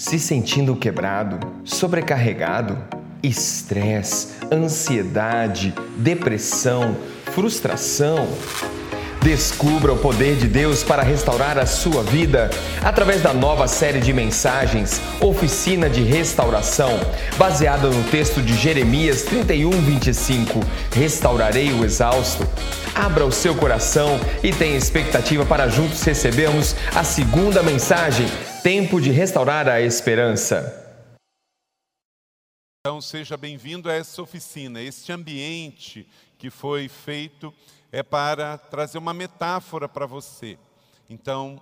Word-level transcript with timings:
Se 0.00 0.18
sentindo 0.18 0.74
quebrado, 0.74 1.38
sobrecarregado, 1.62 2.78
estresse, 3.22 4.28
ansiedade, 4.50 5.74
depressão, 5.98 6.96
frustração. 7.26 8.26
Descubra 9.20 9.92
o 9.92 9.98
poder 9.98 10.36
de 10.36 10.48
Deus 10.48 10.82
para 10.82 11.02
restaurar 11.02 11.58
a 11.58 11.66
sua 11.66 12.02
vida 12.02 12.48
através 12.82 13.20
da 13.20 13.34
nova 13.34 13.68
série 13.68 14.00
de 14.00 14.10
mensagens 14.10 15.02
Oficina 15.20 15.90
de 15.90 16.02
Restauração, 16.02 16.98
baseada 17.36 17.90
no 17.90 18.02
texto 18.04 18.40
de 18.40 18.54
Jeremias 18.54 19.20
31, 19.24 19.70
25. 19.70 20.60
Restaurarei 20.94 21.74
o 21.74 21.84
exausto. 21.84 22.48
Abra 22.94 23.26
o 23.26 23.30
seu 23.30 23.54
coração 23.54 24.18
e 24.42 24.50
tenha 24.50 24.78
expectativa 24.78 25.44
para 25.44 25.68
juntos 25.68 26.02
recebermos 26.02 26.74
a 26.96 27.04
segunda 27.04 27.62
mensagem 27.62 28.26
Tempo 28.62 29.00
de 29.00 29.10
restaurar 29.10 29.66
a 29.68 29.80
esperança. 29.80 30.86
Então, 32.80 33.00
seja 33.00 33.34
bem-vindo 33.34 33.88
a 33.88 33.94
essa 33.94 34.20
oficina. 34.20 34.82
Este 34.82 35.10
ambiente 35.12 36.06
que 36.36 36.50
foi 36.50 36.86
feito 36.86 37.54
é 37.90 38.02
para 38.02 38.58
trazer 38.58 38.98
uma 38.98 39.14
metáfora 39.14 39.88
para 39.88 40.04
você. 40.04 40.58
Então, 41.08 41.58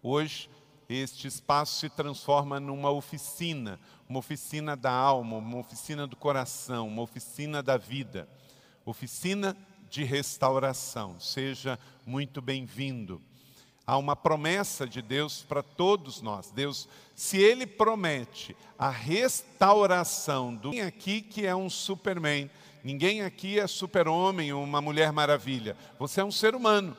hoje, 0.00 0.48
este 0.88 1.26
espaço 1.26 1.80
se 1.80 1.88
transforma 1.88 2.60
numa 2.60 2.90
oficina, 2.90 3.80
uma 4.08 4.20
oficina 4.20 4.76
da 4.76 4.92
alma, 4.92 5.38
uma 5.38 5.58
oficina 5.58 6.06
do 6.06 6.14
coração, 6.14 6.86
uma 6.86 7.02
oficina 7.02 7.60
da 7.60 7.76
vida, 7.76 8.28
oficina 8.86 9.56
de 9.90 10.04
restauração. 10.04 11.18
Seja 11.18 11.76
muito 12.06 12.40
bem-vindo 12.40 13.20
há 13.86 13.96
uma 13.96 14.16
promessa 14.16 14.86
de 14.86 15.02
Deus 15.02 15.42
para 15.42 15.62
todos 15.62 16.20
nós. 16.22 16.50
Deus, 16.50 16.88
se 17.14 17.38
Ele 17.38 17.66
promete 17.66 18.56
a 18.78 18.88
restauração 18.90 20.54
do 20.54 20.70
ninguém 20.70 20.86
aqui 20.86 21.20
que 21.20 21.46
é 21.46 21.54
um 21.54 21.68
Superman, 21.68 22.50
ninguém 22.82 23.22
aqui 23.22 23.58
é 23.58 23.66
super-homem 23.66 24.52
ou 24.52 24.62
uma 24.62 24.80
mulher 24.80 25.12
maravilha. 25.12 25.76
Você 25.98 26.20
é 26.20 26.24
um 26.24 26.32
ser 26.32 26.54
humano. 26.54 26.96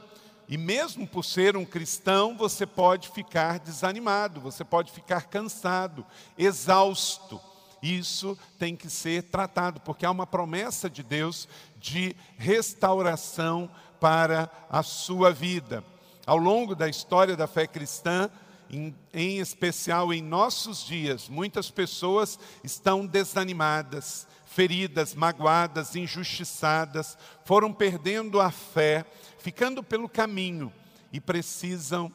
E 0.48 0.58
mesmo 0.60 1.08
por 1.08 1.26
ser 1.26 1.58
um 1.58 1.66
cristão, 1.66 2.38
você 2.38 2.68
pode 2.68 3.10
ficar 3.10 3.58
desanimado, 3.58 4.40
você 4.40 4.64
pode 4.64 4.92
ficar 4.92 5.24
cansado, 5.24 6.06
exausto. 6.38 7.42
Isso 7.82 8.38
tem 8.60 8.76
que 8.76 8.88
ser 8.88 9.24
tratado, 9.24 9.80
porque 9.82 10.06
há 10.06 10.12
uma 10.12 10.28
promessa 10.28 10.88
de 10.88 11.02
Deus 11.02 11.48
de 11.78 12.16
restauração 12.38 13.70
para 14.00 14.50
a 14.70 14.84
sua 14.84 15.32
vida 15.32 15.84
ao 16.26 16.38
longo 16.38 16.76
da 16.76 16.90
história 16.90 17.36
da 17.36 17.48
fé 17.48 17.68
cristã, 17.68 18.30
em, 18.70 18.96
em, 19.14 19.40
especial 19.40 20.14
em 20.14 20.22
nossos 20.22 20.84
dias, 20.84 21.30
muitas 21.30 21.70
pessoas 21.70 22.40
estão 22.64 23.06
desanimadas, 23.06 24.28
feridas, 24.46 25.14
magoadas, 25.14 25.96
injustiçadas, 25.96 27.18
foram 27.44 27.72
perdendo 27.72 28.42
a 28.42 28.50
fé, 28.50 29.06
ficando 29.38 29.84
pelo 29.84 30.10
caminho 30.10 30.74
e 31.12 31.20
precisam 31.20 32.12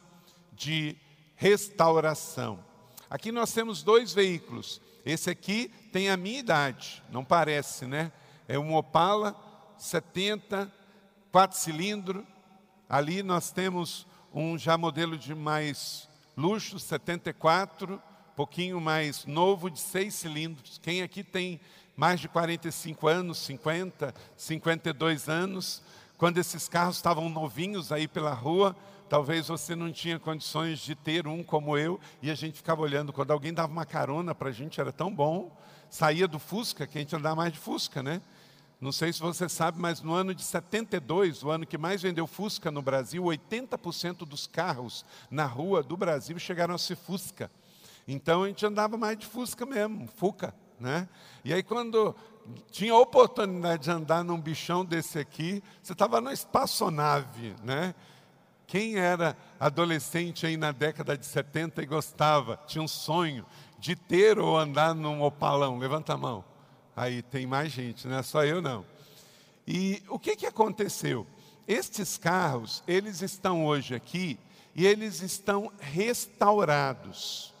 de 0.51 0.97
restauração. 1.35 2.59
Aqui 3.09 3.31
nós 3.31 3.51
temos 3.53 3.81
dois 3.83 4.13
veículos. 4.13 4.81
Esse 5.05 5.29
aqui 5.29 5.71
tem 5.91 6.09
a 6.09 6.17
minha 6.17 6.39
idade, 6.39 7.01
não 7.09 7.25
parece, 7.25 7.85
né? 7.85 8.11
É 8.47 8.59
um 8.59 8.75
Opala 8.75 9.35
70, 9.77 10.71
quatro 11.31 11.57
cilindros, 11.57 12.23
Ali 12.91 13.23
nós 13.23 13.51
temos 13.51 14.05
um 14.33 14.57
já 14.57 14.77
modelo 14.77 15.17
de 15.17 15.33
mais 15.33 16.09
luxo, 16.35 16.77
74, 16.77 18.01
pouquinho 18.35 18.81
mais 18.81 19.25
novo, 19.25 19.69
de 19.69 19.79
seis 19.79 20.13
cilindros. 20.13 20.77
Quem 20.83 21.01
aqui 21.01 21.23
tem 21.23 21.57
mais 21.95 22.19
de 22.19 22.27
45 22.27 23.07
anos, 23.07 23.37
50, 23.37 24.13
52 24.35 25.29
anos, 25.29 25.81
quando 26.17 26.37
esses 26.37 26.67
carros 26.67 26.97
estavam 26.97 27.29
novinhos 27.29 27.93
aí 27.93 28.09
pela 28.09 28.33
rua, 28.33 28.75
talvez 29.07 29.47
você 29.47 29.73
não 29.73 29.89
tinha 29.89 30.19
condições 30.19 30.79
de 30.79 30.93
ter 30.93 31.25
um 31.27 31.41
como 31.41 31.77
eu, 31.77 31.97
e 32.21 32.29
a 32.29 32.35
gente 32.35 32.57
ficava 32.57 32.81
olhando, 32.81 33.13
quando 33.13 33.31
alguém 33.31 33.53
dava 33.53 33.71
uma 33.71 33.85
carona 33.85 34.35
para 34.35 34.49
a 34.49 34.51
gente, 34.51 34.81
era 34.81 34.91
tão 34.91 35.15
bom, 35.15 35.49
saía 35.89 36.27
do 36.27 36.39
Fusca, 36.39 36.85
que 36.85 36.97
a 36.97 37.01
gente 37.01 37.15
andava 37.15 37.37
mais 37.37 37.53
de 37.53 37.59
Fusca, 37.59 38.03
né? 38.03 38.21
Não 38.81 38.91
sei 38.91 39.13
se 39.13 39.19
você 39.19 39.47
sabe, 39.47 39.79
mas 39.79 40.01
no 40.01 40.11
ano 40.11 40.33
de 40.33 40.43
72, 40.43 41.43
o 41.43 41.51
ano 41.51 41.67
que 41.67 41.77
mais 41.77 42.01
vendeu 42.01 42.25
Fusca 42.25 42.71
no 42.71 42.81
Brasil, 42.81 43.23
80% 43.23 44.25
dos 44.25 44.47
carros 44.47 45.05
na 45.29 45.45
rua 45.45 45.83
do 45.83 45.95
Brasil 45.95 46.39
chegaram 46.39 46.73
a 46.73 46.79
ser 46.79 46.95
Fusca. 46.95 47.51
Então 48.07 48.41
a 48.41 48.47
gente 48.47 48.65
andava 48.65 48.97
mais 48.97 49.19
de 49.19 49.27
Fusca 49.27 49.67
mesmo, 49.67 50.07
Fuca, 50.17 50.51
né? 50.79 51.07
E 51.45 51.53
aí 51.53 51.61
quando 51.61 52.15
tinha 52.71 52.95
oportunidade 52.95 53.83
de 53.83 53.91
andar 53.91 54.23
num 54.23 54.41
bichão 54.41 54.83
desse 54.83 55.19
aqui, 55.19 55.61
você 55.83 55.93
estava 55.93 56.19
na 56.19 56.33
espaçonave, 56.33 57.53
né? 57.63 57.93
Quem 58.65 58.95
era 58.95 59.37
adolescente 59.59 60.47
aí 60.47 60.57
na 60.57 60.71
década 60.71 61.15
de 61.15 61.25
70 61.27 61.83
e 61.83 61.85
gostava, 61.85 62.59
tinha 62.65 62.81
um 62.81 62.87
sonho 62.87 63.45
de 63.77 63.95
ter 63.95 64.39
ou 64.39 64.57
andar 64.57 64.95
num 64.95 65.21
opalão? 65.21 65.77
Levanta 65.77 66.13
a 66.13 66.17
mão. 66.17 66.50
Aí 66.95 67.21
tem 67.21 67.45
mais 67.45 67.71
gente, 67.71 68.07
não 68.07 68.17
é 68.17 68.23
só 68.23 68.43
eu 68.43 68.61
não. 68.61 68.85
E 69.65 70.03
o 70.09 70.19
que, 70.19 70.35
que 70.35 70.45
aconteceu? 70.45 71.25
Estes 71.67 72.17
carros, 72.17 72.83
eles 72.87 73.21
estão 73.21 73.65
hoje 73.65 73.95
aqui 73.95 74.37
e 74.75 74.85
eles 74.85 75.21
estão 75.21 75.71
restaurados. 75.79 77.53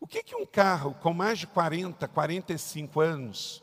O 0.00 0.06
que, 0.06 0.22
que 0.22 0.34
um 0.34 0.44
carro 0.44 0.94
com 1.00 1.12
mais 1.14 1.38
de 1.38 1.46
40, 1.46 2.06
45 2.08 3.00
anos 3.00 3.62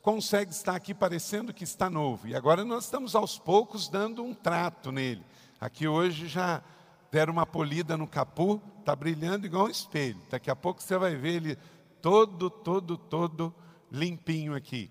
consegue 0.00 0.50
estar 0.50 0.74
aqui 0.74 0.94
parecendo 0.94 1.52
que 1.52 1.64
está 1.64 1.90
novo? 1.90 2.28
E 2.28 2.34
agora 2.34 2.64
nós 2.64 2.84
estamos 2.84 3.14
aos 3.14 3.38
poucos 3.38 3.88
dando 3.88 4.22
um 4.22 4.34
trato 4.34 4.92
nele. 4.92 5.24
Aqui 5.60 5.86
hoje 5.86 6.28
já 6.28 6.62
deram 7.10 7.32
uma 7.32 7.44
polida 7.44 7.96
no 7.96 8.06
capô, 8.06 8.60
está 8.78 8.96
brilhando 8.96 9.46
igual 9.46 9.66
um 9.66 9.70
espelho. 9.70 10.20
Daqui 10.30 10.50
a 10.50 10.56
pouco 10.56 10.82
você 10.82 10.96
vai 10.96 11.14
ver 11.14 11.34
ele 11.34 11.58
todo, 12.00 12.48
todo, 12.48 12.96
todo 12.96 13.54
limpinho 13.92 14.54
aqui. 14.54 14.90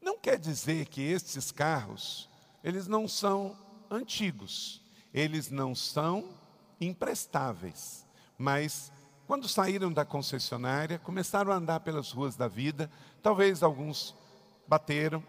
Não 0.00 0.18
quer 0.18 0.38
dizer 0.38 0.86
que 0.86 1.02
estes 1.02 1.52
carros, 1.52 2.28
eles 2.64 2.88
não 2.88 3.06
são 3.06 3.56
antigos, 3.90 4.82
eles 5.12 5.50
não 5.50 5.74
são 5.74 6.30
imprestáveis, 6.80 8.06
mas 8.38 8.90
quando 9.26 9.46
saíram 9.46 9.92
da 9.92 10.06
concessionária, 10.06 10.98
começaram 10.98 11.52
a 11.52 11.56
andar 11.56 11.80
pelas 11.80 12.10
ruas 12.10 12.34
da 12.34 12.48
vida, 12.48 12.90
talvez 13.22 13.62
alguns 13.62 14.14
bateram, 14.66 15.22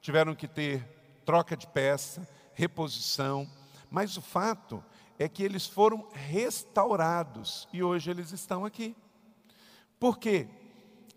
tiveram 0.00 0.34
que 0.34 0.48
ter 0.48 0.84
troca 1.24 1.56
de 1.56 1.68
peça, 1.68 2.28
reposição, 2.52 3.48
mas 3.88 4.16
o 4.16 4.22
fato 4.22 4.82
é 5.18 5.28
que 5.28 5.44
eles 5.44 5.66
foram 5.66 6.08
restaurados 6.12 7.68
e 7.72 7.80
hoje 7.80 8.10
eles 8.10 8.32
estão 8.32 8.64
aqui. 8.64 8.96
Por 10.00 10.18
quê? 10.18 10.48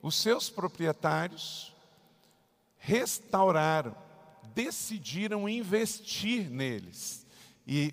Os 0.06 0.14
seus 0.14 0.52
proprietários 0.52 1.74
restauraram, 2.78 3.96
decidiram 4.54 5.50
investir 5.50 6.48
neles. 6.48 7.26
E 7.66 7.92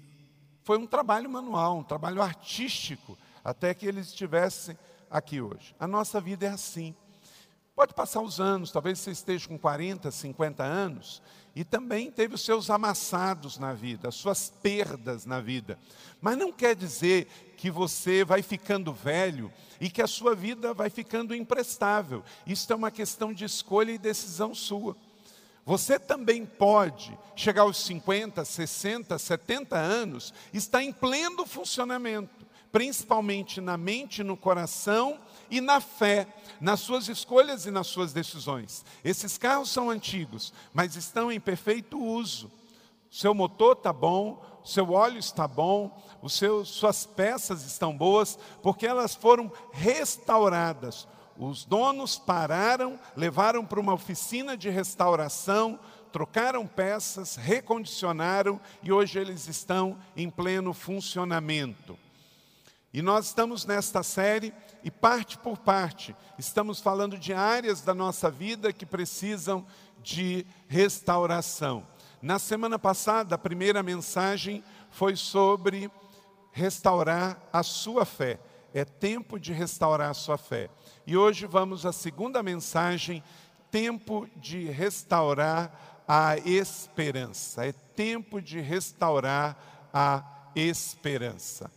foi 0.62 0.76
um 0.76 0.86
trabalho 0.86 1.30
manual, 1.30 1.78
um 1.78 1.82
trabalho 1.82 2.20
artístico, 2.20 3.16
até 3.42 3.72
que 3.72 3.86
eles 3.86 4.08
estivessem 4.08 4.76
aqui 5.10 5.40
hoje. 5.40 5.74
A 5.80 5.86
nossa 5.86 6.20
vida 6.20 6.44
é 6.44 6.50
assim. 6.50 6.94
Pode 7.74 7.94
passar 7.94 8.20
os 8.20 8.38
anos, 8.38 8.70
talvez 8.70 8.98
você 8.98 9.12
esteja 9.12 9.48
com 9.48 9.58
40, 9.58 10.10
50 10.10 10.62
anos, 10.62 11.22
e 11.54 11.64
também 11.64 12.10
teve 12.10 12.34
os 12.34 12.44
seus 12.44 12.70
amassados 12.70 13.58
na 13.58 13.74
vida, 13.74 14.08
as 14.08 14.14
suas 14.14 14.50
perdas 14.62 15.26
na 15.26 15.40
vida. 15.40 15.78
Mas 16.20 16.38
não 16.38 16.50
quer 16.50 16.74
dizer 16.74 17.26
que 17.56 17.70
você 17.70 18.24
vai 18.24 18.42
ficando 18.42 18.92
velho 18.92 19.52
e 19.80 19.90
que 19.90 20.00
a 20.00 20.06
sua 20.06 20.34
vida 20.34 20.72
vai 20.72 20.88
ficando 20.88 21.34
imprestável. 21.34 22.24
Isso 22.46 22.72
é 22.72 22.76
uma 22.76 22.90
questão 22.90 23.32
de 23.32 23.44
escolha 23.44 23.92
e 23.92 23.98
decisão 23.98 24.54
sua. 24.54 24.96
Você 25.64 25.98
também 25.98 26.44
pode 26.44 27.16
chegar 27.36 27.62
aos 27.62 27.84
50, 27.84 28.44
60, 28.44 29.16
70 29.16 29.76
anos, 29.76 30.34
estar 30.52 30.82
em 30.82 30.92
pleno 30.92 31.46
funcionamento, 31.46 32.46
principalmente 32.72 33.60
na 33.60 33.76
mente, 33.76 34.24
no 34.24 34.36
coração 34.36 35.20
e 35.52 35.60
na 35.60 35.82
fé, 35.82 36.26
nas 36.58 36.80
suas 36.80 37.08
escolhas 37.08 37.66
e 37.66 37.70
nas 37.70 37.86
suas 37.86 38.14
decisões. 38.14 38.82
Esses 39.04 39.36
carros 39.36 39.70
são 39.70 39.90
antigos, 39.90 40.50
mas 40.72 40.96
estão 40.96 41.30
em 41.30 41.38
perfeito 41.38 42.02
uso. 42.02 42.50
Seu 43.10 43.34
motor 43.34 43.76
está 43.76 43.92
bom, 43.92 44.42
seu 44.64 44.92
óleo 44.92 45.18
está 45.18 45.46
bom, 45.46 46.02
os 46.22 46.32
seus, 46.32 46.70
suas 46.70 47.04
peças 47.04 47.66
estão 47.66 47.94
boas, 47.94 48.38
porque 48.62 48.86
elas 48.86 49.14
foram 49.14 49.52
restauradas. 49.72 51.06
Os 51.36 51.66
donos 51.66 52.18
pararam, 52.18 52.98
levaram 53.14 53.62
para 53.62 53.80
uma 53.80 53.92
oficina 53.92 54.56
de 54.56 54.70
restauração, 54.70 55.78
trocaram 56.10 56.66
peças, 56.66 57.36
recondicionaram 57.36 58.58
e 58.82 58.90
hoje 58.90 59.18
eles 59.18 59.46
estão 59.48 59.98
em 60.16 60.30
pleno 60.30 60.72
funcionamento. 60.72 61.98
E 62.92 63.00
nós 63.00 63.26
estamos 63.26 63.64
nesta 63.64 64.02
série 64.02 64.52
e 64.84 64.90
parte 64.90 65.38
por 65.38 65.58
parte 65.58 66.14
estamos 66.38 66.80
falando 66.80 67.16
de 67.16 67.32
áreas 67.32 67.80
da 67.82 67.94
nossa 67.94 68.30
vida 68.30 68.72
que 68.72 68.84
precisam 68.84 69.64
de 70.02 70.44
restauração. 70.66 71.86
Na 72.20 72.38
semana 72.38 72.78
passada, 72.78 73.34
a 73.34 73.38
primeira 73.38 73.82
mensagem 73.82 74.62
foi 74.90 75.16
sobre 75.16 75.90
restaurar 76.50 77.40
a 77.52 77.62
sua 77.62 78.04
fé. 78.04 78.38
É 78.74 78.84
tempo 78.84 79.38
de 79.38 79.52
restaurar 79.52 80.10
a 80.10 80.14
sua 80.14 80.36
fé. 80.36 80.68
E 81.06 81.16
hoje 81.16 81.46
vamos 81.46 81.86
à 81.86 81.92
segunda 81.92 82.42
mensagem, 82.42 83.22
tempo 83.70 84.28
de 84.36 84.64
restaurar 84.64 86.04
a 86.06 86.36
esperança. 86.38 87.66
É 87.66 87.72
tempo 87.72 88.40
de 88.40 88.60
restaurar 88.60 89.56
a 89.92 90.24
esperança. 90.54 91.70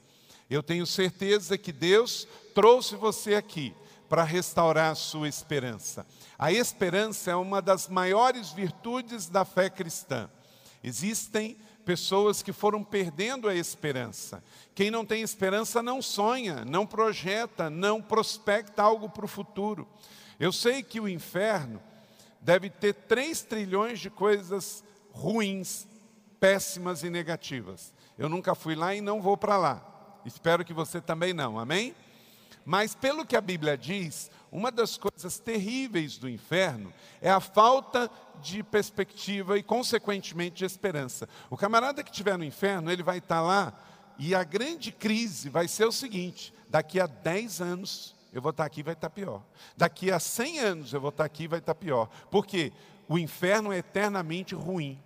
Eu 0.50 0.62
tenho 0.62 0.86
certeza 0.86 1.58
que 1.58 1.72
Deus 1.72 2.28
trouxe 2.54 2.96
você 2.96 3.36
aqui 3.36 3.74
para 4.08 4.24
restaurar 4.24 4.92
a 4.92 4.96
sua 4.96 5.28
esperança. 5.28 6.06
A 6.38 6.52
esperança 6.52 7.32
é 7.32 7.36
uma 7.36 7.62
das 7.62 7.88
maiores 7.88 8.52
virtudes 8.52 9.28
da 9.28 9.44
fé 9.44 9.70
cristã. 9.70 10.30
Existem 10.84 11.58
pessoas 11.84 12.44
que 12.44 12.52
foram 12.52 12.84
perdendo 12.84 13.48
a 13.48 13.56
esperança. 13.56 14.44
Quem 14.74 14.92
não 14.92 15.06
tem 15.06 15.22
esperança 15.22 15.82
não 15.82 16.02
sonha, 16.02 16.64
não 16.66 16.86
projeta, 16.86 17.70
não 17.70 18.02
prospecta 18.02 18.84
algo 18.84 19.10
para 19.10 19.26
o 19.26 19.30
futuro. 19.30 19.88
Eu 20.40 20.52
sei 20.52 20.84
que 20.84 21.00
o 21.00 21.10
inferno 21.10 21.82
deve 22.42 22.70
ter 22.70 22.94
3 22.94 23.42
trilhões 23.44 24.00
de 24.00 24.10
coisas 24.10 24.84
ruins, 25.12 25.88
péssimas 26.40 27.04
e 27.04 27.10
negativas. 27.10 27.94
Eu 28.18 28.30
nunca 28.30 28.54
fui 28.54 28.76
lá 28.76 28.94
e 28.94 29.02
não 29.02 29.22
vou 29.22 29.38
para 29.38 29.58
lá. 29.58 29.95
Espero 30.26 30.66
que 30.66 30.74
você 30.74 31.00
também 31.00 31.34
não, 31.34 31.60
amém? 31.60 31.96
Mas 32.66 32.96
pelo 32.96 33.26
que 33.26 33.36
a 33.36 33.42
Bíblia 33.42 33.78
diz, 33.78 34.32
uma 34.52 34.72
das 34.72 34.98
coisas 34.98 35.38
terríveis 35.38 36.18
do 36.18 36.28
inferno 36.28 36.92
é 37.22 37.30
a 37.30 37.40
falta 37.40 38.10
de 38.42 38.64
perspectiva 38.64 39.58
e, 39.58 39.64
consequentemente, 39.64 40.58
de 40.58 40.66
esperança. 40.66 41.30
O 41.50 41.56
camarada 41.56 42.04
que 42.04 42.10
estiver 42.10 42.38
no 42.38 42.44
inferno, 42.44 42.92
ele 42.92 43.04
vai 43.04 43.20
estar 43.20 43.42
lá 43.42 43.74
e 44.18 44.34
a 44.34 44.44
grande 44.44 44.92
crise 44.92 45.50
vai 45.50 45.68
ser 45.68 45.86
o 45.86 45.92
seguinte: 45.92 46.54
daqui 46.70 47.00
a 47.00 47.06
10 47.06 47.62
anos 47.62 48.16
eu 48.34 48.42
vou 48.42 48.50
estar 48.50 48.66
aqui 48.66 48.84
vai 48.84 48.94
estar 48.94 49.10
pior. 49.10 49.42
Daqui 49.78 50.12
a 50.12 50.20
100 50.20 50.60
anos 50.60 50.94
eu 50.94 51.00
vou 51.00 51.10
estar 51.10 51.24
aqui 51.24 51.48
vai 51.48 51.60
estar 51.60 51.76
pior. 51.76 52.10
Porque 52.30 52.74
o 53.08 53.18
inferno 53.18 53.72
é 53.72 53.78
eternamente 53.78 54.56
ruim. 54.56 55.00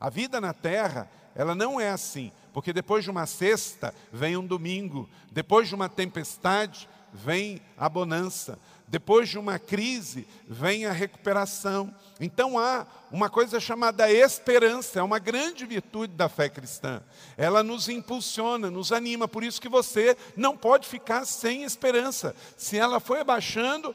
A 0.00 0.10
vida 0.10 0.40
na 0.40 0.52
terra, 0.52 1.08
ela 1.34 1.54
não 1.54 1.80
é 1.80 1.90
assim. 1.90 2.32
Porque 2.54 2.72
depois 2.72 3.02
de 3.02 3.10
uma 3.10 3.26
sexta 3.26 3.92
vem 4.12 4.36
um 4.36 4.46
domingo, 4.46 5.10
depois 5.32 5.68
de 5.68 5.74
uma 5.74 5.88
tempestade 5.88 6.88
vem 7.12 7.60
a 7.76 7.88
bonança, 7.88 8.58
depois 8.86 9.28
de 9.28 9.38
uma 9.38 9.58
crise 9.58 10.26
vem 10.48 10.86
a 10.86 10.92
recuperação. 10.92 11.92
Então 12.20 12.56
há 12.56 12.86
uma 13.10 13.28
coisa 13.28 13.58
chamada 13.58 14.08
esperança, 14.10 15.00
é 15.00 15.02
uma 15.02 15.18
grande 15.18 15.66
virtude 15.66 16.12
da 16.14 16.28
fé 16.28 16.48
cristã. 16.48 17.02
Ela 17.36 17.64
nos 17.64 17.88
impulsiona, 17.88 18.70
nos 18.70 18.92
anima, 18.92 19.26
por 19.26 19.42
isso 19.42 19.60
que 19.60 19.68
você 19.68 20.16
não 20.36 20.56
pode 20.56 20.86
ficar 20.86 21.24
sem 21.24 21.64
esperança. 21.64 22.36
Se 22.56 22.78
ela 22.78 23.00
foi 23.00 23.20
abaixando, 23.20 23.92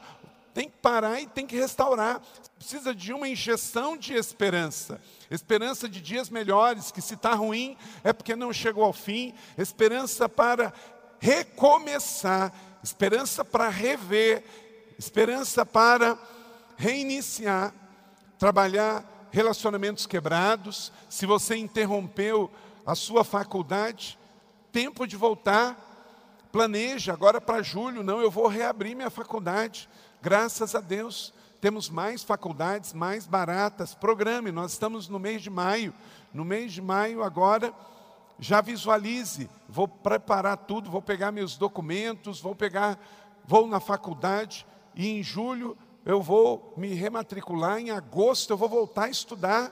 tem 0.54 0.68
que 0.68 0.76
parar 0.78 1.20
e 1.20 1.26
tem 1.26 1.46
que 1.46 1.56
restaurar. 1.56 2.20
Precisa 2.58 2.94
de 2.94 3.12
uma 3.12 3.28
injeção 3.28 3.96
de 3.96 4.14
esperança 4.14 5.00
esperança 5.30 5.88
de 5.88 6.00
dias 6.00 6.28
melhores, 6.28 6.90
que 6.90 7.00
se 7.00 7.14
está 7.14 7.34
ruim 7.34 7.76
é 8.02 8.12
porque 8.12 8.34
não 8.34 8.52
chegou 8.52 8.84
ao 8.84 8.92
fim, 8.92 9.32
esperança 9.56 10.28
para 10.28 10.72
recomeçar, 11.20 12.52
esperança 12.82 13.44
para 13.44 13.68
rever, 13.68 14.42
esperança 14.98 15.64
para 15.64 16.18
reiniciar, 16.76 17.72
trabalhar 18.38 19.04
relacionamentos 19.30 20.06
quebrados. 20.06 20.92
Se 21.08 21.26
você 21.26 21.56
interrompeu 21.56 22.50
a 22.84 22.96
sua 22.96 23.22
faculdade, 23.22 24.18
tempo 24.72 25.06
de 25.06 25.16
voltar. 25.16 25.86
Planeja 26.50 27.12
agora 27.12 27.40
para 27.40 27.62
julho, 27.62 28.02
não, 28.02 28.20
eu 28.20 28.28
vou 28.28 28.48
reabrir 28.48 28.96
minha 28.96 29.10
faculdade. 29.10 29.88
Graças 30.22 30.74
a 30.74 30.80
Deus 30.80 31.32
temos 31.60 31.90
mais 31.90 32.22
faculdades 32.22 32.92
mais 32.94 33.26
baratas. 33.26 33.94
Programe, 33.94 34.50
nós 34.50 34.72
estamos 34.72 35.08
no 35.08 35.18
mês 35.18 35.42
de 35.42 35.50
maio. 35.50 35.92
No 36.32 36.44
mês 36.44 36.72
de 36.72 36.80
maio, 36.80 37.22
agora, 37.22 37.74
já 38.38 38.62
visualize. 38.62 39.48
Vou 39.68 39.86
preparar 39.86 40.56
tudo, 40.56 40.90
vou 40.90 41.02
pegar 41.02 41.30
meus 41.30 41.56
documentos, 41.56 42.40
vou 42.40 42.54
pegar, 42.54 42.98
vou 43.44 43.66
na 43.66 43.78
faculdade 43.78 44.66
e 44.94 45.08
em 45.08 45.22
julho 45.22 45.76
eu 46.04 46.22
vou 46.22 46.72
me 46.76 46.94
rematricular, 46.94 47.78
em 47.78 47.90
agosto 47.90 48.50
eu 48.50 48.56
vou 48.56 48.68
voltar 48.68 49.04
a 49.04 49.10
estudar. 49.10 49.70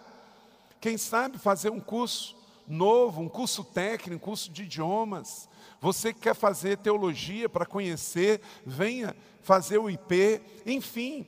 Quem 0.80 0.98
sabe 0.98 1.38
fazer 1.38 1.70
um 1.70 1.80
curso 1.80 2.36
novo, 2.66 3.22
um 3.22 3.28
curso 3.28 3.64
técnico, 3.64 4.16
um 4.16 4.28
curso 4.28 4.50
de 4.50 4.64
idiomas. 4.64 5.48
Você 5.80 6.12
que 6.12 6.20
quer 6.20 6.34
fazer 6.34 6.78
teologia 6.78 7.48
para 7.48 7.66
conhecer, 7.66 8.40
venha 8.66 9.14
fazer 9.42 9.78
o 9.78 9.88
IP, 9.88 10.40
enfim, 10.66 11.26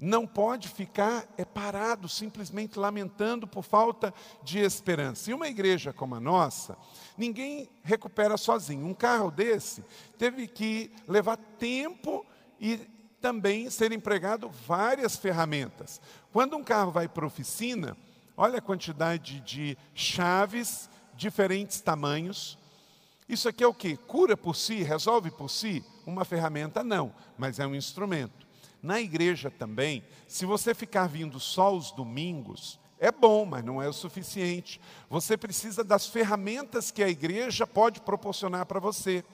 não 0.00 0.26
pode 0.26 0.68
ficar 0.68 1.24
é 1.38 1.44
parado, 1.44 2.08
simplesmente 2.08 2.78
lamentando 2.78 3.46
por 3.46 3.62
falta 3.62 4.12
de 4.42 4.58
esperança. 4.58 5.30
E 5.30 5.34
uma 5.34 5.48
igreja 5.48 5.92
como 5.92 6.14
a 6.14 6.20
nossa, 6.20 6.76
ninguém 7.16 7.68
recupera 7.82 8.36
sozinho. 8.36 8.86
Um 8.86 8.94
carro 8.94 9.30
desse 9.30 9.84
teve 10.18 10.48
que 10.48 10.90
levar 11.06 11.36
tempo 11.36 12.26
e 12.60 12.80
também 13.20 13.70
ser 13.70 13.92
empregado 13.92 14.50
várias 14.66 15.16
ferramentas. 15.16 16.00
Quando 16.32 16.56
um 16.56 16.64
carro 16.64 16.90
vai 16.90 17.08
para 17.08 17.26
oficina, 17.26 17.96
olha 18.36 18.58
a 18.58 18.62
quantidade 18.62 19.40
de 19.40 19.78
chaves, 19.94 20.90
diferentes 21.14 21.80
tamanhos. 21.80 22.58
Isso 23.28 23.48
aqui 23.48 23.64
é 23.64 23.66
o 23.66 23.74
que? 23.74 23.96
Cura 23.96 24.36
por 24.36 24.54
si, 24.54 24.82
resolve 24.82 25.30
por 25.30 25.48
si? 25.48 25.84
Uma 26.06 26.24
ferramenta 26.24 26.84
não, 26.84 27.14
mas 27.38 27.58
é 27.58 27.66
um 27.66 27.74
instrumento. 27.74 28.46
Na 28.82 29.00
igreja 29.00 29.50
também, 29.50 30.04
se 30.28 30.44
você 30.44 30.74
ficar 30.74 31.06
vindo 31.06 31.40
só 31.40 31.74
os 31.74 31.90
domingos, 31.90 32.78
é 32.98 33.10
bom, 33.10 33.44
mas 33.46 33.64
não 33.64 33.82
é 33.82 33.88
o 33.88 33.92
suficiente. 33.92 34.80
Você 35.08 35.36
precisa 35.36 35.82
das 35.82 36.06
ferramentas 36.06 36.90
que 36.90 37.02
a 37.02 37.08
igreja 37.08 37.66
pode 37.66 38.00
proporcionar 38.00 38.66
para 38.66 38.80
você. 38.80 39.24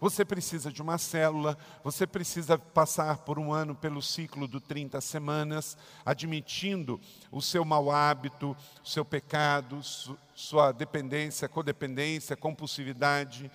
Você 0.00 0.24
precisa 0.24 0.70
de 0.70 0.80
uma 0.80 0.96
célula, 0.96 1.58
você 1.82 2.06
precisa 2.06 2.56
passar 2.56 3.18
por 3.18 3.38
um 3.38 3.52
ano 3.52 3.74
pelo 3.74 4.00
ciclo 4.00 4.46
do 4.46 4.60
30 4.60 5.00
semanas, 5.00 5.76
admitindo 6.06 7.00
o 7.32 7.42
seu 7.42 7.64
mau 7.64 7.90
hábito, 7.90 8.56
o 8.84 8.88
seu 8.88 9.04
pecado, 9.04 9.80
sua 10.34 10.70
dependência, 10.70 11.48
codependência, 11.48 12.36
compulsividade, 12.36 13.50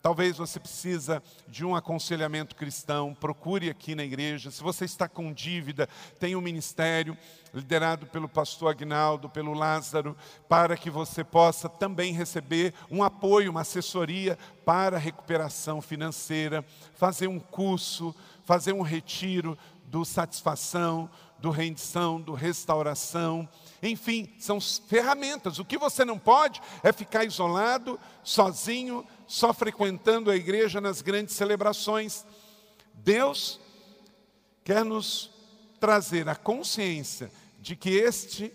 Talvez 0.00 0.36
você 0.36 0.60
precisa 0.60 1.20
de 1.48 1.64
um 1.64 1.74
aconselhamento 1.74 2.54
cristão, 2.54 3.12
procure 3.12 3.68
aqui 3.68 3.96
na 3.96 4.04
igreja. 4.04 4.48
Se 4.48 4.62
você 4.62 4.84
está 4.84 5.08
com 5.08 5.32
dívida, 5.32 5.88
tem 6.20 6.36
um 6.36 6.40
ministério 6.40 7.16
liderado 7.52 8.06
pelo 8.06 8.28
pastor 8.28 8.70
Agnaldo, 8.70 9.28
pelo 9.28 9.52
Lázaro, 9.52 10.16
para 10.48 10.76
que 10.76 10.88
você 10.88 11.24
possa 11.24 11.68
também 11.68 12.12
receber 12.12 12.72
um 12.88 13.02
apoio, 13.02 13.50
uma 13.50 13.62
assessoria 13.62 14.38
para 14.64 14.96
a 14.96 15.00
recuperação 15.00 15.82
financeira, 15.82 16.64
fazer 16.94 17.26
um 17.26 17.40
curso, 17.40 18.14
fazer 18.44 18.72
um 18.72 18.82
retiro 18.82 19.58
do 19.84 20.04
satisfação, 20.04 21.10
do 21.38 21.50
rendição, 21.50 22.20
do 22.20 22.34
restauração. 22.34 23.48
Enfim, 23.82 24.32
são 24.38 24.60
ferramentas. 24.60 25.58
O 25.58 25.64
que 25.64 25.78
você 25.78 26.04
não 26.04 26.18
pode 26.18 26.60
é 26.82 26.92
ficar 26.92 27.24
isolado, 27.24 27.98
sozinho, 28.22 29.04
só 29.28 29.52
frequentando 29.52 30.30
a 30.30 30.36
igreja 30.36 30.80
nas 30.80 31.02
grandes 31.02 31.36
celebrações. 31.36 32.24
Deus 32.94 33.60
quer 34.64 34.84
nos 34.84 35.30
trazer 35.78 36.28
a 36.28 36.34
consciência 36.34 37.30
de 37.60 37.76
que 37.76 37.90
este 37.90 38.50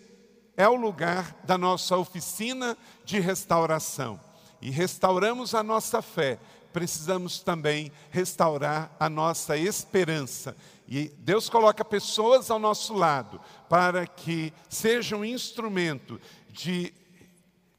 é 0.56 0.68
o 0.68 0.74
lugar 0.74 1.36
da 1.44 1.56
nossa 1.56 1.96
oficina 1.96 2.76
de 3.04 3.20
restauração. 3.20 4.20
E 4.60 4.70
restauramos 4.70 5.54
a 5.54 5.62
nossa 5.62 6.02
fé, 6.02 6.38
precisamos 6.72 7.40
também 7.40 7.92
restaurar 8.10 8.94
a 8.98 9.08
nossa 9.08 9.56
esperança. 9.56 10.56
E 10.88 11.08
Deus 11.18 11.48
coloca 11.48 11.84
pessoas 11.84 12.50
ao 12.50 12.58
nosso 12.58 12.94
lado 12.94 13.40
para 13.68 14.06
que 14.06 14.52
sejam 14.68 15.20
um 15.20 15.24
instrumento 15.24 16.20
de 16.50 16.92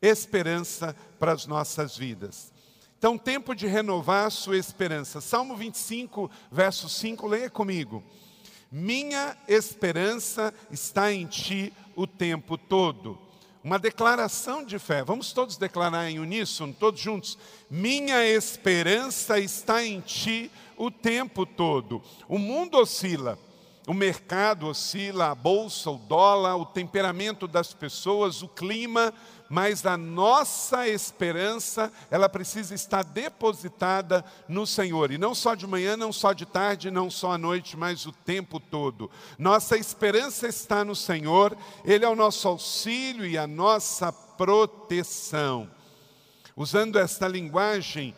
esperança 0.02 0.96
para 1.20 1.34
as 1.34 1.46
nossas 1.46 1.98
vidas. 1.98 2.55
Então, 2.98 3.18
tempo 3.18 3.54
de 3.54 3.68
renovar 3.68 4.32
sua 4.32 4.58
esperança. 4.58 5.22
Salmo 5.22 5.56
25, 5.56 6.32
verso 6.52 6.90
5, 6.90 7.28
leia 7.28 7.50
comigo. 7.50 8.04
Minha 8.72 9.38
esperança 9.48 10.54
está 10.72 11.14
em 11.14 11.26
ti 11.26 11.72
o 11.96 12.08
tempo 12.08 12.58
todo. 12.58 13.18
uma 13.64 13.80
declaração 13.80 14.64
de 14.64 14.78
fé. 14.78 15.04
Vamos 15.04 15.34
todos 15.34 15.58
declarar 15.58 16.08
em 16.08 16.20
uníssono, 16.20 16.72
todos 16.72 17.02
juntos. 17.02 17.36
Minha 17.68 18.24
esperança 18.24 19.40
está 19.40 19.84
em 19.84 20.02
ti 20.02 20.52
o 20.78 20.92
tempo 20.92 21.48
todo. 21.48 22.00
O 22.30 22.38
mundo 22.38 22.78
oscila, 22.78 23.40
o 23.88 23.94
mercado 23.94 24.68
oscila, 24.68 25.32
a 25.32 25.36
bolsa, 25.36 25.90
o 25.90 25.98
dólar, 25.98 26.58
o 26.58 26.66
temperamento 26.66 27.48
das 27.48 27.74
pessoas, 27.74 28.44
o 28.44 28.48
clima, 28.48 29.12
mas 29.50 29.86
a 29.86 29.96
nossa 29.98 30.88
esperança, 30.88 31.92
ela 32.10 32.28
precisa 32.28 32.74
estar 32.74 33.04
depositada 33.04 34.26
no 34.48 34.66
Senhor. 34.66 35.12
E 35.12 35.18
não 35.18 35.36
só 35.36 35.56
de 35.56 35.68
manhã, 35.68 35.96
não 35.96 36.12
só 36.12 36.34
de 36.34 36.46
tarde, 36.46 36.90
não 36.90 37.10
só 37.10 37.32
à 37.32 37.38
noite, 37.38 37.78
mas 37.78 38.06
o 38.06 38.12
tempo 38.12 38.60
todo. 38.60 39.10
Nossa 39.38 39.78
esperança 39.78 40.48
está 40.48 40.84
no 40.84 40.96
Senhor, 40.96 41.56
Ele 41.84 42.06
é 42.06 42.10
o 42.10 42.16
nosso 42.16 42.48
auxílio 42.48 43.26
e 43.26 43.38
a 43.38 43.48
nossa 43.48 44.12
proteção. 44.12 45.70
Usando 46.56 46.98
esta 46.98 47.28
linguagem 47.28 48.16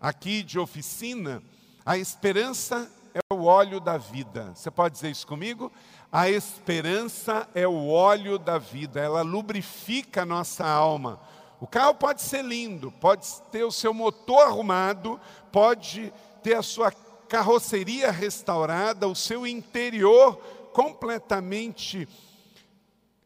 aqui 0.00 0.42
de 0.42 0.58
oficina, 0.58 1.42
a 1.84 1.96
esperança 1.96 2.90
é 3.14 3.34
o 3.34 3.44
óleo 3.44 3.80
da 3.80 3.96
vida. 3.96 4.52
Você 4.54 4.70
pode 4.70 4.94
dizer 4.94 5.10
isso 5.10 5.26
comigo? 5.26 5.72
A 6.10 6.30
esperança 6.30 7.48
é 7.54 7.66
o 7.66 7.88
óleo 7.88 8.38
da 8.38 8.58
vida, 8.58 9.00
ela 9.00 9.22
lubrifica 9.22 10.22
a 10.22 10.26
nossa 10.26 10.66
alma. 10.66 11.20
O 11.60 11.66
carro 11.66 11.94
pode 11.94 12.22
ser 12.22 12.44
lindo, 12.44 12.92
pode 12.92 13.26
ter 13.50 13.64
o 13.64 13.72
seu 13.72 13.92
motor 13.92 14.46
arrumado, 14.46 15.20
pode 15.50 16.12
ter 16.42 16.54
a 16.54 16.62
sua 16.62 16.92
carroceria 17.28 18.10
restaurada, 18.10 19.08
o 19.08 19.14
seu 19.14 19.46
interior 19.46 20.36
completamente 20.72 22.08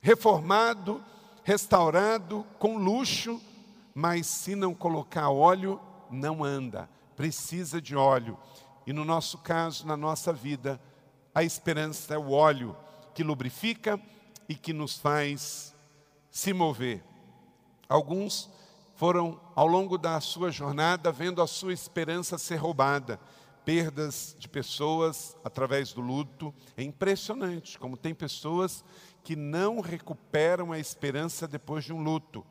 reformado, 0.01 1.03
restaurado, 1.43 2.47
com 2.59 2.79
luxo, 2.79 3.41
mas 3.95 4.27
se 4.27 4.55
não 4.55 4.75
colocar 4.75 5.31
óleo, 5.31 5.81
não 6.11 6.43
anda. 6.43 6.89
Precisa 7.17 7.81
de 7.81 7.95
óleo. 7.95 8.39
E 8.87 8.93
no 8.93 9.05
nosso 9.05 9.39
caso, 9.39 9.87
na 9.87 9.97
nossa 9.97 10.33
vida, 10.33 10.81
a 11.35 11.43
esperança 11.43 12.15
é 12.15 12.19
o 12.19 12.31
óleo 12.31 12.77
que 13.15 13.23
lubrifica 13.23 14.01
e 14.49 14.55
que 14.55 14.73
nos 14.73 14.99
faz 14.99 15.75
se 16.31 16.53
mover. 16.53 17.03
Alguns 17.89 18.51
foram, 18.95 19.41
ao 19.55 19.67
longo 19.67 19.97
da 19.97 20.21
sua 20.21 20.51
jornada, 20.51 21.11
vendo 21.11 21.41
a 21.41 21.47
sua 21.47 21.73
esperança 21.73 22.37
ser 22.37 22.57
roubada. 22.57 23.21
Perdas 23.65 24.35
de 24.39 24.49
pessoas 24.49 25.37
através 25.45 25.93
do 25.93 26.01
luto. 26.01 26.53
É 26.77 26.83
impressionante 26.83 27.79
como 27.79 27.97
tem 27.97 28.15
pessoas 28.15 28.85
que 29.23 29.37
não 29.37 29.81
recuperam 29.81 30.73
a 30.73 30.79
esperança 30.79 31.47
depois 31.47 31.85
de 31.85 31.93
um 31.93 32.03
luto. 32.03 32.45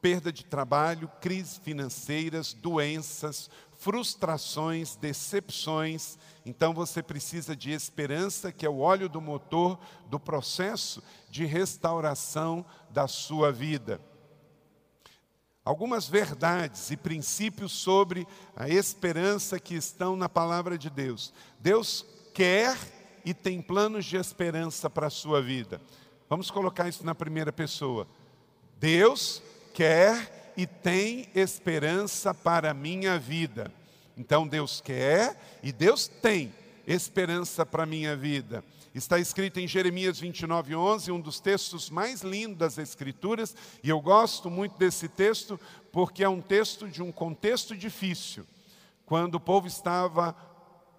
Perda 0.00 0.32
de 0.32 0.44
trabalho, 0.44 1.10
crises 1.20 1.58
financeiras, 1.58 2.52
doenças, 2.52 3.50
frustrações, 3.80 4.94
decepções. 4.94 6.18
Então 6.44 6.74
você 6.74 7.02
precisa 7.02 7.56
de 7.56 7.72
esperança, 7.72 8.52
que 8.52 8.66
é 8.66 8.68
o 8.68 8.78
óleo 8.78 9.08
do 9.08 9.20
motor 9.20 9.78
do 10.06 10.20
processo 10.20 11.02
de 11.30 11.46
restauração 11.46 12.64
da 12.90 13.08
sua 13.08 13.50
vida. 13.50 13.98
Algumas 15.64 16.06
verdades 16.06 16.90
e 16.90 16.96
princípios 16.96 17.72
sobre 17.72 18.26
a 18.54 18.68
esperança 18.68 19.58
que 19.58 19.74
estão 19.74 20.14
na 20.14 20.28
palavra 20.28 20.76
de 20.76 20.90
Deus. 20.90 21.32
Deus 21.58 22.04
quer 22.34 22.76
e 23.24 23.32
tem 23.32 23.62
planos 23.62 24.04
de 24.04 24.16
esperança 24.16 24.90
para 24.90 25.06
a 25.06 25.10
sua 25.10 25.40
vida. 25.40 25.80
Vamos 26.28 26.50
colocar 26.50 26.88
isso 26.88 27.04
na 27.04 27.14
primeira 27.14 27.52
pessoa. 27.52 28.06
Deus 28.78 29.42
quer 29.72 30.39
e 30.60 30.66
tem 30.66 31.26
esperança 31.34 32.34
para 32.34 32.72
a 32.72 32.74
minha 32.74 33.18
vida. 33.18 33.72
Então 34.14 34.46
Deus 34.46 34.78
quer 34.78 35.34
e 35.62 35.72
Deus 35.72 36.06
tem 36.06 36.52
esperança 36.86 37.64
para 37.64 37.84
a 37.84 37.86
minha 37.86 38.14
vida. 38.14 38.62
Está 38.94 39.18
escrito 39.18 39.58
em 39.58 39.66
Jeremias 39.66 40.20
29, 40.20 40.76
11, 40.76 41.12
um 41.12 41.18
dos 41.18 41.40
textos 41.40 41.88
mais 41.88 42.20
lindos 42.20 42.58
das 42.58 42.76
Escrituras, 42.76 43.56
e 43.82 43.88
eu 43.88 43.98
gosto 44.02 44.50
muito 44.50 44.76
desse 44.76 45.08
texto 45.08 45.58
porque 45.90 46.22
é 46.22 46.28
um 46.28 46.42
texto 46.42 46.86
de 46.86 47.02
um 47.02 47.10
contexto 47.10 47.74
difícil. 47.74 48.44
Quando 49.06 49.36
o 49.36 49.40
povo 49.40 49.66
estava 49.66 50.36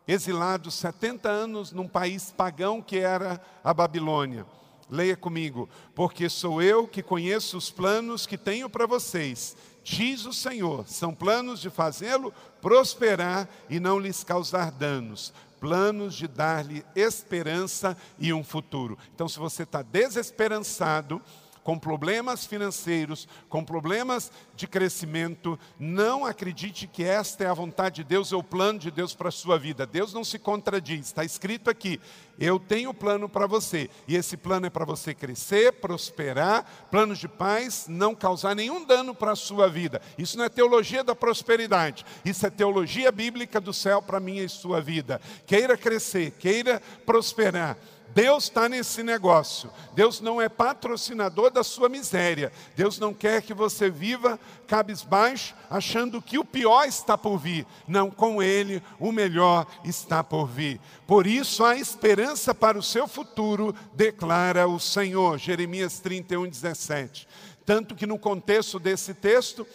exilado 0.08 0.72
70 0.72 1.30
anos 1.30 1.72
num 1.72 1.88
país 1.88 2.34
pagão 2.36 2.82
que 2.82 2.98
era 2.98 3.40
a 3.64 3.76
Babilônia. 3.76 4.44
Leia 4.92 5.16
comigo, 5.16 5.70
porque 5.96 6.28
sou 6.28 6.62
eu 6.62 6.86
que 6.86 7.02
conheço 7.02 7.58
os 7.58 7.72
planos 7.72 8.28
que 8.28 8.38
tenho 8.38 8.70
para 8.70 8.86
vocês, 8.86 9.56
diz 9.84 10.26
o 10.26 10.34
Senhor, 10.34 10.86
são 10.86 11.14
planos 11.14 11.62
de 11.62 11.70
fazê-lo 11.70 12.34
prosperar 12.62 13.48
e 13.70 13.80
não 13.80 13.98
lhes 13.98 14.22
causar 14.22 14.70
danos, 14.70 15.34
planos 15.62 16.14
de 16.14 16.28
dar-lhe 16.28 16.84
esperança 16.94 17.96
e 18.20 18.34
um 18.34 18.44
futuro. 18.44 18.98
Então, 19.16 19.30
se 19.30 19.40
você 19.40 19.64
está 19.64 19.82
desesperançado, 19.82 21.22
com 21.64 21.78
problemas 21.78 22.46
financeiros, 22.46 23.28
com 23.48 23.64
problemas 23.64 24.32
de 24.56 24.68
crescimento, 24.68 25.60
não 25.80 26.26
acredite 26.26 26.88
que 26.88 27.04
esta 27.04 27.44
é 27.44 27.48
a 27.48 27.54
vontade 27.54 27.98
de 27.98 28.04
Deus, 28.04 28.32
é 28.32 28.36
o 28.36 28.44
plano 28.44 28.80
de 28.80 28.92
Deus 28.92 29.14
para 29.14 29.30
a 29.30 29.32
sua 29.32 29.58
vida. 29.58 29.86
Deus 29.86 30.14
não 30.14 30.24
se 30.24 30.40
contradiz, 30.40 31.08
está 31.08 31.24
escrito 31.24 31.70
aqui: 31.70 32.00
eu 32.40 32.60
tenho 32.60 32.94
plano 32.94 33.30
para 33.30 33.46
você, 33.46 33.90
e 34.08 34.16
esse 34.16 34.36
plano 34.36 34.66
é 34.66 34.70
para 34.70 34.86
você 34.86 35.14
crescer, 35.14 35.74
prosperar, 35.74 36.88
planos 36.90 37.20
de 37.20 37.28
paz, 37.28 37.86
não 37.88 38.16
causar 38.16 38.56
nenhum 38.56 38.84
dano 38.84 39.14
para 39.14 39.34
a 39.34 39.36
sua 39.36 39.70
vida. 39.70 40.02
Isso 40.18 40.38
não 40.38 40.46
é 40.46 40.50
teologia 40.50 41.04
da 41.04 41.16
prosperidade, 41.16 42.06
isso 42.26 42.46
é 42.46 42.50
teologia 42.50 43.12
bíblica 43.12 43.62
do 43.62 43.74
céu 43.74 44.02
para 44.02 44.20
minha 44.20 44.44
e 44.44 44.50
sua 44.50 44.82
vida. 44.82 45.22
Queira 45.46 45.78
crescer, 45.78 46.32
queira 46.32 46.82
prosperar 47.06 47.78
Deus 48.14 48.46
está 48.46 48.68
nesse 48.68 49.04
negócio. 49.04 49.70
Deus 49.94 50.20
não 50.20 50.42
é 50.42 50.50
patrocinador 50.50 51.50
da 51.50 51.64
sua 51.64 51.88
miséria. 51.88 52.52
Deus 52.76 53.00
não 53.00 53.14
quer 53.14 53.42
que 53.42 53.54
você 53.54 53.90
viva 53.90 54.40
cabisbaixo, 54.68 55.56
achando 55.70 56.22
que 56.22 56.38
o 56.38 56.46
pior 56.46 56.86
está 56.86 57.18
por 57.18 57.38
vir. 57.38 57.66
Não, 57.88 58.12
com 58.12 58.42
Ele 58.42 58.84
o 59.00 59.12
melhor 59.12 59.66
está 59.84 60.24
por 60.24 60.46
vir. 60.46 60.80
Por 61.08 61.26
isso 61.26 61.64
há 61.64 61.78
esperança 61.78 62.54
para 62.54 62.78
o 62.78 62.84
seu 62.84 63.08
futuro, 63.08 63.74
declara 63.94 64.68
o 64.68 64.80
Senhor. 64.80 65.38
Jeremias 65.38 66.00
31, 66.00 66.50
17. 66.50 67.28
Tanto 67.66 67.96
que 67.96 68.06
no 68.06 68.20
contexto 68.20 68.80
desse 68.80 69.14
texto, 69.14 69.66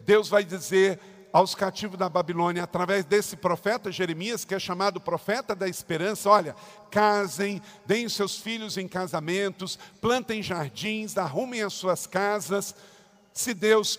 Deus 0.00 0.28
vai 0.28 0.44
dizer 0.44 0.98
aos 1.34 1.52
cativos 1.52 1.98
da 1.98 2.08
Babilônia 2.08 2.62
através 2.62 3.04
desse 3.04 3.36
profeta 3.36 3.90
Jeremias, 3.90 4.44
que 4.44 4.54
é 4.54 4.58
chamado 4.60 5.00
profeta 5.00 5.52
da 5.52 5.68
esperança. 5.68 6.30
Olha, 6.30 6.54
casem, 6.92 7.60
deem 7.84 8.08
seus 8.08 8.38
filhos 8.38 8.78
em 8.78 8.86
casamentos, 8.86 9.76
plantem 10.00 10.40
jardins, 10.40 11.18
arrumem 11.18 11.60
as 11.60 11.72
suas 11.72 12.06
casas. 12.06 12.72
Se 13.32 13.52
Deus 13.52 13.98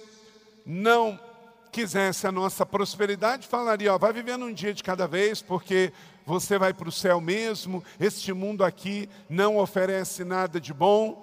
não 0.65 1.19
quisesse 1.73 2.25
a 2.25 2.31
nossa 2.31 2.65
prosperidade, 2.65 3.45
falaria: 3.45 3.93
ó, 3.93 3.97
vai 3.97 4.13
vivendo 4.13 4.45
um 4.45 4.53
dia 4.53 4.73
de 4.73 4.81
cada 4.81 5.05
vez, 5.05 5.41
porque 5.41 5.91
você 6.25 6.57
vai 6.57 6.73
para 6.73 6.87
o 6.87 6.91
céu 6.91 7.19
mesmo, 7.19 7.83
este 7.99 8.31
mundo 8.31 8.63
aqui 8.63 9.09
não 9.29 9.57
oferece 9.57 10.23
nada 10.23 10.61
de 10.61 10.73
bom. 10.73 11.21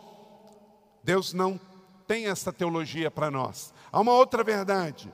Deus 1.02 1.33
não 1.33 1.59
tem 2.07 2.26
essa 2.26 2.52
teologia 2.52 3.11
para 3.11 3.31
nós. 3.31 3.73
Há 3.90 3.99
uma 3.99 4.12
outra 4.12 4.45
verdade. 4.45 5.11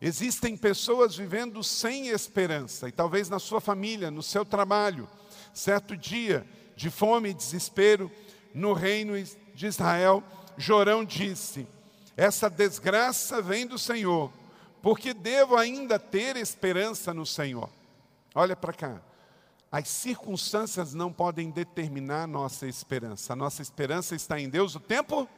Existem 0.00 0.56
pessoas 0.56 1.16
vivendo 1.16 1.62
sem 1.62 2.08
esperança, 2.08 2.88
e 2.88 2.92
talvez 2.92 3.28
na 3.28 3.38
sua 3.38 3.60
família, 3.60 4.10
no 4.10 4.22
seu 4.22 4.44
trabalho. 4.44 5.08
Certo 5.52 5.96
dia, 5.96 6.46
de 6.76 6.90
fome 6.90 7.30
e 7.30 7.34
desespero, 7.34 8.10
no 8.52 8.72
reino 8.72 9.14
de 9.54 9.66
Israel, 9.66 10.22
Jorão 10.56 11.04
disse: 11.04 11.66
Essa 12.16 12.50
desgraça 12.50 13.40
vem 13.40 13.66
do 13.66 13.78
Senhor, 13.78 14.30
porque 14.82 15.14
devo 15.14 15.56
ainda 15.56 15.98
ter 15.98 16.36
esperança 16.36 17.14
no 17.14 17.24
Senhor. 17.24 17.70
Olha 18.34 18.56
para 18.56 18.72
cá. 18.72 19.00
As 19.70 19.88
circunstâncias 19.88 20.94
não 20.94 21.12
podem 21.12 21.50
determinar 21.50 22.22
a 22.22 22.26
nossa 22.28 22.66
esperança. 22.68 23.32
A 23.32 23.36
nossa 23.36 23.60
esperança 23.60 24.14
está 24.14 24.38
em 24.38 24.48
Deus 24.48 24.76
o 24.76 24.80
tempo 24.80 25.28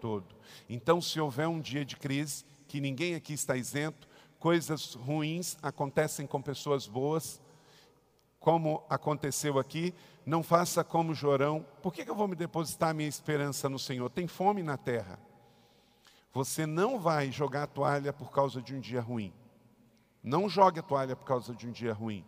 todo. 0.00 0.24
Então, 0.70 1.02
se 1.02 1.20
houver 1.20 1.46
um 1.48 1.60
dia 1.60 1.84
de 1.84 1.96
crise, 1.96 2.46
que 2.74 2.80
ninguém 2.80 3.14
aqui 3.14 3.34
está 3.34 3.56
isento, 3.56 4.08
coisas 4.36 4.94
ruins 4.94 5.56
acontecem 5.62 6.26
com 6.26 6.42
pessoas 6.42 6.88
boas, 6.88 7.40
como 8.40 8.82
aconteceu 8.90 9.60
aqui, 9.60 9.94
não 10.26 10.42
faça 10.42 10.82
como 10.82 11.14
Jorão. 11.14 11.64
Por 11.80 11.94
que, 11.94 12.02
eu 12.02 12.16
vou 12.16 12.26
me 12.26 12.34
depositar 12.34 12.92
minha 12.92 13.08
esperança 13.08 13.68
no 13.68 13.78
Senhor? 13.78 14.10
Tem 14.10 14.26
fome 14.26 14.60
na 14.60 14.76
terra. 14.76 15.20
Você 16.32 16.66
não 16.66 16.98
vai 16.98 17.30
jogar 17.30 17.62
a 17.62 17.66
toalha 17.68 18.12
por 18.12 18.32
causa 18.32 18.60
de 18.60 18.74
um 18.74 18.80
dia 18.80 19.00
ruim. 19.00 19.32
Não 20.20 20.48
jogue 20.48 20.80
a 20.80 20.82
toalha 20.82 21.14
por 21.14 21.26
causa 21.26 21.54
de 21.54 21.68
um 21.68 21.70
dia 21.70 21.92
ruim. 21.92 22.24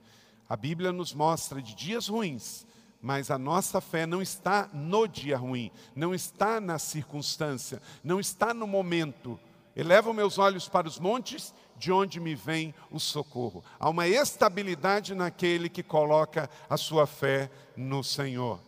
A 0.49 0.57
Bíblia 0.57 0.93
nos 0.93 1.13
mostra 1.13 1.61
de 1.61 1.75
dias 1.75 2.07
ruins, 2.07 2.65
mas 3.03 3.33
a 3.33 3.37
nossa 3.37 3.81
fé 3.81 4.07
não 4.07 4.23
está 4.23 4.71
no 4.73 5.09
dia 5.09 5.37
ruim, 5.37 5.73
não 5.93 6.15
está 6.15 6.61
na 6.61 6.79
circunstância, 6.79 7.83
não 8.05 8.21
está 8.21 8.55
no 8.55 8.69
momento. 8.69 9.41
Elevo 9.77 10.15
meus 10.15 10.39
olhos 10.39 10.69
para 10.69 10.89
os 10.89 10.99
montes, 10.99 11.53
de 11.77 11.93
onde 11.93 12.19
me 12.19 12.35
vem 12.35 12.75
o 12.91 12.99
socorro. 12.99 13.63
Há 13.79 13.91
uma 13.91 14.09
estabilidade 14.09 15.15
naquele 15.15 15.69
que 15.69 15.83
coloca 15.83 16.49
a 16.69 16.79
sua 16.79 17.07
fé 17.07 17.51
no 17.77 18.03
Senhor. 18.03 18.59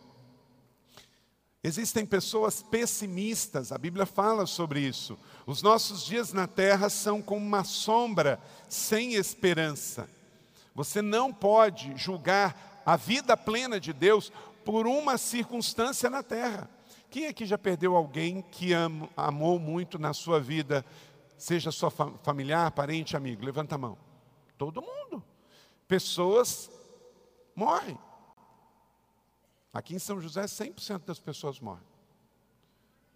Existem 1.63 2.05
pessoas 2.05 2.61
pessimistas, 2.61 3.71
a 3.71 3.77
Bíblia 3.77 4.05
fala 4.05 4.45
sobre 4.45 4.81
isso. 4.81 5.17
Os 5.47 5.63
nossos 5.63 6.05
dias 6.05 6.31
na 6.31 6.47
terra 6.47 6.89
são 6.89 7.21
como 7.21 7.43
uma 7.43 7.63
sombra 7.63 8.39
sem 8.69 9.15
esperança. 9.15 10.07
Você 10.75 11.01
não 11.01 11.33
pode 11.33 11.91
julgar 11.97 12.81
a 12.85 12.95
vida 12.95 13.35
plena 13.35 13.79
de 13.79 13.91
Deus 13.91 14.31
por 14.63 14.87
uma 14.87 15.17
circunstância 15.17 16.09
na 16.09 16.21
terra. 16.21 16.69
Quem 17.09 17.25
aqui 17.25 17.45
já 17.45 17.57
perdeu 17.57 17.95
alguém 17.95 18.41
que 18.41 18.71
am, 18.71 19.09
amou 19.17 19.57
muito 19.57 19.97
na 19.97 20.13
sua 20.13 20.39
vida, 20.39 20.85
seja 21.37 21.71
sua 21.71 21.89
familiar, 21.89 22.71
parente, 22.71 23.17
amigo? 23.17 23.43
Levanta 23.43 23.75
a 23.75 23.77
mão. 23.77 23.97
Todo 24.57 24.81
mundo. 24.81 25.23
Pessoas 25.87 26.69
morrem. 27.55 27.97
Aqui 29.73 29.95
em 29.95 29.99
São 29.99 30.21
José, 30.21 30.43
100% 30.43 31.05
das 31.05 31.19
pessoas 31.19 31.59
morrem. 31.59 31.83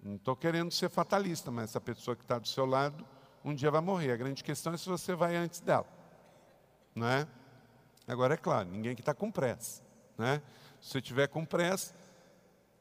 Não 0.02 0.16
estou 0.16 0.36
querendo 0.36 0.72
ser 0.72 0.90
fatalista, 0.90 1.52
mas 1.52 1.66
essa 1.70 1.80
pessoa 1.80 2.16
que 2.16 2.24
está 2.24 2.40
do 2.40 2.48
seu 2.48 2.66
lado, 2.66 3.06
um 3.46 3.54
dia 3.54 3.70
vai 3.70 3.82
morrer. 3.82 4.12
A 4.12 4.18
grande 4.18 4.44
questão 4.44 4.74
é 4.74 4.78
se 4.78 4.90
você 4.90 5.16
vai 5.16 5.36
antes 5.36 5.60
dela. 5.60 5.88
Não 6.96 7.08
é? 7.08 7.28
Agora, 8.08 8.34
é 8.34 8.38
claro, 8.38 8.70
ninguém 8.70 8.96
que 8.96 9.02
está 9.02 9.14
com 9.14 9.32
pressa. 9.32 9.82
Né? 10.18 10.42
Se 10.82 10.92
você 10.92 11.02
tiver 11.02 11.28
com 11.28 11.46
pressa, 11.46 11.96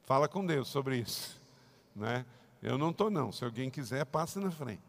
fala 0.05 0.29
com 0.29 0.45
Deus 0.45 0.69
sobre 0.69 0.99
isso. 0.99 1.41
Né? 1.95 2.25
Eu 2.63 2.79
não 2.79 2.91
estou, 2.91 3.11
não. 3.11 3.33
Se 3.33 3.45
alguém 3.45 3.71
quiser, 3.71 4.05
passa 4.05 4.41
na 4.41 4.51
frente. 4.51 4.83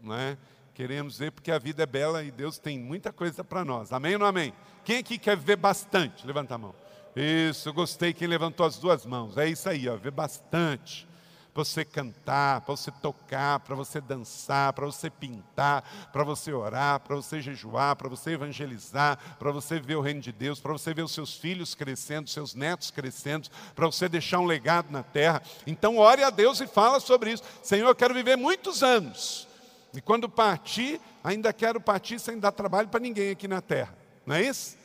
Né? 0.00 0.36
Queremos 0.74 1.18
ver 1.18 1.32
porque 1.32 1.50
a 1.50 1.58
vida 1.58 1.82
é 1.82 1.86
bela 1.86 2.22
e 2.22 2.30
Deus 2.30 2.58
tem 2.58 2.78
muita 2.78 3.12
coisa 3.12 3.44
para 3.44 3.64
nós. 3.64 3.92
Amém 3.92 4.14
ou 4.14 4.20
não 4.20 4.26
amém? 4.26 4.52
Quem 4.84 4.98
aqui 4.98 5.18
quer 5.18 5.36
ver 5.36 5.56
bastante? 5.56 6.26
Levanta 6.26 6.54
a 6.54 6.58
mão. 6.58 6.74
Isso, 7.14 7.72
gostei 7.72 8.12
quem 8.14 8.28
levantou 8.28 8.64
as 8.64 8.78
duas 8.78 9.04
mãos. 9.04 9.36
É 9.36 9.48
isso 9.48 9.68
aí, 9.68 9.88
ó, 9.88 9.96
ver 9.96 10.12
bastante 10.12 11.09
para 11.52 11.64
você 11.64 11.84
cantar, 11.84 12.60
para 12.60 12.76
você 12.76 12.90
tocar, 12.90 13.60
para 13.60 13.74
você 13.74 14.00
dançar, 14.00 14.72
para 14.72 14.86
você 14.86 15.10
pintar, 15.10 15.82
para 16.12 16.22
você 16.22 16.52
orar, 16.52 17.00
para 17.00 17.16
você 17.16 17.40
jejuar, 17.40 17.96
para 17.96 18.08
você 18.08 18.30
evangelizar, 18.30 19.18
para 19.38 19.50
você 19.50 19.80
ver 19.80 19.96
o 19.96 20.00
reino 20.00 20.20
de 20.20 20.32
Deus, 20.32 20.60
para 20.60 20.72
você 20.72 20.94
ver 20.94 21.02
os 21.02 21.12
seus 21.12 21.34
filhos 21.34 21.74
crescendo, 21.74 22.30
seus 22.30 22.54
netos 22.54 22.90
crescendo, 22.90 23.48
para 23.74 23.86
você 23.86 24.08
deixar 24.08 24.38
um 24.38 24.46
legado 24.46 24.90
na 24.90 25.02
terra. 25.02 25.42
Então 25.66 25.98
ore 25.98 26.22
a 26.22 26.30
Deus 26.30 26.60
e 26.60 26.66
fala 26.66 27.00
sobre 27.00 27.32
isso. 27.32 27.42
Senhor, 27.62 27.88
eu 27.88 27.94
quero 27.94 28.14
viver 28.14 28.36
muitos 28.36 28.82
anos. 28.82 29.48
E 29.92 30.00
quando 30.00 30.28
partir, 30.28 31.00
ainda 31.22 31.52
quero 31.52 31.80
partir 31.80 32.18
sem 32.20 32.38
dar 32.38 32.52
trabalho 32.52 32.88
para 32.88 33.00
ninguém 33.00 33.30
aqui 33.30 33.48
na 33.48 33.60
terra. 33.60 33.96
Não 34.24 34.36
é 34.36 34.42
isso? 34.42 34.78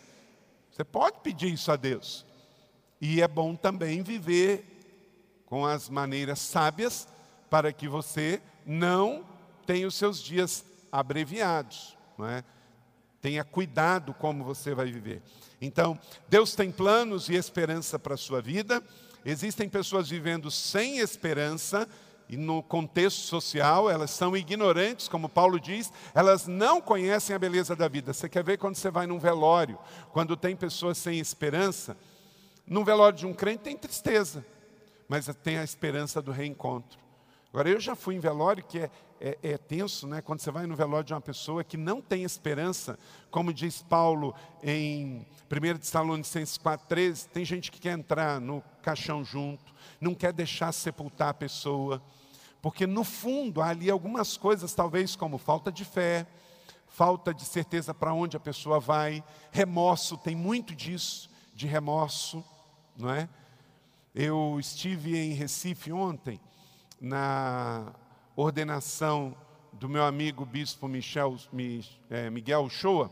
Você 0.72 0.84
pode 0.84 1.19
pedir 1.22 1.53
isso 1.53 1.72
a 1.72 1.75
Deus. 1.75 2.25
E 3.00 3.22
é 3.22 3.27
bom 3.27 3.55
também 3.55 4.01
viver 4.01 4.75
com 5.55 5.65
as 5.65 5.88
maneiras 5.88 6.39
sábias 6.39 7.07
para 7.50 7.71
que 7.71 7.88
você 7.88 8.41
não 8.65 9.25
tenha 9.65 9.88
os 9.88 9.95
seus 9.95 10.21
dias 10.21 10.65
abreviados, 10.91 11.97
não 12.17 12.27
é? 12.27 12.43
Tenha 13.21 13.41
cuidado 13.41 14.13
como 14.13 14.43
você 14.43 14.75
vai 14.75 14.91
viver. 14.91 15.21
Então, 15.62 15.97
Deus 16.27 16.55
tem 16.55 16.69
planos 16.69 17.29
e 17.29 17.35
esperança 17.35 17.97
para 17.97 18.15
a 18.15 18.17
sua 18.17 18.41
vida. 18.41 18.83
Existem 19.24 19.69
pessoas 19.69 20.09
vivendo 20.09 20.51
sem 20.51 20.97
esperança 20.97 21.88
e 22.27 22.35
no 22.35 22.62
contexto 22.62 23.21
social 23.21 23.89
elas 23.89 24.12
são 24.12 24.35
ignorantes, 24.35 25.07
como 25.07 25.29
Paulo 25.29 25.57
diz, 25.57 25.89
elas 26.13 26.47
não 26.47 26.81
conhecem 26.81 27.33
a 27.33 27.39
beleza 27.39 27.77
da 27.77 27.88
vida. 27.88 28.12
Você 28.12 28.27
quer 28.27 28.43
ver 28.43 28.57
quando 28.57 28.75
você 28.75 28.91
vai 28.91 29.07
num 29.07 29.19
velório, 29.19 29.79
quando 30.12 30.35
tem 30.35 30.53
pessoas 30.53 30.97
sem 30.97 31.17
esperança? 31.17 31.95
Num 32.67 32.83
velório 32.83 33.17
de 33.17 33.25
um 33.25 33.33
crente 33.33 33.63
tem 33.63 33.77
tristeza, 33.77 34.46
mas 35.07 35.27
tem 35.44 35.57
a 35.57 35.63
esperança 35.63 36.22
do 36.22 36.31
reencontro. 36.31 37.00
Agora, 37.55 37.70
eu 37.70 37.79
já 37.79 37.96
fui 37.96 38.15
em 38.15 38.20
velório 38.20 38.63
que 38.65 38.79
é, 38.79 38.89
é, 39.20 39.37
é, 39.41 39.57
tenso, 39.57 40.05
né? 40.05 40.22
Quando 40.22 40.41
você 40.41 40.51
vai 40.51 40.68
no 40.68 40.75
velório 40.75 41.05
de 41.05 41.13
uma 41.13 41.22
pessoa 41.22 41.63
que 41.63 41.77
não 41.77 42.01
tem 42.01 42.24
esperança, 42.24 43.00
como 43.31 43.53
diz 43.53 43.81
Paulo 43.81 44.35
em 44.61 45.25
1 45.50 45.77
Tessalonicenses 45.77 46.57
4,13, 46.57 47.27
tem 47.27 47.46
gente 47.46 47.72
que 47.72 47.79
quer 47.79 47.98
entrar 47.98 48.41
no 48.41 48.61
caixão 48.81 49.24
junto, 49.24 49.74
não 50.01 50.13
quer 50.13 50.33
deixar 50.33 50.74
sepultar 50.74 51.29
a 51.29 51.33
pessoa, 51.33 52.01
porque 52.61 52.85
no 52.85 53.05
fundo 53.05 53.61
há 53.61 53.70
ali 53.70 53.89
algumas 53.89 54.35
coisas, 54.35 54.74
talvez 54.74 55.15
como 55.15 55.37
falta 55.37 55.72
de 55.72 55.85
fé, 55.85 56.27
falta 56.87 57.33
de 57.33 57.46
certeza 57.46 57.94
para 57.94 58.13
onde 58.13 58.35
a 58.35 58.39
pessoa 58.39 58.81
vai, 58.81 59.24
remorso, 59.51 60.18
tem 60.18 60.35
muito 60.35 60.75
disso, 60.75 61.29
de 61.53 61.68
remorso, 61.68 62.44
não 62.98 63.09
é? 63.09 63.29
Eu 64.17 64.57
estive 64.57 65.17
em 65.17 65.33
Recife 65.33 65.91
ontem, 65.91 66.39
na 67.01 67.93
ordenação 68.33 69.35
do 69.73 69.89
meu 69.89 70.05
amigo 70.05 70.45
bispo 70.45 70.87
Michel, 70.87 71.35
é, 72.09 72.29
Miguel 72.29 72.61
Uchoa. 72.61 73.11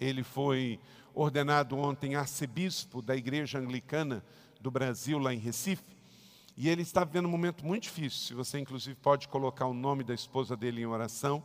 Ele 0.00 0.22
foi 0.22 0.80
ordenado 1.14 1.76
ontem 1.76 2.14
arcebispo 2.14 3.02
da 3.02 3.14
Igreja 3.14 3.58
Anglicana 3.58 4.24
do 4.62 4.70
Brasil, 4.70 5.18
lá 5.18 5.34
em 5.34 5.36
Recife. 5.36 5.94
E 6.56 6.70
ele 6.70 6.80
está 6.80 7.04
vivendo 7.04 7.26
um 7.26 7.30
momento 7.30 7.62
muito 7.66 7.82
difícil. 7.82 8.34
Você, 8.38 8.58
inclusive, 8.58 8.96
pode 8.96 9.28
colocar 9.28 9.66
o 9.66 9.74
nome 9.74 10.02
da 10.04 10.14
esposa 10.14 10.56
dele 10.56 10.80
em 10.80 10.86
oração. 10.86 11.42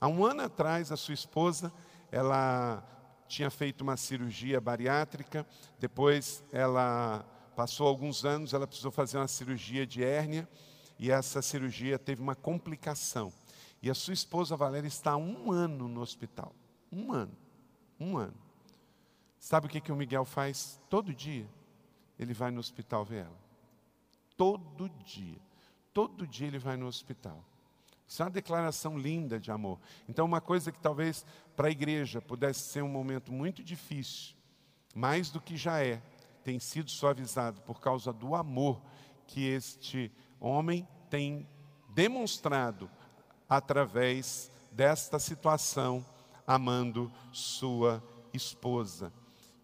Há 0.00 0.08
um 0.08 0.24
ano 0.24 0.42
atrás, 0.42 0.90
a 0.90 0.96
sua 0.96 1.14
esposa, 1.14 1.72
ela 2.10 2.82
tinha 3.28 3.50
feito 3.50 3.82
uma 3.82 3.96
cirurgia 3.96 4.60
bariátrica. 4.60 5.46
Depois, 5.78 6.42
ela 6.50 7.24
Passou 7.60 7.86
alguns 7.86 8.24
anos, 8.24 8.54
ela 8.54 8.66
precisou 8.66 8.90
fazer 8.90 9.18
uma 9.18 9.28
cirurgia 9.28 9.86
de 9.86 10.02
hérnia 10.02 10.48
e 10.98 11.10
essa 11.10 11.42
cirurgia 11.42 11.98
teve 11.98 12.22
uma 12.22 12.34
complicação. 12.34 13.30
E 13.82 13.90
a 13.90 13.94
sua 13.94 14.14
esposa 14.14 14.56
Valéria 14.56 14.88
está 14.88 15.10
há 15.10 15.16
um 15.18 15.52
ano 15.52 15.86
no 15.86 16.00
hospital. 16.00 16.54
Um 16.90 17.12
ano. 17.12 17.36
Um 18.00 18.16
ano. 18.16 18.40
Sabe 19.38 19.66
o 19.66 19.68
que, 19.68 19.78
que 19.78 19.92
o 19.92 19.94
Miguel 19.94 20.24
faz 20.24 20.80
todo 20.88 21.12
dia? 21.12 21.46
Ele 22.18 22.32
vai 22.32 22.50
no 22.50 22.60
hospital 22.60 23.04
ver 23.04 23.26
ela. 23.26 23.40
Todo 24.38 24.88
dia. 25.04 25.36
Todo 25.92 26.26
dia 26.26 26.46
ele 26.46 26.58
vai 26.58 26.78
no 26.78 26.86
hospital. 26.86 27.44
Isso 28.08 28.22
é 28.22 28.24
uma 28.24 28.30
declaração 28.30 28.96
linda 28.98 29.38
de 29.38 29.50
amor. 29.50 29.78
Então, 30.08 30.24
uma 30.24 30.40
coisa 30.40 30.72
que 30.72 30.80
talvez 30.80 31.26
para 31.54 31.68
a 31.68 31.70
igreja 31.70 32.22
pudesse 32.22 32.60
ser 32.60 32.82
um 32.82 32.88
momento 32.88 33.30
muito 33.30 33.62
difícil, 33.62 34.34
mais 34.94 35.28
do 35.28 35.42
que 35.42 35.58
já 35.58 35.84
é, 35.84 36.00
tem 36.50 36.58
sido 36.58 36.90
suavizado 36.90 37.60
por 37.60 37.80
causa 37.80 38.12
do 38.12 38.34
amor 38.34 38.82
que 39.24 39.46
este 39.46 40.10
homem 40.40 40.86
tem 41.08 41.48
demonstrado 41.90 42.90
através 43.48 44.50
desta 44.72 45.20
situação, 45.20 46.04
amando 46.44 47.08
sua 47.30 48.02
esposa. 48.34 49.12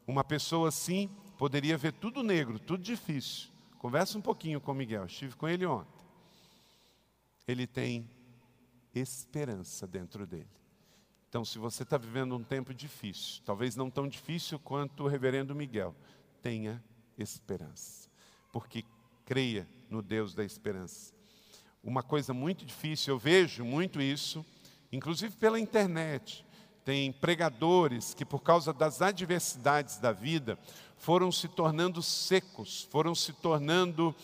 Uma 0.06 0.22
pessoa 0.22 0.68
assim 0.68 1.10
poderia 1.36 1.76
ver 1.76 1.92
tudo 1.92 2.22
negro, 2.22 2.56
tudo 2.60 2.84
difícil. 2.84 3.50
Conversa 3.78 4.16
um 4.16 4.22
pouquinho 4.22 4.60
com 4.60 4.72
Miguel, 4.72 5.06
estive 5.06 5.34
com 5.34 5.48
ele 5.48 5.66
ontem. 5.66 6.06
Ele 7.48 7.66
tem 7.66 8.08
esperança 8.94 9.88
dentro 9.88 10.24
dele. 10.24 10.46
Então, 11.28 11.44
se 11.44 11.58
você 11.58 11.82
está 11.82 11.98
vivendo 11.98 12.36
um 12.36 12.44
tempo 12.44 12.72
difícil, 12.72 13.42
talvez 13.44 13.74
não 13.74 13.90
tão 13.90 14.06
difícil 14.06 14.56
quanto 14.60 15.02
o 15.02 15.08
reverendo 15.08 15.52
Miguel, 15.52 15.92
tenha 16.42 16.82
esperança, 17.18 18.08
porque 18.52 18.84
creia 19.24 19.68
no 19.90 20.02
Deus 20.02 20.34
da 20.34 20.44
esperança. 20.44 21.14
Uma 21.82 22.02
coisa 22.02 22.34
muito 22.34 22.64
difícil, 22.64 23.14
eu 23.14 23.18
vejo 23.18 23.64
muito 23.64 24.00
isso, 24.00 24.44
inclusive 24.90 25.34
pela 25.36 25.58
internet. 25.58 26.44
Tem 26.84 27.12
pregadores 27.12 28.14
que, 28.14 28.24
por 28.24 28.40
causa 28.42 28.72
das 28.72 29.02
adversidades 29.02 29.98
da 29.98 30.12
vida, 30.12 30.58
foram 30.96 31.30
se 31.32 31.48
tornando 31.48 32.02
secos, 32.02 32.88
foram 32.90 33.14
se 33.14 33.32
tornando 33.32 34.14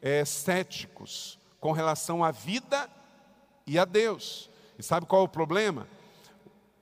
é, 0.00 0.24
céticos 0.24 1.38
com 1.60 1.72
relação 1.72 2.22
à 2.22 2.30
vida 2.30 2.88
e 3.66 3.78
a 3.78 3.84
Deus. 3.84 4.48
E 4.78 4.82
sabe 4.82 5.06
qual 5.06 5.22
é 5.22 5.24
o 5.24 5.28
problema? 5.28 5.88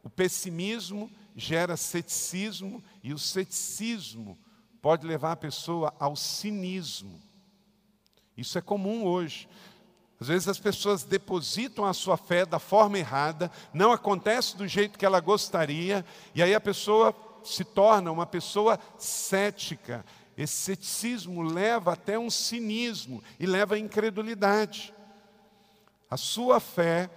O 0.03 0.11
pessimismo 0.11 1.11
gera 1.35 1.77
ceticismo 1.77 2.83
e 3.03 3.13
o 3.13 3.19
ceticismo 3.19 4.39
pode 4.85 5.07
levar 5.07 5.33
a 5.33 5.37
pessoa 5.37 5.95
ao 5.99 6.15
cinismo. 6.15 7.19
Isso 8.37 8.59
é 8.59 8.61
comum 8.61 9.07
hoje. 9.07 9.49
Às 10.21 10.29
vezes 10.29 10.47
as 10.47 10.59
pessoas 10.59 11.05
depositam 11.05 11.87
a 11.87 11.95
sua 11.95 12.19
fé 12.19 12.45
da 12.45 12.59
forma 12.59 12.99
errada, 12.99 13.51
não 13.73 13.93
acontece 13.93 14.59
do 14.59 14.69
jeito 14.69 14.99
que 14.99 15.07
ela 15.07 15.21
gostaria, 15.21 16.05
e 16.35 16.43
aí 16.43 16.55
a 16.55 16.61
pessoa 16.61 17.17
se 17.43 17.65
torna 17.65 18.13
uma 18.13 18.27
pessoa 18.27 18.79
cética. 18.99 20.05
Esse 20.37 20.53
ceticismo 20.53 21.41
leva 21.41 21.95
até 21.95 22.19
um 22.19 22.29
cinismo 22.29 23.25
e 23.41 23.47
leva 23.47 23.77
à 23.77 23.79
incredulidade. 23.79 24.93
A 26.11 26.19
sua 26.19 26.61
fé, 26.61 27.09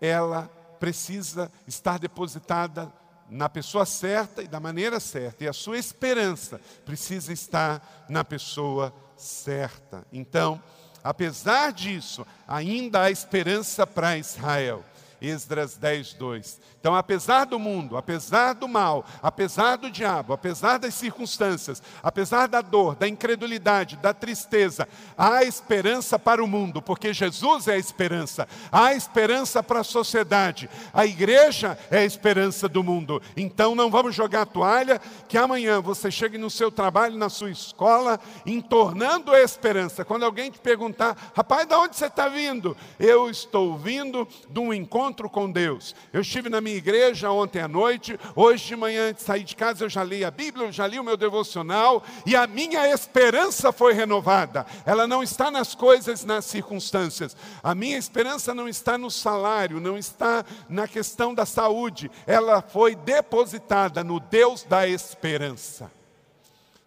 ela 0.00 0.50
precisa 0.80 1.52
estar 1.68 2.00
depositada 2.00 2.92
na 3.28 3.48
pessoa 3.48 3.84
certa 3.84 4.42
e 4.42 4.48
da 4.48 4.60
maneira 4.60 5.00
certa, 5.00 5.44
e 5.44 5.48
a 5.48 5.52
sua 5.52 5.78
esperança 5.78 6.60
precisa 6.84 7.32
estar 7.32 8.06
na 8.08 8.24
pessoa 8.24 8.94
certa. 9.16 10.06
Então, 10.12 10.62
apesar 11.02 11.72
disso, 11.72 12.26
ainda 12.46 13.02
há 13.02 13.10
esperança 13.10 13.86
para 13.86 14.18
Israel. 14.18 14.84
Esdras 15.20 15.76
10, 15.76 16.14
2. 16.14 16.60
Então, 16.78 16.94
apesar 16.94 17.46
do 17.46 17.58
mundo, 17.58 17.96
apesar 17.96 18.52
do 18.52 18.68
mal, 18.68 19.04
apesar 19.22 19.76
do 19.76 19.90
diabo, 19.90 20.32
apesar 20.32 20.78
das 20.78 20.94
circunstâncias, 20.94 21.82
apesar 22.02 22.46
da 22.46 22.60
dor, 22.60 22.94
da 22.94 23.08
incredulidade, 23.08 23.96
da 23.96 24.14
tristeza, 24.14 24.86
há 25.16 25.42
esperança 25.42 26.18
para 26.18 26.44
o 26.44 26.46
mundo, 26.46 26.80
porque 26.80 27.12
Jesus 27.12 27.66
é 27.66 27.74
a 27.74 27.78
esperança. 27.78 28.46
Há 28.70 28.94
esperança 28.94 29.62
para 29.62 29.80
a 29.80 29.84
sociedade. 29.84 30.70
A 30.92 31.06
igreja 31.06 31.78
é 31.90 31.98
a 31.98 32.04
esperança 32.04 32.68
do 32.68 32.84
mundo. 32.84 33.20
Então, 33.36 33.74
não 33.74 33.90
vamos 33.90 34.14
jogar 34.14 34.42
a 34.42 34.46
toalha, 34.46 35.00
que 35.28 35.38
amanhã 35.38 35.80
você 35.80 36.10
chegue 36.10 36.38
no 36.38 36.50
seu 36.50 36.70
trabalho, 36.70 37.16
na 37.16 37.28
sua 37.28 37.50
escola, 37.50 38.20
entornando 38.44 39.32
a 39.32 39.40
esperança. 39.40 40.04
Quando 40.04 40.24
alguém 40.24 40.50
te 40.50 40.60
perguntar, 40.60 41.32
rapaz, 41.34 41.66
de 41.66 41.74
onde 41.74 41.96
você 41.96 42.06
está 42.06 42.28
vindo? 42.28 42.76
Eu 42.98 43.28
estou 43.28 43.76
vindo 43.76 44.28
de 44.48 44.60
um 44.60 44.72
encontro 44.72 45.05
com 45.30 45.50
Deus. 45.50 45.94
Eu 46.12 46.20
estive 46.20 46.48
na 46.48 46.60
minha 46.60 46.76
igreja 46.76 47.30
ontem 47.30 47.60
à 47.60 47.68
noite, 47.68 48.18
hoje 48.34 48.66
de 48.66 48.76
manhã 48.76 49.10
antes 49.10 49.22
de 49.22 49.26
sair 49.26 49.44
de 49.44 49.54
casa 49.54 49.84
eu 49.84 49.88
já 49.88 50.02
li 50.02 50.24
a 50.24 50.30
Bíblia, 50.30 50.66
eu 50.66 50.72
já 50.72 50.86
li 50.86 50.98
o 50.98 51.04
meu 51.04 51.16
devocional 51.16 52.02
e 52.24 52.34
a 52.34 52.46
minha 52.46 52.88
esperança 52.92 53.72
foi 53.72 53.92
renovada. 53.92 54.66
Ela 54.84 55.06
não 55.06 55.22
está 55.22 55.50
nas 55.50 55.74
coisas, 55.74 56.24
nas 56.24 56.44
circunstâncias. 56.44 57.36
A 57.62 57.74
minha 57.74 57.96
esperança 57.96 58.54
não 58.54 58.68
está 58.68 58.98
no 58.98 59.10
salário, 59.10 59.80
não 59.80 59.96
está 59.96 60.44
na 60.68 60.88
questão 60.88 61.34
da 61.34 61.46
saúde. 61.46 62.10
Ela 62.26 62.60
foi 62.62 62.94
depositada 62.94 64.02
no 64.02 64.20
Deus 64.20 64.62
da 64.62 64.88
esperança. 64.88 65.90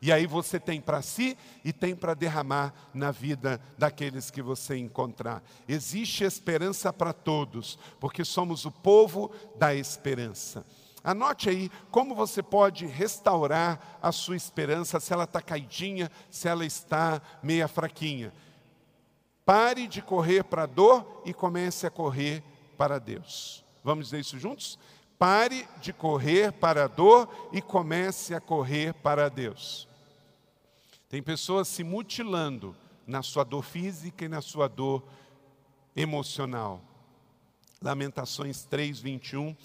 E 0.02 0.12
aí 0.12 0.26
você 0.26 0.60
tem 0.60 0.80
para 0.80 1.02
si 1.02 1.38
e 1.64 1.74
tem 1.74 1.96
para 1.96 2.14
derramar 2.14 2.74
na 2.94 3.12
vida 3.12 3.60
daqueles 3.78 4.32
que 4.32 4.42
você 4.42 4.78
encontrar. 4.78 5.44
Existe 5.68 6.24
esperança 6.24 6.94
para 6.94 7.12
todos, 7.12 7.78
porque 8.00 8.24
somos 8.24 8.66
o 8.66 8.72
povo 8.72 9.32
da 9.58 9.76
esperança. 9.76 10.66
Anote 11.04 11.50
aí 11.50 11.70
como 11.92 12.16
você 12.16 12.42
pode 12.42 12.86
restaurar 12.86 14.00
a 14.02 14.12
sua 14.12 14.36
esperança, 14.36 15.00
se 15.00 15.12
ela 15.12 15.26
está 15.26 15.42
caidinha, 15.42 16.10
se 16.30 16.48
ela 16.48 16.66
está 16.66 17.22
meia 17.44 17.68
fraquinha. 17.68 18.34
Pare 19.46 19.88
de 19.88 20.02
correr 20.02 20.44
para 20.44 20.64
a 20.64 20.68
dor 20.68 21.24
e 21.26 21.34
comece 21.34 21.88
a 21.88 21.92
correr 21.92 22.44
para 22.78 23.00
Deus. 23.00 23.66
Vamos 23.84 24.06
dizer 24.06 24.20
isso 24.20 24.38
juntos? 24.40 24.78
Pare 25.18 25.68
de 25.82 25.92
correr 25.92 26.54
para 26.54 26.86
a 26.86 26.88
dor 26.88 27.28
e 27.52 27.62
comece 27.62 28.34
a 28.34 28.40
correr 28.40 28.94
para 28.94 29.30
Deus. 29.30 29.88
Tem 31.10 31.24
pessoas 31.24 31.67
se 31.67 31.84
mutilando 31.84 32.76
na 33.08 33.24
sua 33.24 33.43
dor 33.43 33.63
física 33.63 34.26
e 34.26 34.30
na 34.30 34.41
sua 34.41 34.67
dor 34.67 35.04
emocional. 35.95 36.82
Lamentações 37.82 38.63
3, 38.65 39.00
21. 39.00 39.58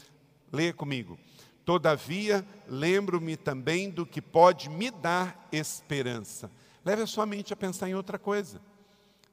Leia 0.51 0.73
comigo. 0.73 1.19
Todavia, 1.63 2.47
lembro-me 2.67 3.37
também 3.37 3.91
do 3.91 4.07
que 4.07 4.23
pode 4.23 4.71
me 4.71 4.91
dar 4.91 5.47
esperança. 5.53 6.51
Leve 6.83 7.03
a 7.03 7.07
sua 7.07 7.27
mente 7.27 7.53
a 7.53 7.57
pensar 7.57 7.91
em 7.91 7.95
outra 7.95 8.19
coisa. 8.19 8.59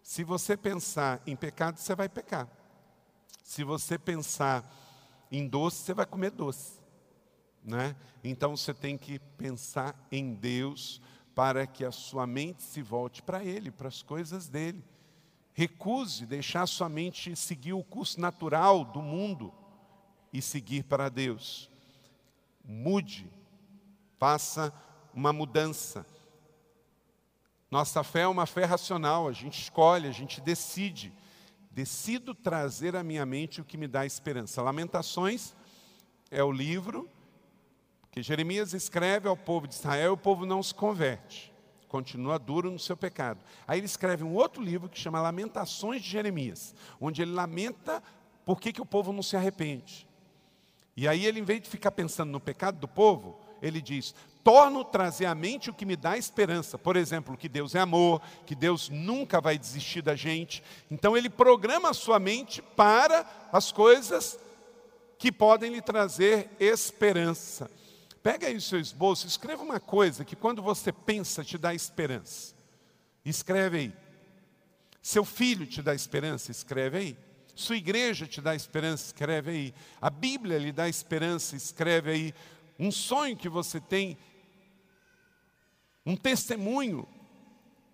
Se 0.04 0.26
você 0.26 0.58
pensar 0.58 1.21
em 1.26 1.36
pecado, 1.36 1.78
você 1.78 1.95
vai 1.95 2.10
pecar. 2.10 2.45
Se 3.41 3.63
você 3.63 3.97
pensar 3.97 4.69
em 5.32 5.47
doce, 5.47 5.78
você 5.78 5.93
vai 5.93 6.06
comer 6.06 6.32
doce. 6.32 6.74
Né? 7.63 7.95
Então 8.21 8.58
você 8.58 8.74
tem 8.74 8.97
que 8.97 9.19
pensar 9.38 9.95
em 10.12 10.34
Deus, 10.34 11.02
para 11.34 11.65
que 11.65 11.86
a 11.86 11.91
sua 11.91 12.28
mente 12.28 12.62
se 12.63 12.82
volte 12.82 13.22
para 13.22 13.44
Ele, 13.44 13.72
para 13.72 13.88
as 13.88 14.02
coisas 14.02 14.48
dele. 14.48 14.84
Recuse 15.54 16.26
deixar 16.26 16.65
sua 16.67 16.89
mente 16.89 17.36
seguir 17.36 17.74
o 17.74 17.84
curso 17.84 18.20
natural 18.20 18.86
do 18.86 19.02
mundo 19.02 19.54
e 20.32 20.41
seguir 20.41 20.84
para 20.84 21.10
Deus. 21.10 21.70
Mude, 22.63 23.30
faça 24.17 24.74
uma 25.13 25.34
mudança. 25.34 26.06
Nossa 27.70 28.04
fé 28.04 28.22
é 28.22 28.28
uma 28.28 28.46
fé 28.46 28.65
racional, 28.65 29.28
a 29.28 29.32
gente 29.32 29.62
escolhe, 29.62 30.08
a 30.08 30.12
gente 30.12 30.41
decide. 30.41 31.13
Decido 31.70 32.36
trazer 32.36 32.96
à 32.96 33.04
minha 33.04 33.26
mente 33.26 33.62
o 33.62 33.65
que 33.65 33.78
me 33.78 33.88
dá 33.88 34.06
esperança. 34.06 34.62
Lamentações 34.62 35.54
é 36.30 36.44
o 36.44 36.52
livro 36.52 37.10
que 38.12 38.21
Jeremias 38.21 38.74
escreve 38.74 39.30
ao 39.30 39.38
povo 39.38 39.65
de 39.67 39.74
Israel, 39.74 40.13
o 40.13 40.17
povo 40.17 40.45
não 40.45 40.62
se 40.62 40.76
converte, 40.76 41.52
continua 41.88 42.38
duro 42.38 42.69
no 42.69 42.78
seu 42.78 42.97
pecado. 42.97 43.39
Aí 43.65 43.80
ele 43.80 43.86
escreve 43.86 44.24
um 44.24 44.36
outro 44.36 44.62
livro 44.62 44.89
que 44.89 45.00
chama 45.00 45.21
Lamentações 45.21 46.02
de 46.02 46.10
Jeremias, 46.10 46.76
onde 47.00 47.21
ele 47.21 47.32
lamenta 47.32 48.04
por 48.45 48.60
que, 48.60 48.74
que 48.74 48.82
o 48.82 48.86
povo 48.86 49.13
não 49.13 49.24
se 49.24 49.38
arrepende. 49.38 50.06
E 50.95 51.08
aí 51.08 51.26
ele, 51.26 51.39
em 51.39 51.43
vez 51.43 51.62
de 51.62 51.69
ficar 51.69 51.91
pensando 51.91 52.32
no 52.32 52.39
pecado 52.39 52.78
do 52.78 52.88
povo, 52.88 53.39
ele 53.62 53.82
diz: 53.82 54.13
torno 54.43 54.84
trazer 54.84 55.26
à 55.26 55.34
mente 55.34 55.69
o 55.69 55.74
que 55.74 55.86
me 55.86 55.95
dá 55.95 56.17
esperança. 56.17 56.78
Por 56.78 56.97
exemplo, 56.97 57.38
que 57.38 57.47
Deus 57.47 57.76
é 57.76 57.80
amor, 57.80 58.21
que 58.45 58.56
Deus 58.56 58.89
nunca 58.89 59.39
vai 59.39 59.58
desistir 59.58 60.02
da 60.02 60.15
gente. 60.15 60.62
Então 60.89 61.15
ele 61.15 61.30
programa 61.30 61.91
a 61.91 61.93
sua 61.93 62.19
mente 62.19 62.62
para 62.62 63.26
as 63.54 63.71
coisas 63.71 64.38
que 65.17 65.32
podem 65.32 65.71
lhe 65.71 65.82
trazer 65.82 66.50
esperança. 66.60 67.71
Pega 68.23 68.47
aí 68.47 68.55
o 68.55 68.62
seu 68.62 68.79
esboço, 68.79 69.25
escreva 69.25 69.63
uma 69.63 69.79
coisa 69.79 70.23
que 70.23 70.36
quando 70.36 70.62
você 70.62 70.91
pensa 70.91 71.43
te 71.43 71.57
dá 71.57 71.73
esperança. 71.73 72.53
Escreve 73.25 73.77
aí. 73.77 73.93
Seu 75.01 75.25
filho 75.25 75.65
te 75.65 75.81
dá 75.81 75.95
esperança, 75.95 76.51
escreve 76.51 76.97
aí. 76.97 77.17
Sua 77.55 77.75
igreja 77.75 78.27
te 78.27 78.39
dá 78.39 78.55
esperança, 78.55 79.07
escreve 79.07 79.51
aí. 79.51 79.73
A 79.99 80.10
Bíblia 80.10 80.60
lhe 80.60 80.71
dá 80.71 80.88
esperança, 80.88 81.55
escreve 81.55 82.12
aí. 82.12 82.34
Um 82.77 82.91
sonho 82.91 83.36
que 83.36 83.49
você 83.49 83.79
tem, 83.79 84.17
um 86.05 86.15
testemunho. 86.15 87.07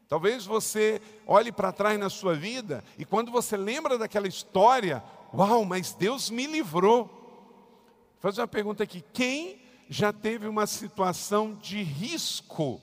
Talvez 0.10 0.46
você 0.46 1.02
olhe 1.26 1.52
para 1.52 1.74
trás 1.74 2.00
na 2.00 2.10
sua 2.10 2.34
vida 2.34 2.84
e 2.98 3.04
quando 3.04 3.32
você 3.32 3.58
lembra 3.58 3.98
daquela 3.98 4.28
história, 4.28 5.04
uau, 5.34 5.66
mas 5.66 5.94
Deus 5.94 6.30
me 6.30 6.48
livrou. 6.48 7.06
Vou 7.06 8.32
fazer 8.32 8.42
uma 8.42 8.48
pergunta 8.48 8.84
aqui: 8.84 9.04
quem 9.14 9.67
já 9.90 10.12
teve 10.12 10.48
uma 10.48 10.68
situação 10.68 11.54
de 11.56 11.82
risco 11.82 12.82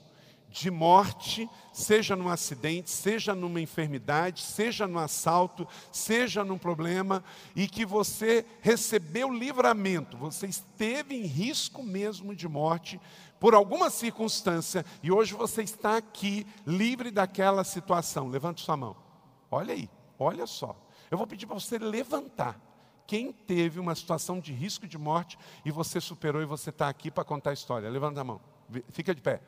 de 0.49 0.71
morte, 0.71 1.49
seja 1.73 2.15
num 2.15 2.29
acidente, 2.29 2.89
seja 2.89 3.35
numa 3.35 3.59
enfermidade, 3.59 4.41
seja 4.41 4.87
no 4.87 4.99
assalto, 4.99 5.67
seja 5.91 6.45
num 6.45 6.57
problema, 6.57 7.21
e 7.53 7.67
que 7.67 7.85
você 7.85 8.45
recebeu 8.61 9.29
livramento, 9.33 10.15
você 10.15 10.47
esteve 10.47 11.13
em 11.13 11.25
risco 11.25 11.83
mesmo 11.83 12.33
de 12.33 12.47
morte 12.47 13.01
por 13.37 13.53
alguma 13.53 13.89
circunstância, 13.89 14.85
e 15.03 15.11
hoje 15.11 15.33
você 15.33 15.61
está 15.61 15.97
aqui 15.97 16.47
livre 16.65 17.11
daquela 17.11 17.65
situação. 17.65 18.29
Levante 18.29 18.61
sua 18.61 18.77
mão. 18.77 18.95
Olha 19.51 19.73
aí, 19.73 19.89
olha 20.17 20.47
só. 20.47 20.73
Eu 21.11 21.17
vou 21.17 21.27
pedir 21.27 21.45
para 21.45 21.59
você 21.59 21.77
levantar 21.77 22.57
quem 23.07 23.31
teve 23.31 23.79
uma 23.79 23.95
situação 23.95 24.39
de 24.39 24.51
risco 24.51 24.87
de 24.87 24.97
morte 24.97 25.37
e 25.63 25.71
você 25.71 26.01
superou 26.01 26.41
e 26.41 26.45
você 26.45 26.69
está 26.69 26.89
aqui 26.89 27.11
para 27.11 27.23
contar 27.23 27.51
a 27.51 27.53
história. 27.53 27.89
Levanta 27.89 28.21
a 28.21 28.23
mão, 28.23 28.41
fica 28.89 29.13
de 29.13 29.21
pé. 29.21 29.41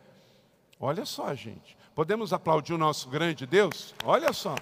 Olha 0.80 1.06
só, 1.06 1.34
gente. 1.34 1.76
Podemos 1.96 2.32
aplaudir 2.32 2.74
o 2.74 2.78
nosso 2.78 3.10
grande 3.10 3.48
Deus? 3.48 3.96
Olha 4.04 4.32
só. 4.32 4.56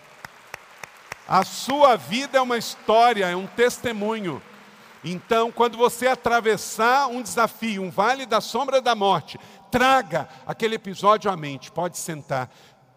A 1.27 1.43
sua 1.43 1.95
vida 1.95 2.37
é 2.37 2.41
uma 2.41 2.57
história, 2.57 3.25
é 3.25 3.35
um 3.35 3.47
testemunho. 3.47 4.41
Então, 5.03 5.51
quando 5.51 5.77
você 5.77 6.07
atravessar 6.07 7.07
um 7.07 7.21
desafio, 7.21 7.83
um 7.83 7.91
vale 7.91 8.25
da 8.25 8.39
sombra 8.39 8.81
da 8.81 8.95
morte, 8.95 9.39
traga 9.69 10.29
aquele 10.47 10.75
episódio 10.75 11.29
à 11.29 11.35
mente. 11.35 11.71
Pode 11.71 11.97
sentar. 11.97 12.49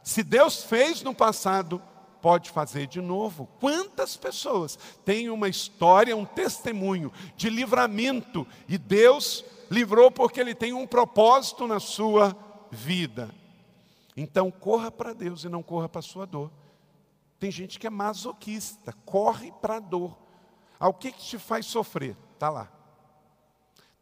Se 0.03 0.23
Deus 0.23 0.63
fez 0.63 1.03
no 1.03 1.15
passado, 1.15 1.83
pode 2.21 2.51
fazer 2.51 2.87
de 2.87 3.01
novo. 3.01 3.49
Quantas 3.61 4.17
pessoas 4.17 4.79
têm 5.05 5.31
uma 5.31 5.49
história, 5.49 6.17
um 6.17 6.25
testemunho 6.25 7.13
de 7.37 7.49
livramento 7.49 8.47
e 8.69 8.77
Deus 8.79 9.45
livrou 9.71 10.11
porque 10.11 10.41
Ele 10.41 10.55
tem 10.55 10.73
um 10.73 10.87
propósito 10.87 11.67
na 11.67 11.81
sua 11.81 12.37
vida. 12.71 13.31
Então 14.17 14.51
corra 14.51 14.91
para 14.91 15.13
Deus 15.13 15.45
e 15.45 15.49
não 15.49 15.63
corra 15.63 15.89
para 15.89 16.01
a 16.01 16.03
sua 16.03 16.27
dor. 16.27 16.51
Tem 17.39 17.51
gente 17.51 17.79
que 17.79 17.87
é 17.87 17.91
masoquista, 17.91 18.93
corre 19.05 19.53
para 19.61 19.77
a 19.77 19.81
dor. 19.81 20.19
Ao 20.79 20.93
que, 20.93 21.13
que 21.13 21.23
te 21.23 21.39
faz 21.39 21.67
sofrer? 21.67 22.17
Está 22.35 22.51
lá. 22.51 22.69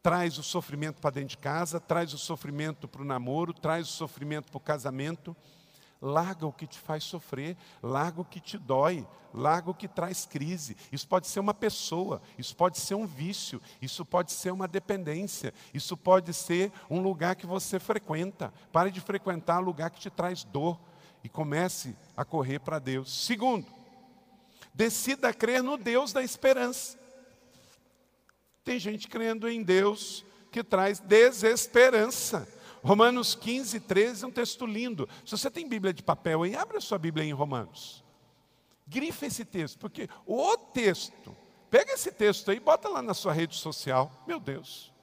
traz 0.01 0.37
o 0.37 0.43
sofrimento 0.43 1.01
para 1.01 1.09
dentro 1.09 1.29
de 1.29 1.37
casa, 1.37 1.79
traz 1.79 2.13
o 2.13 2.17
sofrimento 2.17 2.87
para 2.87 3.01
o 3.01 3.05
namoro, 3.05 3.53
traz 3.53 3.87
o 3.87 3.91
sofrimento 3.91 4.49
para 4.49 4.57
o 4.57 4.61
casamento. 4.61 5.35
Larga 6.01 6.45
o 6.45 6.53
que 6.53 6.67
te 6.67 6.77
faz 6.77 7.03
sofrer, 7.03 7.57
larga 7.81 8.21
o 8.21 8.25
que 8.25 8.39
te 8.39 8.57
dói, 8.57 9.05
larga 9.33 9.71
o 9.71 9.73
que 9.73 9.87
traz 9.87 10.25
crise. 10.25 10.77
Isso 10.91 11.07
pode 11.07 11.27
ser 11.27 11.39
uma 11.39 11.53
pessoa, 11.53 12.21
isso 12.37 12.55
pode 12.55 12.77
ser 12.77 12.95
um 12.95 13.05
vício, 13.05 13.61
isso 13.81 14.05
pode 14.05 14.31
ser 14.31 14.51
uma 14.51 14.67
dependência, 14.67 15.53
isso 15.73 15.97
pode 15.97 16.33
ser 16.33 16.71
um 16.89 17.01
lugar 17.01 17.35
que 17.35 17.45
você 17.45 17.79
frequenta. 17.79 18.53
Pare 18.71 18.91
de 18.91 19.01
frequentar 19.01 19.59
lugar 19.59 19.89
que 19.89 19.99
te 19.99 20.09
traz 20.09 20.43
dor 20.43 20.79
e 21.23 21.29
comece 21.29 21.95
a 22.15 22.23
correr 22.23 22.59
para 22.59 22.79
Deus. 22.79 23.25
Segundo, 23.25 23.65
decida 24.73 25.33
crer 25.33 25.63
no 25.63 25.77
Deus 25.77 26.13
da 26.13 26.23
esperança. 26.23 26.97
Tem 28.63 28.77
gente 28.77 29.07
crendo 29.07 29.49
em 29.49 29.63
Deus 29.63 30.25
que 30.51 30.63
traz 30.63 30.99
desesperança. 30.99 32.47
Romanos 32.87 33.35
15, 33.35 33.81
13 33.81 34.23
é 34.23 34.27
um 34.29 34.31
texto 34.31 34.65
lindo. 34.65 35.09
Se 35.25 35.31
você 35.31 35.51
tem 35.51 35.67
Bíblia 35.67 35.93
de 35.93 36.01
papel 36.01 36.43
aí, 36.43 36.55
abra 36.55 36.79
sua 36.79 36.97
Bíblia 36.97 37.25
em 37.25 37.33
Romanos. 37.33 38.01
Grifa 38.87 39.25
esse 39.25 39.43
texto, 39.43 39.77
porque 39.77 40.07
o 40.25 40.55
texto, 40.55 41.35
pega 41.69 41.91
esse 41.91 42.13
texto 42.13 42.49
aí, 42.49 42.61
bota 42.61 42.87
lá 42.87 43.01
na 43.01 43.13
sua 43.13 43.33
rede 43.33 43.57
social. 43.57 44.09
Meu 44.25 44.39
Deus, 44.39 44.93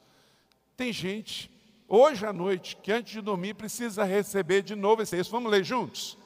tem 0.75 0.95
gente, 0.95 1.51
hoje 1.87 2.25
à 2.25 2.33
noite, 2.33 2.75
que 2.77 2.91
antes 2.91 3.13
de 3.13 3.21
dormir 3.21 3.53
precisa 3.53 4.03
receber 4.03 4.63
de 4.63 4.75
novo 4.75 5.03
esse 5.03 5.15
texto. 5.15 5.31
Vamos 5.31 5.53
ler 5.53 5.63
juntos? 5.63 6.17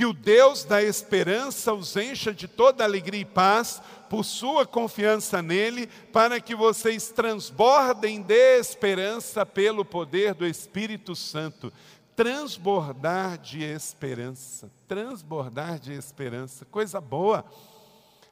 Que 0.00 0.06
o 0.06 0.14
Deus 0.14 0.64
da 0.64 0.82
esperança 0.82 1.74
os 1.74 1.94
encha 1.94 2.32
de 2.32 2.48
toda 2.48 2.82
alegria 2.82 3.20
e 3.20 3.24
paz 3.26 3.82
por 4.08 4.24
sua 4.24 4.64
confiança 4.64 5.42
nele, 5.42 5.88
para 6.10 6.40
que 6.40 6.54
vocês 6.54 7.10
transbordem 7.10 8.22
de 8.22 8.58
esperança 8.58 9.44
pelo 9.44 9.84
poder 9.84 10.32
do 10.32 10.46
Espírito 10.46 11.14
Santo. 11.14 11.70
Transbordar 12.16 13.36
de 13.36 13.62
esperança, 13.62 14.70
transbordar 14.88 15.78
de 15.78 15.92
esperança, 15.92 16.64
coisa 16.64 16.98
boa. 16.98 17.44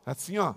Assim, 0.06 0.38
ó, 0.38 0.54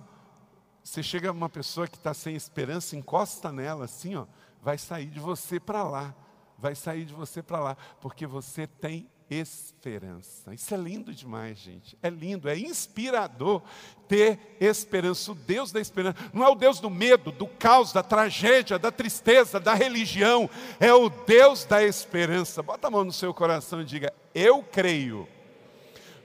você 0.82 1.04
chega 1.04 1.30
uma 1.30 1.50
pessoa 1.50 1.90
que 1.90 1.98
está 1.98 2.14
sem 2.14 2.38
esperança, 2.38 2.96
encosta 2.96 3.52
nela, 3.52 3.84
assim, 3.84 4.16
ó, 4.16 4.26
vai 4.62 4.78
sair 4.78 5.08
de 5.08 5.20
você 5.20 5.60
para 5.60 5.84
lá, 5.84 6.16
vai 6.58 6.74
sair 6.74 7.04
de 7.04 7.14
você 7.14 7.44
para 7.44 7.60
lá, 7.60 7.78
porque 8.00 8.26
você 8.26 8.66
tem 8.66 9.10
esperança. 9.36 10.54
Isso 10.54 10.74
é 10.74 10.78
lindo 10.78 11.14
demais, 11.14 11.58
gente. 11.58 11.98
É 12.04 12.10
lindo, 12.10 12.50
é 12.50 12.58
inspirador 12.58 13.62
ter 14.08 14.58
esperança. 14.60 15.32
O 15.32 15.36
Deus 15.36 15.72
da 15.72 15.80
esperança 15.80 16.18
não 16.34 16.46
é 16.46 16.50
o 16.50 16.56
Deus 16.56 16.80
do 16.80 16.90
medo, 16.90 17.32
do 17.32 17.48
caos, 17.48 17.94
da 17.94 18.04
tragédia, 18.04 18.78
da 18.78 18.92
tristeza, 18.92 19.60
da 19.60 19.74
religião. 19.74 20.50
É 20.80 20.94
o 20.94 21.10
Deus 21.10 21.64
da 21.64 21.82
esperança. 21.84 22.62
Bota 22.62 22.88
a 22.88 22.92
mão 22.92 23.06
no 23.06 23.14
seu 23.14 23.34
coração 23.34 23.82
e 23.82 23.86
diga: 23.86 24.14
Eu 24.36 24.62
creio 24.64 25.28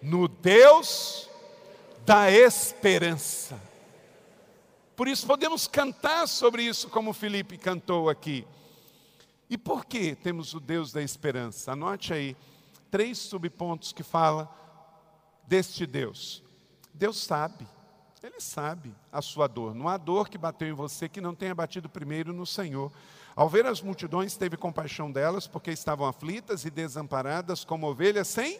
no 0.02 0.26
Deus 0.26 1.30
da 2.04 2.30
esperança. 2.30 3.60
Por 4.96 5.06
isso 5.06 5.26
podemos 5.26 5.68
cantar 5.68 6.26
sobre 6.26 6.62
isso, 6.62 6.88
como 6.88 7.12
Felipe 7.12 7.58
cantou 7.58 8.08
aqui. 8.08 8.46
E 9.48 9.56
por 9.56 9.84
que 9.84 10.16
temos 10.16 10.54
o 10.54 10.60
Deus 10.60 10.90
da 10.90 11.02
esperança? 11.02 11.72
Anote 11.72 12.12
aí 12.12 12.36
três 12.90 13.18
subpontos 13.18 13.92
que 13.92 14.02
fala 14.02 14.50
deste 15.46 15.86
Deus. 15.86 16.42
Deus 16.92 17.22
sabe, 17.22 17.66
Ele 18.22 18.40
sabe 18.40 18.94
a 19.12 19.20
sua 19.20 19.46
dor. 19.46 19.74
Não 19.74 19.88
há 19.88 19.96
dor 19.96 20.28
que 20.28 20.38
bateu 20.38 20.68
em 20.68 20.72
você 20.72 21.08
que 21.08 21.20
não 21.20 21.34
tenha 21.34 21.54
batido 21.54 21.88
primeiro 21.88 22.32
no 22.32 22.46
Senhor. 22.46 22.90
Ao 23.34 23.48
ver 23.48 23.66
as 23.66 23.82
multidões, 23.82 24.36
teve 24.36 24.56
compaixão 24.56 25.12
delas, 25.12 25.46
porque 25.46 25.70
estavam 25.70 26.06
aflitas 26.06 26.64
e 26.64 26.70
desamparadas 26.70 27.64
como 27.64 27.86
ovelhas 27.86 28.28
sem 28.28 28.58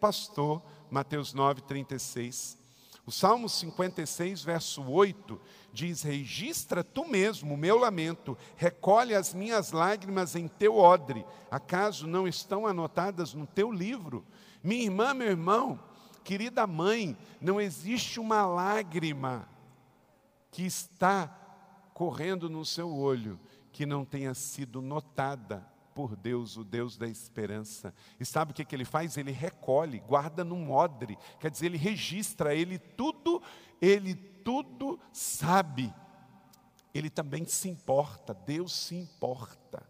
pastor. 0.00 0.62
Mateus 0.90 1.34
9, 1.34 1.60
36. 1.62 2.63
O 3.06 3.12
Salmo 3.12 3.48
56, 3.48 4.42
verso 4.42 4.82
8, 4.82 5.38
diz: 5.72 6.02
Registra 6.02 6.82
tu 6.82 7.06
mesmo 7.06 7.54
o 7.54 7.56
meu 7.56 7.76
lamento, 7.76 8.36
recolhe 8.56 9.14
as 9.14 9.34
minhas 9.34 9.72
lágrimas 9.72 10.34
em 10.34 10.48
teu 10.48 10.76
odre, 10.76 11.24
acaso 11.50 12.06
não 12.06 12.26
estão 12.26 12.66
anotadas 12.66 13.34
no 13.34 13.46
teu 13.46 13.70
livro? 13.70 14.24
Minha 14.62 14.84
irmã, 14.84 15.12
meu 15.12 15.28
irmão, 15.28 15.78
querida 16.22 16.66
mãe, 16.66 17.16
não 17.40 17.60
existe 17.60 18.18
uma 18.18 18.46
lágrima 18.46 19.46
que 20.50 20.64
está 20.64 21.26
correndo 21.92 22.48
no 22.48 22.64
seu 22.64 22.90
olho 22.90 23.38
que 23.70 23.84
não 23.84 24.04
tenha 24.04 24.32
sido 24.32 24.80
notada 24.80 25.73
por 25.94 26.16
Deus, 26.16 26.56
o 26.56 26.64
Deus 26.64 26.96
da 26.96 27.06
esperança. 27.06 27.94
E 28.18 28.24
sabe 28.24 28.52
o 28.52 28.54
que, 28.54 28.64
que 28.64 28.74
ele 28.74 28.84
faz? 28.84 29.16
Ele 29.16 29.30
recolhe, 29.30 30.00
guarda 30.00 30.42
num 30.42 30.70
odre, 30.72 31.16
quer 31.38 31.50
dizer, 31.50 31.66
ele 31.66 31.78
registra, 31.78 32.54
ele 32.54 32.78
tudo, 32.78 33.42
ele 33.80 34.14
tudo 34.14 35.00
sabe. 35.12 35.92
Ele 36.92 37.10
também 37.10 37.44
se 37.44 37.68
importa, 37.68 38.34
Deus 38.34 38.72
se 38.72 38.94
importa. 38.94 39.88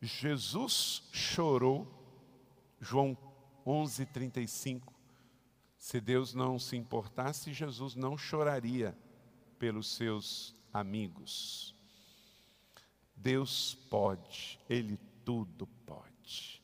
Jesus 0.00 1.02
chorou, 1.12 1.86
João 2.80 3.16
11, 3.66 4.06
35. 4.06 4.92
Se 5.78 6.00
Deus 6.00 6.32
não 6.32 6.58
se 6.58 6.76
importasse, 6.76 7.52
Jesus 7.52 7.96
não 7.96 8.16
choraria 8.16 8.96
pelos 9.58 9.88
seus 9.94 10.54
amigos. 10.72 11.74
Deus 13.16 13.76
pode, 13.88 14.58
Ele 14.68 14.98
tudo 15.24 15.66
pode. 15.86 16.62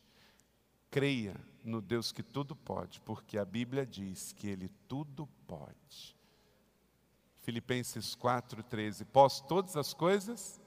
Creia 0.90 1.36
no 1.62 1.80
Deus 1.80 2.12
que 2.12 2.22
tudo 2.22 2.56
pode, 2.56 3.00
porque 3.00 3.38
a 3.38 3.44
Bíblia 3.44 3.84
diz 3.84 4.32
que 4.32 4.48
Ele 4.48 4.70
tudo 4.88 5.28
pode. 5.46 6.16
Filipenses 7.40 8.14
4,13. 8.14 9.06
Posso 9.06 9.44
todas 9.44 9.76
as 9.76 9.94
coisas? 9.94 10.60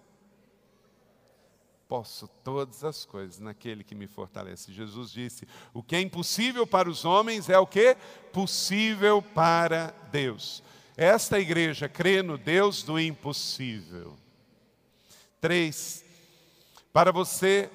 Posso 1.88 2.28
todas 2.44 2.84
as 2.84 3.04
coisas 3.04 3.38
naquele 3.40 3.84
que 3.84 3.94
me 3.94 4.08
fortalece. 4.08 4.72
Jesus 4.72 5.12
disse: 5.12 5.48
o 5.74 5.84
que 5.84 5.96
é 5.96 6.02
impossível 6.02 6.66
para 6.66 6.90
os 6.90 7.04
homens 7.04 7.50
é 7.50 7.60
o 7.60 7.68
que? 7.68 7.96
Possível 8.32 9.22
para 9.22 9.88
Deus. 10.12 10.64
Esta 10.96 11.40
igreja 11.40 11.90
crê 11.90 12.22
no 12.22 12.38
Deus 12.38 12.84
do 12.84 13.00
impossível. 13.00 14.18
Três, 15.40 16.06
para 16.94 17.12
você 17.12 17.70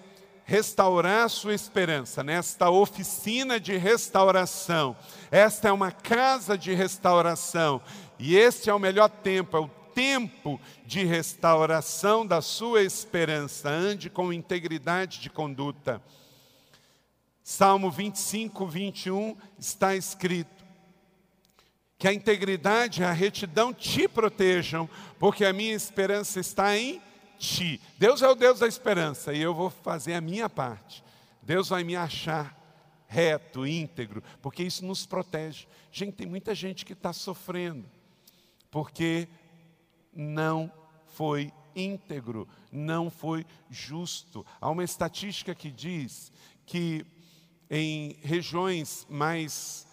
restaurar 0.47 1.29
sua 1.29 1.55
esperança 1.55 2.23
nesta 2.23 2.71
oficina 2.71 3.59
de 3.59 3.77
restauração. 3.77 4.97
Esta 5.29 5.69
é 5.69 5.73
uma 5.73 5.91
casa 5.91 6.57
de 6.57 6.73
restauração 6.73 7.83
e 8.17 8.37
este 8.37 8.71
é 8.71 8.75
o 8.75 8.79
melhor 8.79 9.09
tempo, 9.09 9.57
é 9.57 9.61
o 9.61 9.69
tempo 9.93 10.61
de 10.87 11.05
restauração 11.05 12.25
da 12.25 12.41
sua 12.41 12.85
esperança. 12.85 13.69
Ande 13.69 14.09
com 14.09 14.33
integridade 14.33 15.21
de 15.21 15.29
conduta. 15.29 16.01
Salmo 17.43 17.91
25, 17.91 18.67
21 18.67 19.37
está 19.59 19.97
escrito: 19.97 20.65
que 21.99 22.07
a 22.07 22.13
integridade 22.13 23.03
e 23.03 23.05
a 23.05 23.11
retidão 23.11 23.75
te 23.75 24.07
protejam, 24.07 24.89
porque 25.19 25.45
a 25.45 25.53
minha 25.53 25.75
esperança 25.75 26.39
está 26.39 26.77
em 26.79 27.03
ti. 27.39 27.81
Deus 27.99 28.23
é 28.23 28.29
o 28.29 28.35
Deus 28.35 28.61
da 28.61 28.67
esperança 28.67 29.33
e 29.33 29.41
eu 29.41 29.55
vou 29.55 29.71
fazer 29.71 30.15
a 30.15 30.21
minha 30.21 30.49
parte. 30.49 31.03
Deus 31.43 31.69
vai 31.69 31.85
me 31.85 31.95
achar 31.95 32.57
reto, 33.07 33.67
íntegro, 33.67 34.23
porque 34.43 34.63
isso 34.63 34.85
nos 34.85 35.07
protege. 35.07 35.67
Gente, 35.93 36.15
tem 36.15 36.27
muita 36.27 36.55
gente 36.55 36.85
que 36.85 36.93
está 36.93 37.13
sofrendo, 37.13 37.89
porque 38.71 39.29
não 40.13 40.73
foi 41.07 41.53
íntegro, 41.75 42.49
não 42.73 43.11
foi 43.11 43.47
justo. 43.71 44.45
Há 44.61 44.69
uma 44.71 44.83
estatística 44.83 45.55
que 45.55 45.71
diz 45.71 46.33
que 46.65 47.07
em 47.71 48.19
regiões 48.23 49.07
mais 49.09 49.87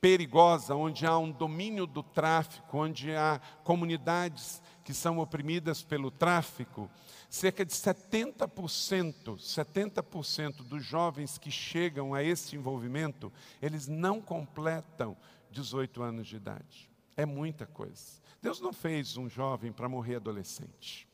perigosas, 0.00 0.70
onde 0.70 1.04
há 1.06 1.18
um 1.18 1.30
domínio 1.30 1.86
do 1.86 2.02
tráfico, 2.02 2.78
onde 2.78 3.14
há 3.14 3.40
comunidades 3.62 4.62
que 4.84 4.94
são 4.94 5.18
oprimidas 5.18 5.82
pelo 5.82 6.10
tráfico, 6.10 6.90
cerca 7.28 7.64
de 7.64 7.72
70%, 7.72 9.36
70% 9.36 10.56
dos 10.64 10.84
jovens 10.84 11.38
que 11.38 11.50
chegam 11.50 12.14
a 12.14 12.22
esse 12.22 12.56
envolvimento, 12.56 13.32
eles 13.60 13.86
não 13.86 14.20
completam 14.20 15.16
18 15.50 16.02
anos 16.02 16.26
de 16.26 16.36
idade. 16.36 16.90
É 17.16 17.26
muita 17.26 17.66
coisa. 17.66 18.20
Deus 18.40 18.60
não 18.60 18.72
fez 18.72 19.16
um 19.16 19.28
jovem 19.28 19.70
para 19.72 19.88
morrer 19.88 20.16
adolescente. 20.16 21.06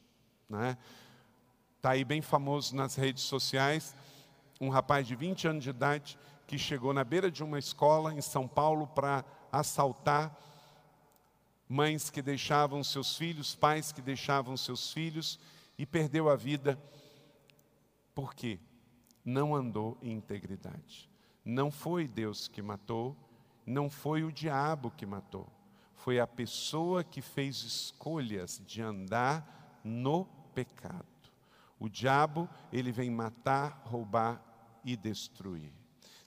Está 0.44 0.66
é? 0.66 0.78
Tá 1.82 1.90
aí 1.90 2.04
bem 2.04 2.22
famoso 2.22 2.74
nas 2.74 2.94
redes 2.94 3.24
sociais, 3.24 3.94
um 4.60 4.68
rapaz 4.68 5.06
de 5.06 5.14
20 5.14 5.48
anos 5.48 5.64
de 5.64 5.70
idade 5.70 6.18
que 6.46 6.58
chegou 6.58 6.92
na 6.94 7.04
beira 7.04 7.30
de 7.30 7.42
uma 7.42 7.58
escola 7.58 8.14
em 8.14 8.20
São 8.20 8.46
Paulo 8.46 8.86
para 8.86 9.24
assaltar 9.50 10.36
mães 11.68 12.10
que 12.10 12.22
deixavam 12.22 12.82
seus 12.84 13.16
filhos, 13.16 13.54
pais 13.54 13.92
que 13.92 14.00
deixavam 14.00 14.56
seus 14.56 14.92
filhos 14.92 15.38
e 15.78 15.84
perdeu 15.84 16.28
a 16.28 16.36
vida. 16.36 16.78
Por 18.14 18.34
quê? 18.34 18.58
Não 19.24 19.54
andou 19.54 19.98
em 20.00 20.12
integridade. 20.12 21.10
Não 21.44 21.70
foi 21.70 22.08
Deus 22.08 22.48
que 22.48 22.62
matou, 22.62 23.16
não 23.64 23.90
foi 23.90 24.24
o 24.24 24.32
diabo 24.32 24.90
que 24.90 25.04
matou. 25.04 25.48
Foi 25.94 26.20
a 26.20 26.26
pessoa 26.26 27.02
que 27.02 27.20
fez 27.20 27.62
escolhas 27.62 28.62
de 28.66 28.80
andar 28.80 29.80
no 29.82 30.24
pecado. 30.54 31.04
O 31.78 31.88
diabo, 31.88 32.48
ele 32.72 32.92
vem 32.92 33.10
matar, 33.10 33.82
roubar 33.84 34.42
e 34.84 34.96
destruir. 34.96 35.72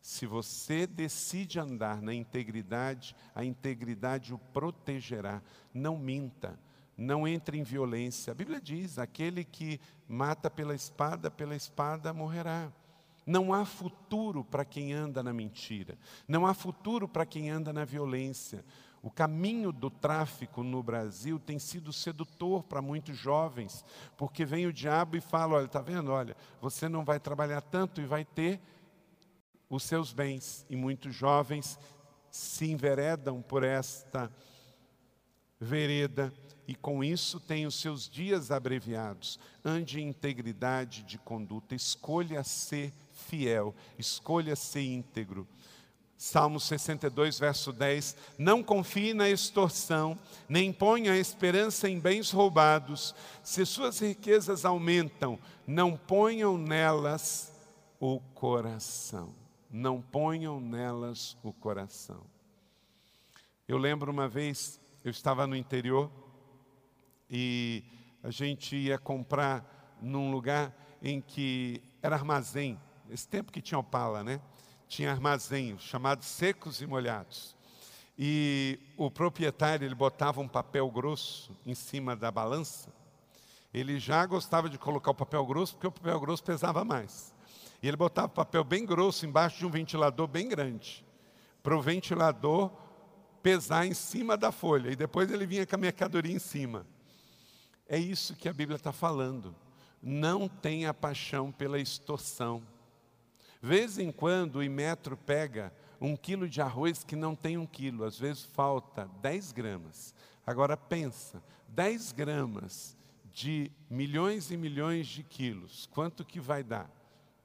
Se 0.10 0.26
você 0.26 0.88
decide 0.88 1.60
andar 1.60 2.02
na 2.02 2.12
integridade, 2.16 3.16
a 3.36 3.46
integridade 3.46 4.34
o 4.34 4.40
protegerá. 4.40 5.40
Não 5.72 6.00
minta, 6.00 6.60
não 6.98 7.28
entre 7.28 7.60
em 7.60 7.64
violência. 7.64 8.32
A 8.32 8.34
Bíblia 8.34 8.60
diz: 8.60 8.98
aquele 8.98 9.44
que 9.44 9.80
mata 10.08 10.50
pela 10.50 10.74
espada, 10.74 11.30
pela 11.30 11.56
espada 11.56 12.12
morrerá. 12.12 12.74
Não 13.24 13.54
há 13.54 13.64
futuro 13.66 14.44
para 14.44 14.66
quem 14.66 14.94
anda 14.94 15.22
na 15.22 15.32
mentira, 15.32 15.96
não 16.28 16.48
há 16.48 16.56
futuro 16.56 17.08
para 17.08 17.24
quem 17.24 17.52
anda 17.52 17.72
na 17.72 17.86
violência. 17.86 18.66
O 19.04 19.12
caminho 19.12 19.72
do 19.72 19.92
tráfico 19.92 20.64
no 20.64 20.82
Brasil 20.82 21.38
tem 21.38 21.60
sido 21.60 21.94
sedutor 21.94 22.64
para 22.64 22.82
muitos 22.82 23.16
jovens, 23.16 23.86
porque 24.18 24.44
vem 24.44 24.66
o 24.66 24.74
diabo 24.74 25.16
e 25.16 25.22
fala: 25.22 25.58
olha, 25.58 25.66
está 25.66 25.82
vendo? 25.82 26.12
Olha, 26.12 26.36
você 26.60 26.90
não 26.90 27.06
vai 27.06 27.20
trabalhar 27.20 27.62
tanto 27.62 28.02
e 28.02 28.06
vai 28.06 28.26
ter 28.26 28.60
os 29.70 29.84
seus 29.84 30.12
bens. 30.12 30.66
E 30.70 30.76
muitos 30.76 31.14
jovens 31.14 31.78
se 32.32 32.72
enveredam 32.72 33.42
por 33.42 33.64
esta 33.64 34.32
vereda 35.60 36.34
e 36.70 36.76
com 36.76 37.04
isso 37.04 37.40
tem 37.40 37.66
os 37.66 37.82
seus 37.82 38.08
dias 38.08 38.52
abreviados. 38.52 39.40
Ande 39.66 40.00
em 40.00 40.10
integridade 40.10 41.02
de 41.02 41.18
conduta, 41.18 41.74
escolha 41.74 42.44
ser 42.44 42.94
fiel, 43.12 43.74
escolha 43.98 44.56
ser 44.56 44.84
íntegro. 44.84 45.48
Salmo 46.16 46.60
62, 46.60 47.40
verso 47.40 47.74
10: 47.74 48.16
Não 48.38 48.62
confie 48.62 49.16
na 49.16 49.28
extorsão, 49.28 50.16
nem 50.48 50.72
ponha 50.72 51.14
a 51.14 51.18
esperança 51.18 51.90
em 51.90 52.00
bens 52.00 52.30
roubados. 52.30 53.16
Se 53.42 53.66
suas 53.66 53.98
riquezas 53.98 54.64
aumentam, 54.64 55.40
não 55.66 55.98
ponham 55.98 56.56
nelas 56.56 57.52
o 58.00 58.20
coração. 58.36 59.39
Não 59.70 60.02
ponham 60.02 60.60
nelas 60.60 61.38
o 61.44 61.54
coração. 61.54 62.26
Eu 63.68 63.78
lembro 63.78 64.12
uma 64.12 64.28
vez, 64.28 64.80
eu 65.04 65.12
estava 65.12 65.46
no 65.46 65.56
interior 65.56 66.12
e 67.30 67.84
a 68.24 68.32
gente 68.32 68.76
ia 68.76 68.98
comprar 68.98 69.98
num 70.02 70.32
lugar 70.32 70.76
em 71.02 71.22
que 71.22 71.82
era 72.02 72.16
armazém, 72.16 72.80
esse 73.10 73.28
tempo 73.28 73.52
que 73.52 73.62
tinha 73.62 73.78
opala, 73.78 74.24
né? 74.24 74.42
tinha 74.90 75.12
armazéns 75.12 75.82
chamados 75.84 76.26
secos 76.26 76.82
e 76.82 76.88
molhados. 76.88 77.56
E 78.18 78.80
o 78.98 79.10
proprietário, 79.10 79.86
ele 79.86 79.96
botava 79.96 80.42
um 80.42 80.48
papel 80.48 80.90
grosso 80.92 81.56
em 81.66 81.76
cima 81.76 82.16
da 82.16 82.30
balança. 82.30 82.92
Ele 83.74 83.98
já 84.00 84.26
gostava 84.26 84.68
de 84.68 84.78
colocar 84.78 85.12
o 85.12 85.16
papel 85.16 85.46
grosso, 85.46 85.76
porque 85.76 85.88
o 85.88 85.92
papel 85.92 86.20
grosso 86.20 86.44
pesava 86.44 86.84
mais. 86.84 87.34
E 87.82 87.88
ele 87.88 87.98
botava 87.98 88.28
papel 88.28 88.64
bem 88.64 88.86
grosso 88.86 89.26
embaixo 89.26 89.58
de 89.58 89.66
um 89.66 89.70
ventilador 89.70 90.28
bem 90.28 90.48
grande, 90.48 91.06
para 91.64 91.78
o 91.78 91.82
ventilador 91.82 92.72
pesar 93.42 93.86
em 93.86 93.94
cima 93.94 94.36
da 94.36 94.52
folha. 94.52 94.92
E 94.92 94.96
depois 94.96 95.32
ele 95.32 95.46
vinha 95.46 95.66
com 95.66 95.76
a 95.76 95.80
mercadoria 95.80 96.36
em 96.36 96.40
cima. 96.40 96.86
É 97.88 97.98
isso 97.98 98.36
que 98.36 98.50
a 98.50 98.54
Bíblia 98.54 98.76
está 98.76 98.92
falando. 98.92 99.56
Não 100.02 100.48
tenha 100.48 100.94
paixão 100.94 101.52
pela 101.52 101.80
extorsão. 101.80 102.62
Vez 103.62 103.98
em 103.98 104.12
quando 104.12 104.58
o 104.58 104.64
Imetro 104.64 105.18
pega 105.18 105.74
um 106.00 106.16
quilo 106.16 106.48
de 106.48 106.62
arroz 106.62 107.04
que 107.04 107.16
não 107.16 107.36
tem 107.36 107.58
um 107.58 107.66
quilo, 107.66 108.06
às 108.06 108.18
vezes 108.18 108.46
falta 108.46 109.10
10 109.22 109.52
gramas. 109.52 110.14
Agora 110.46 110.78
pensa, 110.78 111.44
10 111.68 112.14
gramas 112.14 112.98
de 113.34 113.72
milhões 113.90 114.50
e 114.52 114.58
milhões 114.58 115.08
de 115.08 115.24
quilos, 115.24 115.88
quanto 115.92 116.26
que 116.26 116.40
vai 116.40 116.64
dar? 116.64 116.90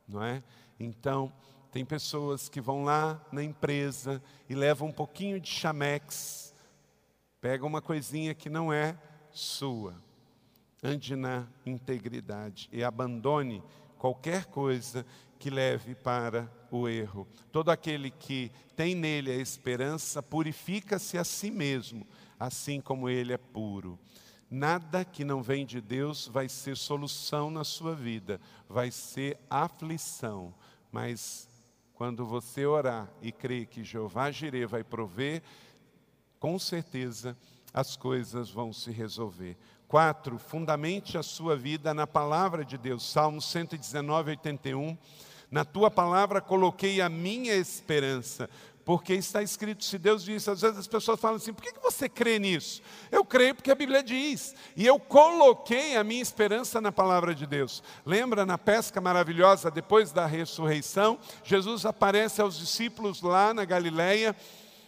Não 0.07 0.23
é? 0.23 0.43
Então, 0.79 1.33
tem 1.71 1.85
pessoas 1.85 2.49
que 2.49 2.61
vão 2.61 2.85
lá 2.85 3.21
na 3.33 3.43
empresa 3.43 4.23
e 4.49 4.55
levam 4.55 4.88
um 4.88 4.93
pouquinho 4.93 5.40
de 5.40 5.49
chamex, 5.49 6.55
pega 7.40 7.67
uma 7.67 7.83
coisinha 7.83 8.35
que 8.35 8.49
não 8.49 8.73
é 8.73 8.97
sua. 9.33 9.95
Ande 10.83 11.17
na 11.17 11.47
integridade 11.67 12.69
e 12.71 12.85
abandone 12.85 13.62
qualquer 13.99 14.45
coisa 14.45 15.05
que 15.38 15.51
leve 15.51 15.95
para 15.95 16.49
o 16.71 16.88
erro. 16.88 17.27
Todo 17.51 17.71
aquele 17.71 18.11
que 18.11 18.53
tem 18.77 18.95
nele 18.95 19.31
a 19.31 19.37
esperança 19.37 20.23
purifica-se 20.23 21.19
a 21.19 21.25
si 21.25 21.51
mesmo, 21.51 22.07
assim 22.38 22.81
como 22.81 23.09
ele 23.09 23.33
é 23.33 23.38
puro. 23.38 23.99
Nada 24.51 25.05
que 25.05 25.25
não 25.25 25.43
vem 25.43 25.65
de 25.67 25.81
Deus 25.81 26.29
vai 26.29 26.49
ser 26.49 26.77
solução 26.77 27.51
na 27.51 27.65
sua 27.65 27.95
vida, 27.95 28.41
vai 28.69 28.91
ser 28.91 29.39
aflição. 29.49 30.55
Mas 30.93 31.49
quando 31.95 32.27
você 32.27 32.67
orar 32.67 33.09
e 33.23 33.33
crer 33.33 33.67
que 33.67 33.83
Jeová 33.85 34.31
Jireh 34.31 34.67
vai 34.67 34.85
prover, 34.85 35.43
com 36.39 36.59
certeza 36.59 37.37
as 37.73 37.97
coisas 37.97 38.51
vão 38.51 38.73
se 38.73 38.91
resolver. 38.91 39.57
Quatro, 39.89 40.39
fundamente 40.39 41.19
a 41.19 41.23
sua 41.23 41.57
vida 41.57 41.93
na 41.95 42.07
palavra 42.07 42.65
de 42.65 42.79
Deus. 42.79 43.11
Salmo 43.11 43.41
119, 43.41 44.31
81. 44.31 44.97
Na 45.51 45.65
tua 45.65 45.91
palavra 45.91 46.41
coloquei 46.41 47.01
a 47.01 47.09
minha 47.09 47.55
esperança, 47.55 48.49
porque 48.85 49.14
está 49.14 49.42
escrito, 49.42 49.83
se 49.83 49.97
Deus 49.99 50.23
disse, 50.25 50.51
às 50.51 50.61
vezes 50.61 50.79
as 50.79 50.87
pessoas 50.87 51.18
falam 51.18 51.37
assim, 51.37 51.55
por 51.55 51.62
que 51.62 51.73
você 51.81 52.09
crê 52.09 52.38
nisso? 52.38 52.83
Eu 53.11 53.25
creio 53.25 53.55
porque 53.55 53.70
a 53.70 53.75
Bíblia 53.75 54.03
diz, 54.03 54.55
e 54.77 54.87
eu 54.87 54.99
coloquei 54.99 55.97
a 55.97 56.05
minha 56.05 56.20
esperança 56.20 56.81
na 56.81 56.92
palavra 56.92 57.35
de 57.35 57.47
Deus. 57.47 57.83
Lembra 58.05 58.44
na 58.44 58.59
pesca 58.59 59.01
maravilhosa, 59.01 59.70
depois 59.70 60.12
da 60.12 60.27
ressurreição, 60.27 61.18
Jesus 61.42 61.87
aparece 61.87 62.42
aos 62.42 62.59
discípulos 62.59 63.23
lá 63.23 63.55
na 63.55 63.64
Galileia, 63.64 64.37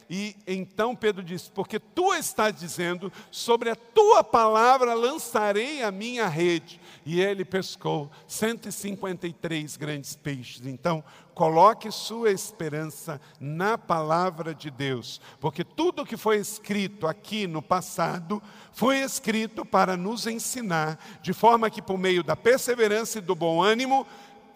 e 0.08 0.36
então 0.46 0.94
Pedro 0.94 1.22
disse: 1.22 1.50
Porque 1.50 1.80
tu 1.80 2.14
estás 2.14 2.54
dizendo, 2.54 3.12
sobre 3.30 3.70
a 3.70 3.76
tua 3.76 4.22
palavra 4.22 4.94
lançarei 4.94 5.82
a 5.82 5.90
minha 5.90 6.28
rede. 6.28 6.80
E 7.06 7.20
ele 7.20 7.44
pescou 7.44 8.10
153 8.26 9.76
grandes 9.76 10.16
peixes. 10.16 10.66
Então, 10.66 11.04
coloque 11.34 11.88
sua 11.92 12.32
esperança 12.32 13.20
na 13.38 13.78
palavra 13.78 14.52
de 14.52 14.72
Deus, 14.72 15.20
porque 15.38 15.62
tudo 15.62 16.04
que 16.04 16.16
foi 16.16 16.38
escrito 16.38 17.06
aqui 17.06 17.46
no 17.46 17.62
passado 17.62 18.42
foi 18.72 18.98
escrito 18.98 19.64
para 19.64 19.96
nos 19.96 20.26
ensinar, 20.26 20.98
de 21.22 21.32
forma 21.32 21.70
que, 21.70 21.80
por 21.80 21.96
meio 21.96 22.24
da 22.24 22.34
perseverança 22.34 23.18
e 23.18 23.22
do 23.22 23.36
bom 23.36 23.62
ânimo, 23.62 24.04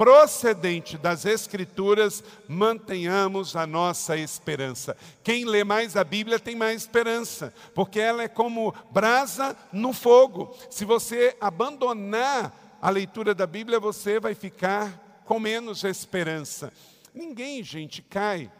procedente 0.01 0.97
das 0.97 1.27
Escrituras, 1.27 2.25
mantenhamos 2.49 3.55
a 3.55 3.67
nossa 3.67 4.17
esperança. 4.17 4.97
Quem 5.23 5.45
lê 5.45 5.63
mais 5.63 5.95
a 5.95 6.03
Bíblia 6.03 6.41
tem 6.41 6.57
mais 6.57 6.81
esperança, 6.81 7.53
porque 7.75 8.01
ela 8.01 8.23
é 8.23 8.29
como 8.29 8.75
brasa 8.91 9.55
no 9.71 9.93
fogo. 9.93 10.57
Se 10.71 10.87
você 10.87 11.37
abandonar 11.39 12.79
a 12.81 12.89
leitura 12.89 13.35
da 13.35 13.47
Bíblia, 13.47 13.79
você 13.79 14.19
vai 14.19 14.35
ficar 14.35 15.23
com 15.27 15.39
menos 15.39 15.85
esperança. 15.85 16.73
Ninguém, 17.13 17.63
gente, 17.63 18.01
cai 18.01 18.51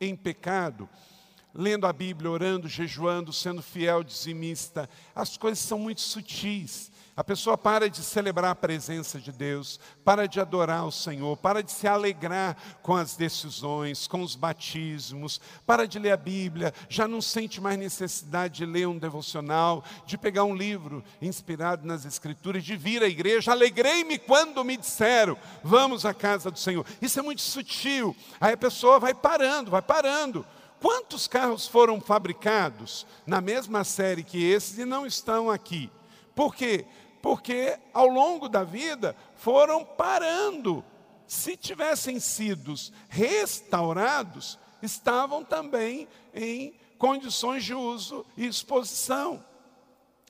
em 0.00 0.16
pecado 0.16 0.88
lendo 1.54 1.86
a 1.86 1.92
Bíblia, 1.92 2.28
orando, 2.28 2.68
jejuando, 2.68 3.32
sendo 3.32 3.62
fiel, 3.62 4.02
dizimista. 4.02 4.90
As 5.14 5.36
coisas 5.36 5.60
são 5.60 5.78
muito 5.78 6.00
sutis. 6.00 6.90
A 7.16 7.24
pessoa 7.24 7.56
para 7.56 7.88
de 7.88 8.02
celebrar 8.02 8.50
a 8.50 8.54
presença 8.54 9.18
de 9.18 9.32
Deus, 9.32 9.80
para 10.04 10.28
de 10.28 10.38
adorar 10.38 10.86
o 10.86 10.92
Senhor, 10.92 11.34
para 11.38 11.62
de 11.62 11.72
se 11.72 11.88
alegrar 11.88 12.54
com 12.82 12.94
as 12.94 13.16
decisões, 13.16 14.06
com 14.06 14.20
os 14.20 14.36
batismos, 14.36 15.40
para 15.64 15.88
de 15.88 15.98
ler 15.98 16.12
a 16.12 16.16
Bíblia, 16.18 16.74
já 16.90 17.08
não 17.08 17.22
sente 17.22 17.58
mais 17.58 17.78
necessidade 17.78 18.56
de 18.56 18.66
ler 18.66 18.86
um 18.86 18.98
devocional, 18.98 19.82
de 20.04 20.18
pegar 20.18 20.44
um 20.44 20.54
livro 20.54 21.02
inspirado 21.22 21.86
nas 21.86 22.04
Escrituras, 22.04 22.62
de 22.62 22.76
vir 22.76 23.02
à 23.02 23.08
igreja. 23.08 23.50
Alegrei-me 23.50 24.18
quando 24.18 24.62
me 24.62 24.76
disseram, 24.76 25.38
vamos 25.64 26.04
à 26.04 26.12
casa 26.12 26.50
do 26.50 26.58
Senhor. 26.58 26.84
Isso 27.00 27.18
é 27.18 27.22
muito 27.22 27.40
sutil. 27.40 28.14
Aí 28.38 28.52
a 28.52 28.58
pessoa 28.58 29.00
vai 29.00 29.14
parando, 29.14 29.70
vai 29.70 29.80
parando. 29.80 30.44
Quantos 30.82 31.26
carros 31.26 31.66
foram 31.66 31.98
fabricados 31.98 33.06
na 33.26 33.40
mesma 33.40 33.84
série 33.84 34.22
que 34.22 34.44
esses 34.44 34.76
e 34.76 34.84
não 34.84 35.06
estão 35.06 35.50
aqui? 35.50 35.90
Por 36.34 36.54
quê? 36.54 36.84
Porque 37.22 37.78
ao 37.92 38.06
longo 38.06 38.48
da 38.48 38.64
vida 38.64 39.16
foram 39.34 39.84
parando. 39.84 40.84
Se 41.26 41.56
tivessem 41.56 42.20
sido 42.20 42.74
restaurados, 43.08 44.58
estavam 44.80 45.44
também 45.44 46.06
em 46.32 46.74
condições 46.98 47.64
de 47.64 47.74
uso 47.74 48.24
e 48.36 48.46
exposição. 48.46 49.44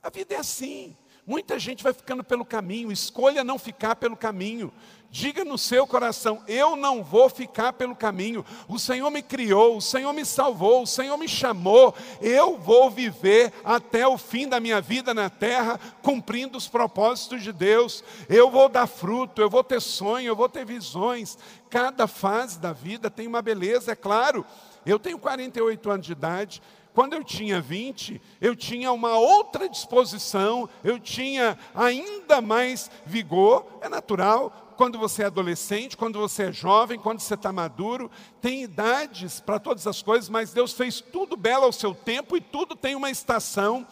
A 0.02 0.08
vida 0.08 0.34
é 0.34 0.38
assim. 0.38 0.96
Muita 1.26 1.58
gente 1.58 1.82
vai 1.82 1.92
ficando 1.92 2.22
pelo 2.22 2.44
caminho, 2.44 2.92
escolha 2.92 3.42
não 3.42 3.58
ficar 3.58 3.96
pelo 3.96 4.16
caminho. 4.16 4.72
Diga 5.10 5.44
no 5.44 5.58
seu 5.58 5.84
coração: 5.84 6.40
eu 6.46 6.76
não 6.76 7.02
vou 7.02 7.28
ficar 7.28 7.72
pelo 7.72 7.96
caminho. 7.96 8.44
O 8.68 8.78
Senhor 8.78 9.10
me 9.10 9.22
criou, 9.22 9.76
o 9.76 9.80
Senhor 9.82 10.12
me 10.12 10.24
salvou, 10.24 10.82
o 10.82 10.86
Senhor 10.86 11.16
me 11.16 11.26
chamou. 11.26 11.94
Eu 12.20 12.56
vou 12.58 12.90
viver 12.90 13.52
até 13.64 14.06
o 14.06 14.16
fim 14.16 14.48
da 14.48 14.60
minha 14.60 14.80
vida 14.80 15.12
na 15.12 15.28
terra, 15.28 15.80
cumprindo 16.00 16.56
os 16.56 16.68
propósitos 16.68 17.42
de 17.42 17.52
Deus. 17.52 18.04
Eu 18.28 18.48
vou 18.48 18.68
dar 18.68 18.86
fruto, 18.86 19.42
eu 19.42 19.50
vou 19.50 19.64
ter 19.64 19.80
sonho, 19.80 20.28
eu 20.28 20.36
vou 20.36 20.48
ter 20.48 20.64
visões. 20.64 21.36
Cada 21.68 22.06
fase 22.06 22.60
da 22.60 22.72
vida 22.72 23.10
tem 23.10 23.26
uma 23.26 23.42
beleza, 23.42 23.92
é 23.92 23.96
claro. 23.96 24.44
Eu 24.84 25.00
tenho 25.00 25.18
48 25.18 25.90
anos 25.90 26.06
de 26.06 26.12
idade, 26.12 26.62
quando 26.96 27.12
eu 27.12 27.22
tinha 27.22 27.60
20, 27.60 28.22
eu 28.40 28.56
tinha 28.56 28.90
uma 28.90 29.18
outra 29.18 29.68
disposição, 29.68 30.66
eu 30.82 30.98
tinha 30.98 31.58
ainda 31.74 32.40
mais 32.40 32.90
vigor, 33.04 33.66
é 33.82 33.88
natural. 33.88 34.72
Quando 34.78 34.98
você 34.98 35.22
é 35.22 35.26
adolescente, 35.26 35.94
quando 35.94 36.18
você 36.18 36.44
é 36.44 36.52
jovem, 36.52 36.98
quando 36.98 37.20
você 37.20 37.34
está 37.34 37.52
maduro, 37.52 38.10
tem 38.40 38.62
idades 38.62 39.40
para 39.40 39.58
todas 39.58 39.86
as 39.86 40.00
coisas, 40.00 40.30
mas 40.30 40.54
Deus 40.54 40.72
fez 40.72 41.02
tudo 41.02 41.36
belo 41.36 41.64
ao 41.64 41.72
seu 41.72 41.94
tempo 41.94 42.34
e 42.34 42.40
tudo 42.40 42.74
tem 42.74 42.94
uma 42.94 43.10
estação. 43.10 43.86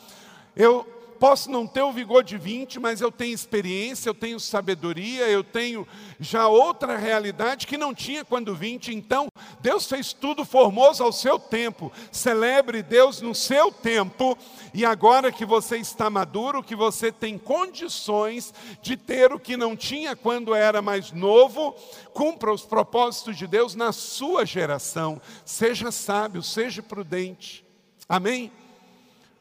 Eu 0.56 0.86
posso 1.24 1.50
não 1.50 1.66
ter 1.66 1.80
o 1.80 1.90
vigor 1.90 2.22
de 2.22 2.36
20, 2.36 2.78
mas 2.78 3.00
eu 3.00 3.10
tenho 3.10 3.32
experiência, 3.32 4.10
eu 4.10 4.14
tenho 4.14 4.38
sabedoria, 4.38 5.26
eu 5.26 5.42
tenho 5.42 5.88
já 6.20 6.48
outra 6.48 6.98
realidade 6.98 7.66
que 7.66 7.78
não 7.78 7.94
tinha 7.94 8.26
quando 8.26 8.54
20. 8.54 8.94
Então, 8.94 9.28
Deus 9.58 9.86
fez 9.86 10.12
tudo 10.12 10.44
formoso 10.44 11.02
ao 11.02 11.10
seu 11.10 11.38
tempo. 11.38 11.90
Celebre 12.12 12.82
Deus 12.82 13.22
no 13.22 13.34
seu 13.34 13.72
tempo. 13.72 14.36
E 14.74 14.84
agora 14.84 15.32
que 15.32 15.46
você 15.46 15.78
está 15.78 16.10
maduro, 16.10 16.62
que 16.62 16.76
você 16.76 17.10
tem 17.10 17.38
condições 17.38 18.52
de 18.82 18.94
ter 18.94 19.32
o 19.32 19.40
que 19.40 19.56
não 19.56 19.74
tinha 19.74 20.14
quando 20.14 20.54
era 20.54 20.82
mais 20.82 21.10
novo, 21.10 21.74
cumpra 22.12 22.52
os 22.52 22.66
propósitos 22.66 23.38
de 23.38 23.46
Deus 23.46 23.74
na 23.74 23.92
sua 23.92 24.44
geração. 24.44 25.18
Seja 25.42 25.90
sábio, 25.90 26.42
seja 26.42 26.82
prudente. 26.82 27.64
Amém? 28.06 28.52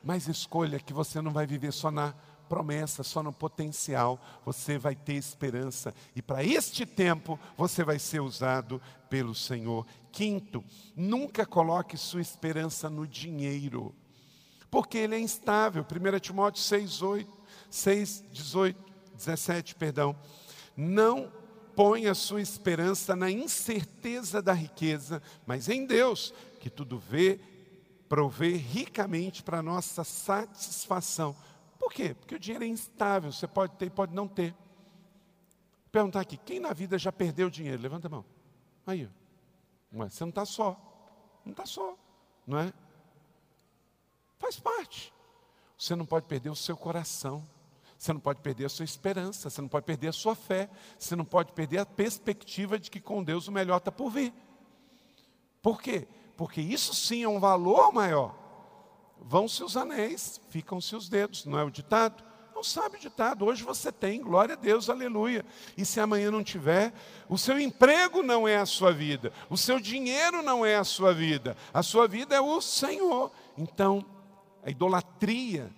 Mas 0.04 0.28
escolha 0.28 0.80
que 0.80 0.94
você 0.94 1.22
não 1.22 1.32
vai 1.32 1.48
viver 1.48 1.72
só 1.72 1.90
na 1.90 2.14
promessa, 2.54 3.02
só 3.04 3.24
no 3.24 3.34
potencial, 3.34 4.20
você 4.46 4.78
vai 4.78 4.96
ter 4.96 5.14
esperança. 5.14 5.94
E 6.16 6.22
para 6.22 6.44
este 6.44 6.86
tempo, 6.86 7.40
você 7.58 7.84
vai 7.84 7.98
ser 7.98 8.20
usado 8.20 8.82
pelo 9.10 9.34
Senhor. 9.34 9.88
Quinto, 10.12 10.64
nunca 10.96 11.46
coloque 11.46 11.98
sua 11.98 12.22
esperança 12.22 12.90
no 12.90 13.08
dinheiro, 13.08 13.96
porque 14.70 15.00
ele 15.00 15.16
é 15.16 15.20
instável. 15.20 15.84
1 15.84 16.20
Timóteo 16.20 16.62
6, 16.62 17.02
8, 17.02 17.34
6 17.72 18.24
18, 18.32 18.94
17, 19.16 19.76
perdão. 19.76 20.16
Não 20.76 21.32
ponha 21.76 22.14
sua 22.14 22.42
esperança 22.42 23.16
na 23.16 23.32
incerteza 23.32 24.42
da 24.42 24.54
riqueza, 24.54 25.22
mas 25.46 25.70
em 25.70 25.86
Deus, 25.86 26.34
que 26.60 26.70
tudo 26.70 27.00
vê, 27.00 27.40
prover 28.14 28.56
ricamente 28.58 29.42
para 29.42 29.58
a 29.58 29.64
nossa 29.64 30.04
satisfação. 30.04 31.36
Por 31.80 31.92
quê? 31.92 32.14
Porque 32.14 32.36
o 32.36 32.40
dinheiro 32.40 32.64
é 32.64 32.68
instável, 32.68 33.32
você 33.32 33.48
pode 33.48 33.74
ter 33.74 33.88
e 33.88 33.90
pode 33.90 34.14
não 34.14 34.28
ter. 34.28 34.52
Vou 34.52 35.90
perguntar 35.92 36.20
aqui, 36.20 36.38
quem 36.38 36.60
na 36.60 36.74
vida 36.74 36.96
já 37.00 37.12
perdeu 37.12 37.50
dinheiro? 37.50 37.82
Levanta 37.82 38.06
a 38.06 38.12
mão. 38.12 38.24
Aí, 38.86 39.10
você 39.92 40.24
não 40.24 40.30
está 40.30 40.46
só. 40.46 40.80
Não 41.44 41.54
está 41.54 41.66
só, 41.66 41.98
não 42.46 42.60
é? 42.60 42.72
Faz 44.38 44.60
parte. 44.60 45.12
Você 45.76 45.96
não 45.96 46.06
pode 46.06 46.28
perder 46.28 46.52
o 46.52 46.56
seu 46.56 46.78
coração. 46.78 47.44
Você 47.98 48.14
não 48.14 48.20
pode 48.20 48.42
perder 48.42 48.66
a 48.66 48.70
sua 48.70 48.86
esperança, 48.86 49.50
você 49.50 49.60
não 49.60 49.70
pode 49.70 49.88
perder 49.88 50.10
a 50.10 50.14
sua 50.14 50.36
fé, 50.36 50.70
você 51.00 51.16
não 51.16 51.26
pode 51.26 51.52
perder 51.54 51.80
a 51.80 51.86
perspectiva 51.86 52.78
de 52.78 52.92
que 52.92 53.00
com 53.00 53.24
Deus 53.24 53.48
o 53.48 53.52
melhor 53.52 53.78
está 53.78 53.92
por 53.92 54.12
vir. 54.12 54.32
Por 55.64 55.82
quê? 55.82 56.08
Porque 56.36 56.62
isso 56.62 56.94
sim 56.94 57.24
é 57.24 57.28
um 57.28 57.40
valor 57.40 57.92
maior. 57.94 58.36
Vão-se 59.20 59.64
os 59.64 59.78
anéis, 59.78 60.42
ficam-se 60.50 60.96
os 60.96 61.08
dedos, 61.08 61.46
não 61.46 61.58
é 61.58 61.64
o 61.64 61.72
ditado? 61.72 62.24
Não 62.54 62.64
sabe 62.64 62.98
o 62.98 63.00
ditado, 63.00 63.46
hoje 63.46 63.64
você 63.64 63.92
tem, 63.92 64.22
glória 64.22 64.54
a 64.54 64.58
Deus, 64.58 64.90
aleluia. 64.90 65.46
E 65.76 65.84
se 65.84 66.00
amanhã 66.00 66.30
não 66.30 66.44
tiver, 66.44 66.94
o 67.28 67.38
seu 67.38 67.60
emprego 67.60 68.22
não 68.22 68.48
é 68.48 68.58
a 68.58 68.66
sua 68.66 68.92
vida, 68.92 69.34
o 69.50 69.58
seu 69.58 69.80
dinheiro 69.80 70.42
não 70.44 70.66
é 70.66 70.76
a 70.76 70.84
sua 70.84 71.14
vida, 71.14 71.58
a 71.74 71.82
sua 71.82 72.08
vida 72.08 72.36
é 72.36 72.42
o 72.42 72.62
Senhor. 72.62 73.32
Então, 73.58 74.06
a 74.64 74.70
idolatria, 74.70 75.72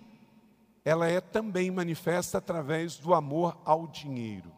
ela 0.84 1.08
é 1.08 1.20
também 1.20 1.70
manifesta 1.70 2.38
através 2.38 2.96
do 2.96 3.14
amor 3.14 3.56
ao 3.64 3.86
dinheiro. 3.86 4.52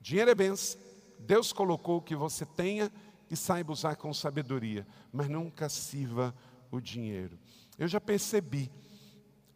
Dinheiro 0.00 0.30
é 0.30 0.34
benção. 0.34 0.80
Deus 1.18 1.52
colocou 1.52 2.00
que 2.00 2.14
você 2.14 2.46
tenha 2.46 2.92
e 3.30 3.36
saiba 3.36 3.72
usar 3.72 3.96
com 3.96 4.12
sabedoria, 4.14 4.86
mas 5.12 5.28
nunca 5.28 5.68
sirva 5.68 6.34
o 6.70 6.80
dinheiro. 6.80 7.38
Eu 7.78 7.88
já 7.88 8.00
percebi, 8.00 8.70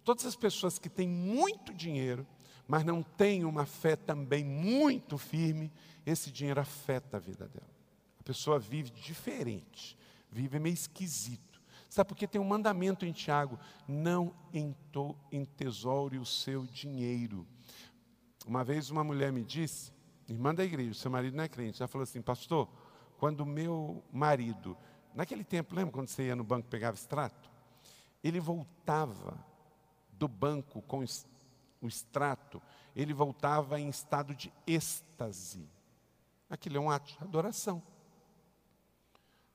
todas 0.05 0.27
as 0.27 0.37
pessoas 0.37 0.79
que 0.79 0.89
têm 0.89 1.09
muito 1.09 1.73
dinheiro, 1.73 2.27
mas 2.67 2.85
não 2.85 3.03
têm 3.03 3.45
uma 3.45 3.67
fé 3.67 3.97
também 3.97 4.45
muito 4.45 5.19
firme, 5.19 5.73
esse 6.05 6.31
dinheiro 6.31 6.61
afeta 6.61 7.17
a 7.17 7.21
vida 7.21 7.49
dela. 7.49 7.71
A 8.19 8.23
pessoa 8.23 8.59
vive 8.59 8.91
diferente, 8.91 9.97
vive 10.31 10.59
meio 10.59 10.75
esquisito. 10.75 11.61
Sabe 11.89 12.09
por 12.09 12.17
que 12.17 12.29
tem 12.29 12.41
um 12.41 12.45
mandamento 12.45 13.05
em 13.05 13.11
Tiago? 13.11 13.59
Não 13.89 14.33
entesoure 15.33 16.19
o 16.19 16.25
seu 16.25 16.65
dinheiro. 16.67 17.45
Uma 18.47 18.63
vez 18.63 18.91
uma 18.91 19.03
mulher 19.03 19.33
me 19.33 19.43
disse, 19.43 19.93
irmã 20.29 20.55
da 20.55 20.65
igreja, 20.65 20.95
seu 20.95 21.11
marido 21.11 21.37
não 21.37 21.43
é 21.43 21.49
crente, 21.49 21.83
ela 21.83 21.89
falou 21.89 22.05
assim, 22.05 22.23
pastor, 22.23 22.69
quando 23.21 23.45
meu 23.45 24.03
marido, 24.11 24.75
naquele 25.15 25.45
tempo, 25.45 25.75
lembra 25.75 25.93
quando 25.93 26.09
você 26.09 26.29
ia 26.29 26.35
no 26.35 26.43
banco 26.43 26.67
e 26.67 26.71
pegava 26.71 26.97
extrato? 26.97 27.51
Ele 28.25 28.41
voltava 28.41 29.39
do 30.11 30.27
banco 30.27 30.81
com 30.81 31.05
o 31.83 31.87
extrato, 31.87 32.63
ele 32.97 33.13
voltava 33.13 33.79
em 33.79 33.91
estado 33.91 34.35
de 34.35 34.51
êxtase. 34.67 35.69
Aquilo 36.49 36.79
é 36.79 36.81
um 36.81 36.91
ato 36.91 37.13
de 37.13 37.19
adoração. 37.23 37.83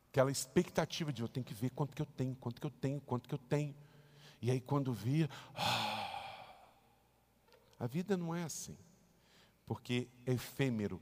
Aquela 0.09 0.29
expectativa 0.29 1.11
de 1.11 1.23
eu 1.23 1.27
tenho 1.27 1.43
que 1.43 1.55
ver 1.55 1.71
quanto 1.71 1.95
que 1.95 2.03
eu 2.03 2.05
tenho, 2.05 2.35
quanto 2.35 2.61
que 2.61 2.67
eu 2.67 2.71
tenho, 2.71 3.01
quanto 3.01 3.27
que 3.27 3.33
eu 3.33 3.39
tenho. 3.39 3.73
E 4.43 4.51
aí 4.51 4.61
quando 4.61 4.93
via, 4.93 5.27
ah, 5.55 6.55
a 7.79 7.87
vida 7.87 8.15
não 8.15 8.35
é 8.35 8.43
assim. 8.43 8.77
Porque 9.65 10.07
é 10.23 10.33
efêmero, 10.33 11.01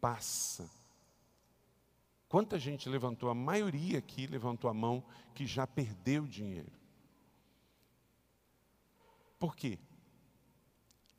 passa 0.00 0.70
Quanta 2.34 2.58
gente 2.58 2.88
levantou, 2.88 3.30
a 3.30 3.34
maioria 3.34 4.00
aqui 4.00 4.26
levantou 4.26 4.68
a 4.68 4.74
mão 4.74 5.04
que 5.32 5.46
já 5.46 5.68
perdeu 5.68 6.26
dinheiro. 6.26 6.72
Por 9.38 9.54
quê? 9.54 9.78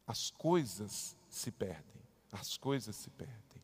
As 0.05 0.29
coisas 0.29 1.15
se 1.29 1.51
perdem, 1.51 2.01
as 2.33 2.57
coisas 2.57 2.97
se 2.97 3.09
perdem. 3.11 3.63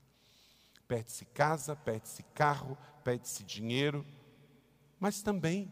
Perde-se 0.87 1.25
casa, 1.25 1.75
perde-se 1.75 2.23
carro, 2.23 2.77
perde-se 3.03 3.43
dinheiro, 3.43 4.05
mas 4.97 5.21
também 5.21 5.69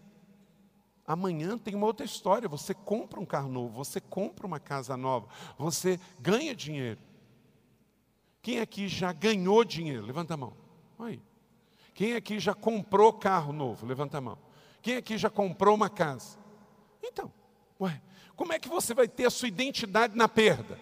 amanhã 1.08 1.58
tem 1.58 1.76
uma 1.76 1.88
outra 1.88 2.06
história. 2.06 2.50
Você 2.50 2.74
compra 2.74 3.22
um 3.22 3.26
carro 3.26 3.50
novo, 3.50 3.74
você 3.74 4.02
compra 4.02 4.46
uma 4.46 4.60
casa 4.60 4.98
nova, 4.98 5.30
você 5.58 5.98
ganha 6.20 6.54
dinheiro. 6.54 7.00
Quem 8.42 8.60
aqui 8.60 8.90
já 8.90 9.14
ganhou 9.14 9.64
dinheiro? 9.64 10.06
Levanta 10.06 10.34
a 10.34 10.38
mão. 10.38 10.54
Aí. 11.00 11.29
Quem 12.00 12.16
aqui 12.16 12.40
já 12.40 12.54
comprou 12.54 13.12
carro 13.12 13.52
novo? 13.52 13.86
Levanta 13.86 14.20
a 14.20 14.22
mão. 14.22 14.38
Quem 14.82 14.96
aqui 14.96 15.18
já 15.18 15.30
comprou 15.30 15.76
uma 15.76 15.90
casa? 15.90 16.38
Então, 17.04 17.30
ué, 17.78 18.02
como 18.38 18.54
é 18.54 18.58
que 18.58 18.70
você 18.70 18.94
vai 18.94 19.06
ter 19.06 19.26
a 19.26 19.30
sua 19.30 19.50
identidade 19.50 20.16
na 20.16 20.30
perda? 20.30 20.80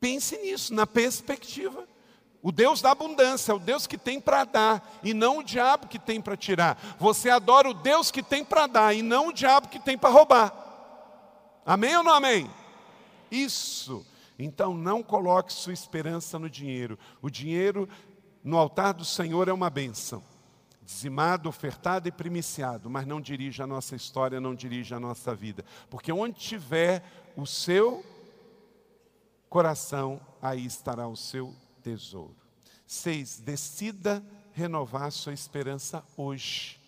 Pense 0.00 0.34
nisso, 0.38 0.72
na 0.72 0.86
perspectiva. 0.86 1.86
O 2.40 2.50
Deus 2.50 2.80
da 2.80 2.92
abundância, 2.92 3.52
é 3.52 3.54
o 3.54 3.58
Deus 3.58 3.86
que 3.86 3.98
tem 3.98 4.18
para 4.18 4.44
dar 4.44 4.98
e 5.02 5.12
não 5.12 5.40
o 5.40 5.44
diabo 5.44 5.88
que 5.88 5.98
tem 5.98 6.22
para 6.22 6.38
tirar. 6.38 6.96
Você 6.98 7.28
adora 7.28 7.68
o 7.68 7.74
Deus 7.74 8.10
que 8.10 8.22
tem 8.22 8.42
para 8.42 8.66
dar 8.66 8.96
e 8.96 9.02
não 9.02 9.28
o 9.28 9.32
diabo 9.32 9.68
que 9.68 9.78
tem 9.78 9.98
para 9.98 10.08
roubar. 10.08 10.54
Amém 11.66 11.94
ou 11.98 12.02
não 12.02 12.14
amém? 12.14 12.50
Isso. 13.30 14.06
Então 14.38 14.72
não 14.72 15.02
coloque 15.02 15.52
sua 15.52 15.74
esperança 15.74 16.38
no 16.38 16.48
dinheiro. 16.48 16.98
O 17.20 17.28
dinheiro 17.28 17.86
no 18.42 18.56
altar 18.56 18.94
do 18.94 19.04
Senhor 19.04 19.48
é 19.48 19.52
uma 19.52 19.70
benção. 19.70 20.22
Dizimado, 20.82 21.48
ofertado 21.48 22.08
e 22.08 22.12
primiciado, 22.12 22.90
mas 22.90 23.06
não 23.06 23.20
dirige 23.20 23.62
a 23.62 23.66
nossa 23.66 23.94
história, 23.94 24.40
não 24.40 24.54
dirige 24.54 24.92
a 24.92 24.98
nossa 24.98 25.34
vida. 25.34 25.64
Porque 25.88 26.10
onde 26.10 26.38
tiver 26.38 27.04
o 27.36 27.46
seu 27.46 28.04
coração, 29.48 30.20
aí 30.42 30.64
estará 30.64 31.06
o 31.06 31.16
seu 31.16 31.54
tesouro. 31.82 32.36
Seis, 32.86 33.38
decida 33.38 34.24
renovar 34.52 35.12
sua 35.12 35.32
esperança 35.32 36.04
hoje. 36.16 36.80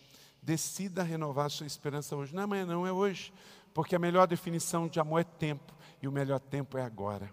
Decida 0.42 1.03
renovar 1.03 1.48
sua 1.50 1.66
esperança 1.66 2.16
hoje. 2.16 2.34
Não 2.34 2.40
é 2.40 2.44
amanhã, 2.44 2.66
não, 2.66 2.86
é 2.86 2.92
hoje. 2.92 3.32
Porque 3.72 3.94
a 3.94 3.98
melhor 3.98 4.26
definição 4.26 4.88
de 4.88 4.98
amor 4.98 5.20
é 5.20 5.24
tempo, 5.24 5.72
e 6.03 6.09
o 6.09 6.12
melhor 6.12 6.40
tempo 6.40 6.76
é 6.76 6.82
agora. 6.82 7.30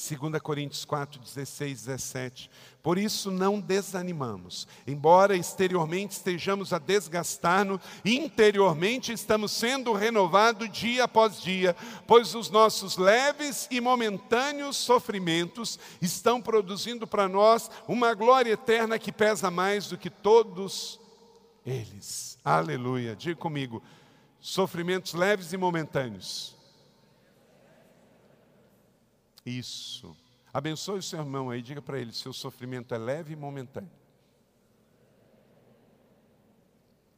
2 0.00 0.40
Coríntios 0.40 0.86
4, 0.86 1.20
16, 1.20 1.84
17. 1.84 2.50
Por 2.82 2.96
isso 2.96 3.30
não 3.30 3.60
desanimamos. 3.60 4.66
Embora 4.86 5.36
exteriormente 5.36 6.12
estejamos 6.12 6.72
a 6.72 6.78
desgastar-nos, 6.78 7.82
interiormente 8.02 9.12
estamos 9.12 9.52
sendo 9.52 9.92
renovados 9.92 10.70
dia 10.70 11.04
após 11.04 11.42
dia, 11.42 11.76
pois 12.06 12.34
os 12.34 12.48
nossos 12.48 12.96
leves 12.96 13.68
e 13.70 13.78
momentâneos 13.78 14.78
sofrimentos 14.78 15.78
estão 16.00 16.40
produzindo 16.40 17.06
para 17.06 17.28
nós 17.28 17.70
uma 17.86 18.14
glória 18.14 18.52
eterna 18.52 18.98
que 18.98 19.12
pesa 19.12 19.50
mais 19.50 19.88
do 19.88 19.98
que 19.98 20.08
todos 20.08 20.98
eles. 21.64 22.38
Aleluia. 22.42 23.14
Diga 23.14 23.38
comigo: 23.38 23.82
sofrimentos 24.40 25.12
leves 25.12 25.52
e 25.52 25.58
momentâneos 25.58 26.58
isso. 29.44 30.16
Abençoe 30.52 30.98
o 30.98 31.02
seu 31.02 31.20
irmão 31.20 31.50
aí, 31.50 31.62
diga 31.62 31.80
para 31.80 31.98
ele: 31.98 32.12
seu 32.12 32.32
sofrimento 32.32 32.94
é 32.94 32.98
leve 32.98 33.32
e 33.32 33.36
momentâneo. 33.36 33.90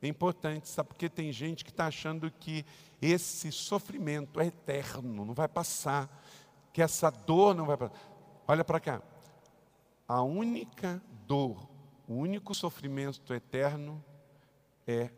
É 0.01 0.09
importante, 0.09 0.69
sabe? 0.69 0.89
Porque 0.89 1.09
tem 1.09 1.33
gente 1.33 1.65
que 1.65 1.71
está 1.71 1.87
achando 1.87 2.31
que 2.31 2.67
esse 3.01 3.53
sofrimento 3.53 4.41
é 4.41 4.47
eterno, 4.47 5.25
não 5.25 5.33
vai 5.33 5.49
passar, 5.49 6.11
que 6.73 6.83
essa 6.83 7.09
dor 7.11 7.55
não 7.55 7.67
vai 7.67 7.77
passar. 7.77 7.95
Olha 8.47 8.65
para 8.65 8.81
cá. 8.81 9.03
A 10.09 10.21
única 10.23 11.01
dor, 11.27 11.69
o 12.09 12.15
único 12.15 12.55
sofrimento 12.55 13.33
eterno 13.33 14.05
é 14.87 15.11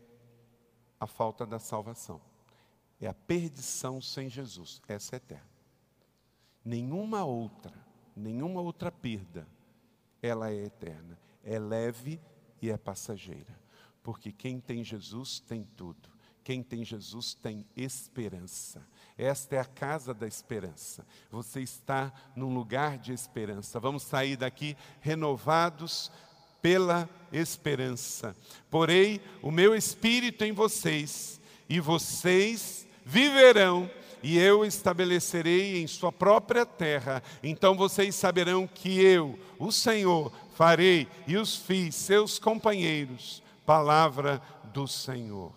a 0.99 1.07
falta 1.07 1.45
da 1.45 1.59
salvação. 1.59 2.21
É 3.01 3.07
a 3.07 3.13
perdição 3.13 3.99
sem 3.99 4.29
Jesus. 4.29 4.81
Essa 4.87 5.15
é 5.15 5.17
eterna 5.17 5.54
nenhuma 6.65 7.23
outra, 7.23 7.73
nenhuma 8.15 8.59
outra 8.59 8.91
perda, 8.91 9.47
ela 10.21 10.49
é 10.49 10.65
eterna. 10.65 11.17
É 11.43 11.59
leve 11.59 12.19
e 12.59 12.71
é 12.71 12.77
passageira. 12.77 13.55
Porque 14.01 14.31
quem 14.31 14.59
tem 14.59 14.83
Jesus 14.83 15.39
tem 15.39 15.63
tudo. 15.63 16.09
Quem 16.43 16.61
tem 16.61 16.83
Jesus 16.83 17.33
tem 17.33 17.65
esperança. 17.75 18.85
Esta 19.17 19.55
é 19.55 19.59
a 19.59 19.65
casa 19.65 20.13
da 20.13 20.27
esperança. 20.27 21.05
Você 21.31 21.61
está 21.61 22.11
num 22.35 22.53
lugar 22.53 22.97
de 22.97 23.13
esperança. 23.13 23.79
Vamos 23.79 24.03
sair 24.03 24.37
daqui 24.37 24.75
renovados 25.01 26.11
pela 26.61 27.07
esperança. 27.31 28.35
Porei 28.69 29.21
o 29.41 29.51
meu 29.51 29.75
espírito 29.75 30.43
em 30.43 30.51
vocês, 30.51 31.39
e 31.69 31.79
vocês 31.79 32.87
viverão 33.03 33.89
e 34.25 34.39
eu 34.39 34.65
estabelecerei 34.65 35.79
em 35.79 35.85
sua 35.85 36.11
própria 36.11 36.65
terra. 36.65 37.21
Então 37.43 37.77
vocês 37.77 38.15
saberão 38.15 38.65
que 38.65 38.99
eu, 38.99 39.37
o 39.59 39.71
Senhor, 39.71 40.33
farei 40.55 41.07
e 41.27 41.37
os 41.37 41.55
fiz 41.55 41.93
seus 41.93 42.39
companheiros. 42.39 43.43
Palavra 43.67 44.41
do 44.73 44.87
Senhor. 44.87 45.53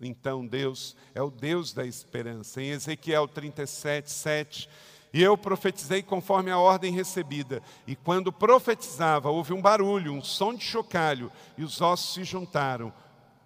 Então 0.00 0.44
Deus 0.44 0.96
é 1.14 1.22
o 1.22 1.30
Deus 1.30 1.72
da 1.72 1.86
esperança. 1.86 2.60
Em 2.60 2.70
Ezequiel 2.70 3.28
37, 3.28 4.10
7. 4.10 4.68
E 5.12 5.22
eu 5.22 5.38
profetizei 5.38 6.02
conforme 6.02 6.50
a 6.50 6.58
ordem 6.58 6.92
recebida. 6.92 7.62
E 7.86 7.94
quando 7.94 8.32
profetizava, 8.32 9.30
houve 9.30 9.52
um 9.52 9.62
barulho, 9.62 10.12
um 10.12 10.20
som 10.20 10.52
de 10.52 10.64
chocalho, 10.64 11.30
e 11.56 11.62
os 11.62 11.80
ossos 11.80 12.14
se 12.14 12.24
juntaram 12.24 12.92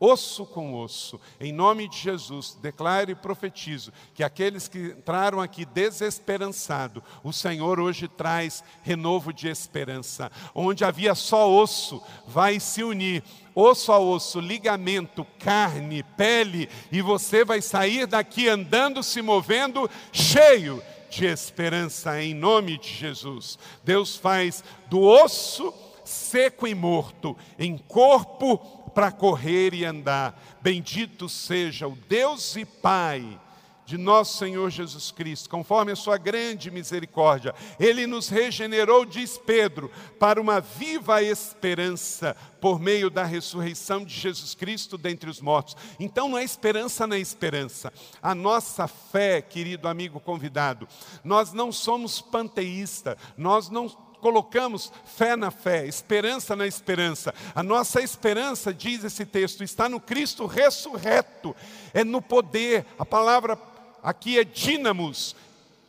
osso 0.00 0.46
com 0.46 0.74
osso. 0.74 1.20
Em 1.40 1.52
nome 1.52 1.88
de 1.88 1.98
Jesus, 1.98 2.56
declaro 2.60 3.10
e 3.10 3.14
profetizo 3.14 3.92
que 4.14 4.22
aqueles 4.22 4.68
que 4.68 4.78
entraram 4.78 5.40
aqui 5.40 5.64
desesperançado, 5.64 7.02
o 7.22 7.32
Senhor 7.32 7.80
hoje 7.80 8.08
traz 8.08 8.62
renovo 8.82 9.32
de 9.32 9.48
esperança. 9.48 10.30
Onde 10.54 10.84
havia 10.84 11.14
só 11.14 11.50
osso, 11.50 12.02
vai 12.26 12.60
se 12.60 12.82
unir 12.82 13.22
osso 13.54 13.90
a 13.90 13.98
osso, 13.98 14.38
ligamento, 14.38 15.26
carne, 15.38 16.04
pele, 16.16 16.68
e 16.92 17.02
você 17.02 17.44
vai 17.44 17.60
sair 17.60 18.06
daqui 18.06 18.48
andando, 18.48 19.02
se 19.02 19.20
movendo, 19.20 19.90
cheio 20.12 20.82
de 21.10 21.26
esperança 21.26 22.22
em 22.22 22.34
nome 22.34 22.78
de 22.78 22.88
Jesus. 22.88 23.58
Deus 23.82 24.16
faz 24.16 24.62
do 24.88 25.02
osso 25.02 25.74
seco 26.04 26.66
e 26.66 26.74
morto 26.74 27.36
em 27.58 27.76
corpo 27.76 28.77
para 28.98 29.12
correr 29.12 29.74
e 29.74 29.84
andar. 29.84 30.36
Bendito 30.60 31.28
seja 31.28 31.86
o 31.86 31.94
Deus 31.94 32.56
e 32.56 32.64
Pai 32.64 33.40
de 33.86 33.96
nosso 33.96 34.38
Senhor 34.38 34.68
Jesus 34.70 35.12
Cristo, 35.12 35.48
conforme 35.48 35.92
a 35.92 35.96
sua 35.96 36.18
grande 36.18 36.68
misericórdia, 36.68 37.54
ele 37.78 38.08
nos 38.08 38.28
regenerou, 38.28 39.04
diz 39.04 39.38
Pedro, 39.38 39.88
para 40.18 40.40
uma 40.40 40.60
viva 40.60 41.22
esperança 41.22 42.36
por 42.60 42.80
meio 42.80 43.08
da 43.08 43.22
ressurreição 43.24 44.04
de 44.04 44.12
Jesus 44.12 44.52
Cristo 44.52 44.98
dentre 44.98 45.30
os 45.30 45.40
mortos. 45.40 45.76
Então 46.00 46.28
não 46.28 46.36
é 46.36 46.42
esperança 46.42 47.06
na 47.06 47.20
esperança. 47.20 47.92
A 48.20 48.34
nossa 48.34 48.88
fé, 48.88 49.40
querido 49.40 49.86
amigo 49.86 50.18
convidado, 50.18 50.88
nós 51.22 51.52
não 51.52 51.70
somos 51.70 52.20
panteístas, 52.20 53.16
nós 53.36 53.70
não 53.70 54.07
colocamos 54.20 54.92
fé 55.04 55.36
na 55.36 55.50
fé, 55.50 55.86
esperança 55.86 56.54
na 56.54 56.66
esperança. 56.66 57.34
A 57.54 57.62
nossa 57.62 58.00
esperança, 58.00 58.72
diz 58.72 59.04
esse 59.04 59.24
texto, 59.24 59.64
está 59.64 59.88
no 59.88 60.00
Cristo 60.00 60.46
ressurreto, 60.46 61.54
é 61.92 62.04
no 62.04 62.20
poder. 62.20 62.86
A 62.98 63.04
palavra 63.04 63.58
aqui 64.02 64.38
é 64.38 64.44
dínamos, 64.44 65.34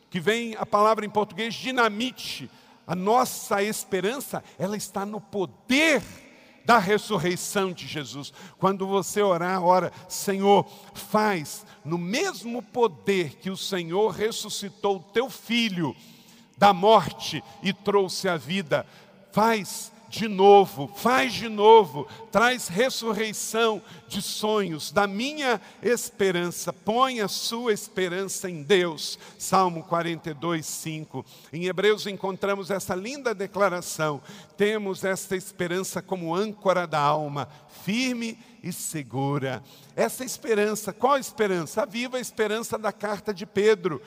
que 0.10 0.20
vem 0.20 0.56
a 0.58 0.66
palavra 0.66 1.06
em 1.06 1.10
português 1.10 1.54
dinamite. 1.54 2.50
A 2.88 2.96
nossa 2.96 3.62
esperança, 3.62 4.44
ela 4.58 4.76
está 4.76 5.06
no 5.06 5.22
poder 5.22 6.02
da 6.66 6.78
ressurreição 6.78 7.72
de 7.72 7.88
Jesus. 7.88 8.32
Quando 8.58 8.86
você 8.86 9.22
orar, 9.22 9.64
ora, 9.64 9.92
Senhor, 10.08 10.70
faz 10.94 11.66
no 11.84 11.98
mesmo 11.98 12.62
poder 12.62 13.38
que 13.38 13.50
o 13.50 13.58
Senhor 13.58 14.10
ressuscitou 14.10 14.98
o 14.98 15.04
teu 15.04 15.30
filho 15.30 15.96
da 16.60 16.74
morte 16.74 17.42
e 17.64 17.72
trouxe 17.72 18.28
a 18.28 18.36
vida. 18.36 18.86
Faz 19.32 19.92
de 20.10 20.28
novo, 20.28 20.92
faz 20.96 21.34
de 21.34 21.48
novo, 21.48 22.08
traz 22.32 22.68
ressurreição 22.68 23.82
de 24.08 24.24
sonhos, 24.24 24.92
da 24.92 25.06
minha 25.06 25.62
esperança, 25.84 26.74
põe 26.74 27.22
a 27.22 27.28
sua 27.28 27.72
esperança 27.72 28.50
em 28.50 28.64
Deus. 28.64 29.20
Salmo 29.38 29.84
42, 29.84 30.66
5. 30.66 31.24
Em 31.54 31.66
Hebreus 31.66 32.08
encontramos 32.08 32.72
essa 32.72 32.96
linda 32.96 33.36
declaração: 33.36 34.20
temos 34.58 35.04
esta 35.04 35.36
esperança 35.36 36.02
como 36.02 36.36
âncora 36.36 36.88
da 36.88 37.00
alma, 37.00 37.48
firme 37.84 38.38
e 38.64 38.74
segura. 38.74 39.64
Essa 39.96 40.26
esperança, 40.26 40.92
qual 40.92 41.18
esperança? 41.18 41.84
A 41.84 41.86
viva 41.86 42.20
esperança 42.20 42.78
da 42.80 42.92
carta 42.92 43.32
de 43.32 43.46
Pedro 43.46 44.02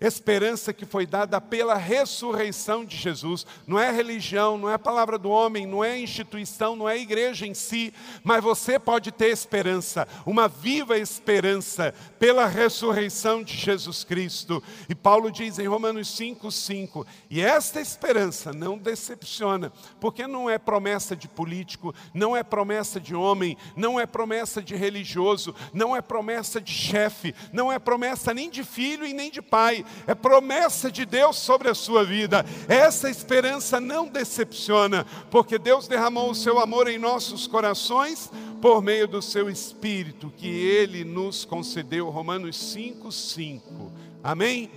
esperança 0.00 0.72
que 0.72 0.86
foi 0.86 1.04
dada 1.04 1.40
pela 1.40 1.74
ressurreição 1.74 2.84
de 2.84 2.96
Jesus. 2.96 3.46
Não 3.66 3.78
é 3.78 3.90
religião, 3.90 4.56
não 4.56 4.70
é 4.70 4.78
palavra 4.78 5.18
do 5.18 5.28
homem, 5.28 5.66
não 5.66 5.84
é 5.84 5.98
instituição, 5.98 6.74
não 6.74 6.88
é 6.88 6.98
igreja 6.98 7.46
em 7.46 7.52
si, 7.52 7.92
mas 8.24 8.42
você 8.42 8.78
pode 8.78 9.12
ter 9.12 9.28
esperança, 9.28 10.08
uma 10.24 10.48
viva 10.48 10.98
esperança 10.98 11.94
pela 12.18 12.46
ressurreição 12.46 13.42
de 13.42 13.56
Jesus 13.56 14.02
Cristo. 14.02 14.62
E 14.88 14.94
Paulo 14.94 15.30
diz 15.30 15.58
em 15.58 15.66
Romanos 15.66 16.08
5:5, 16.16 17.06
e 17.28 17.40
esta 17.40 17.80
esperança 17.80 18.52
não 18.52 18.78
decepciona, 18.78 19.70
porque 20.00 20.26
não 20.26 20.48
é 20.48 20.58
promessa 20.58 21.14
de 21.14 21.28
político, 21.28 21.94
não 22.14 22.36
é 22.36 22.42
promessa 22.42 22.98
de 22.98 23.14
homem, 23.14 23.56
não 23.76 24.00
é 24.00 24.06
promessa 24.06 24.62
de 24.62 24.74
religioso, 24.74 25.54
não 25.74 25.94
é 25.94 26.00
promessa 26.00 26.60
de 26.60 26.72
chefe, 26.72 27.34
não 27.52 27.70
é 27.70 27.78
promessa 27.78 28.32
nem 28.32 28.48
de 28.48 28.64
filho 28.64 29.06
e 29.06 29.12
nem 29.12 29.30
de 29.30 29.42
pai, 29.42 29.84
é 30.06 30.14
promessa 30.14 30.90
de 30.90 31.04
Deus 31.04 31.36
sobre 31.36 31.68
a 31.68 31.74
sua 31.74 32.04
vida. 32.04 32.44
Essa 32.68 33.10
esperança 33.10 33.80
não 33.80 34.06
decepciona, 34.06 35.06
porque 35.30 35.58
Deus 35.58 35.88
derramou 35.88 36.30
o 36.30 36.34
seu 36.34 36.58
amor 36.58 36.88
em 36.88 36.98
nossos 36.98 37.46
corações 37.46 38.30
por 38.60 38.82
meio 38.82 39.08
do 39.08 39.22
seu 39.22 39.48
Espírito, 39.48 40.32
que 40.36 40.48
Ele 40.48 41.04
nos 41.04 41.44
concedeu. 41.44 42.10
Romanos 42.10 42.56
5, 42.56 43.10
5. 43.10 43.92
Amém? 44.22 44.70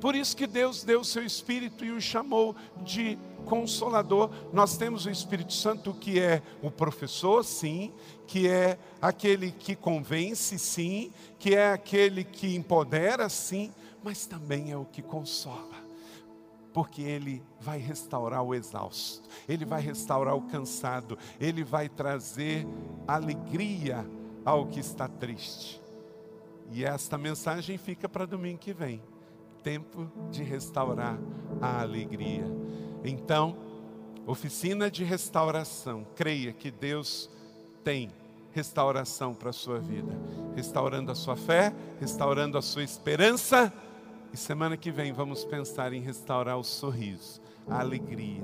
Por 0.00 0.14
isso 0.14 0.36
que 0.36 0.46
Deus 0.46 0.84
deu 0.84 1.00
o 1.00 1.04
seu 1.04 1.24
Espírito 1.24 1.84
e 1.84 1.90
o 1.90 2.00
chamou 2.00 2.54
de 2.82 3.18
consolador. 3.44 4.30
Nós 4.52 4.76
temos 4.76 5.06
o 5.06 5.10
Espírito 5.10 5.52
Santo 5.52 5.92
que 5.92 6.20
é 6.20 6.42
o 6.62 6.70
professor, 6.70 7.44
sim, 7.44 7.92
que 8.26 8.46
é 8.46 8.78
aquele 9.00 9.50
que 9.50 9.74
convence, 9.74 10.58
sim, 10.58 11.10
que 11.38 11.54
é 11.54 11.72
aquele 11.72 12.22
que 12.22 12.54
empodera, 12.54 13.28
sim, 13.28 13.72
mas 14.02 14.26
também 14.26 14.70
é 14.70 14.76
o 14.76 14.84
que 14.84 15.02
consola. 15.02 15.88
porque 16.72 17.02
Ele 17.02 17.42
vai 17.60 17.78
restaurar 17.78 18.42
o 18.42 18.54
exausto, 18.54 19.28
Ele 19.48 19.64
vai 19.64 19.80
restaurar 19.80 20.36
o 20.36 20.42
cansado, 20.42 21.18
Ele 21.40 21.64
vai 21.64 21.88
trazer 21.88 22.66
alegria 23.06 24.06
ao 24.44 24.66
que 24.66 24.78
está 24.78 25.08
triste. 25.08 25.80
E 26.70 26.84
esta 26.84 27.18
mensagem 27.18 27.78
fica 27.78 28.08
para 28.08 28.26
domingo 28.26 28.58
que 28.58 28.72
vem 28.72 29.02
tempo 29.62 30.10
de 30.30 30.42
restaurar 30.42 31.18
a 31.60 31.80
alegria. 31.80 32.44
Então, 33.04 33.56
oficina 34.26 34.90
de 34.90 35.04
restauração, 35.04 36.06
creia 36.14 36.52
que 36.52 36.70
Deus 36.70 37.28
tem 37.82 38.10
restauração 38.52 39.34
para 39.34 39.50
a 39.50 39.52
sua 39.52 39.78
vida, 39.78 40.12
restaurando 40.54 41.12
a 41.12 41.14
sua 41.14 41.36
fé, 41.36 41.74
restaurando 42.00 42.56
a 42.56 42.62
sua 42.62 42.82
esperança. 42.82 43.72
E 44.32 44.36
semana 44.36 44.76
que 44.76 44.90
vem 44.90 45.12
vamos 45.12 45.44
pensar 45.44 45.92
em 45.92 46.00
restaurar 46.00 46.58
o 46.58 46.64
sorriso, 46.64 47.40
a 47.68 47.80
alegria, 47.80 48.42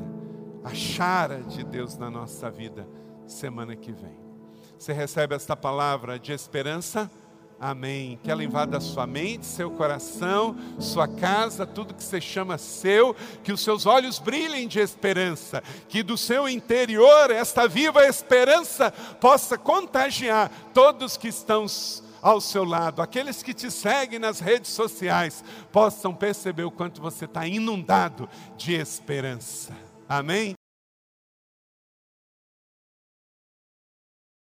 a 0.62 0.74
chara 0.74 1.42
de 1.42 1.62
Deus 1.62 1.96
na 1.96 2.10
nossa 2.10 2.50
vida. 2.50 2.86
Semana 3.26 3.76
que 3.76 3.92
vem. 3.92 4.18
Você 4.78 4.92
recebe 4.92 5.34
esta 5.34 5.56
palavra 5.56 6.18
de 6.18 6.32
esperança? 6.32 7.10
Amém. 7.60 8.18
Que 8.22 8.30
ela 8.30 8.44
invada 8.44 8.80
sua 8.80 9.06
mente, 9.06 9.46
seu 9.46 9.70
coração, 9.70 10.56
sua 10.78 11.06
casa, 11.06 11.66
tudo 11.66 11.94
que 11.94 12.02
você 12.02 12.20
chama 12.20 12.58
seu, 12.58 13.14
que 13.42 13.52
os 13.52 13.62
seus 13.62 13.86
olhos 13.86 14.18
brilhem 14.18 14.66
de 14.66 14.80
esperança, 14.80 15.62
que 15.88 16.02
do 16.02 16.18
seu 16.18 16.48
interior 16.48 17.30
esta 17.30 17.68
viva 17.68 18.04
esperança 18.06 18.90
possa 19.20 19.56
contagiar 19.56 20.50
todos 20.74 21.16
que 21.16 21.28
estão 21.28 21.66
ao 22.24 22.40
seu 22.40 22.64
lado, 22.64 23.02
aqueles 23.02 23.42
que 23.42 23.52
te 23.52 23.70
seguem 23.70 24.18
nas 24.18 24.40
redes 24.40 24.70
sociais, 24.70 25.44
possam 25.70 26.14
perceber 26.14 26.64
o 26.64 26.70
quanto 26.70 27.02
você 27.02 27.26
está 27.26 27.46
inundado 27.46 28.26
de 28.56 28.72
esperança. 28.72 29.76
Amém? 30.08 30.54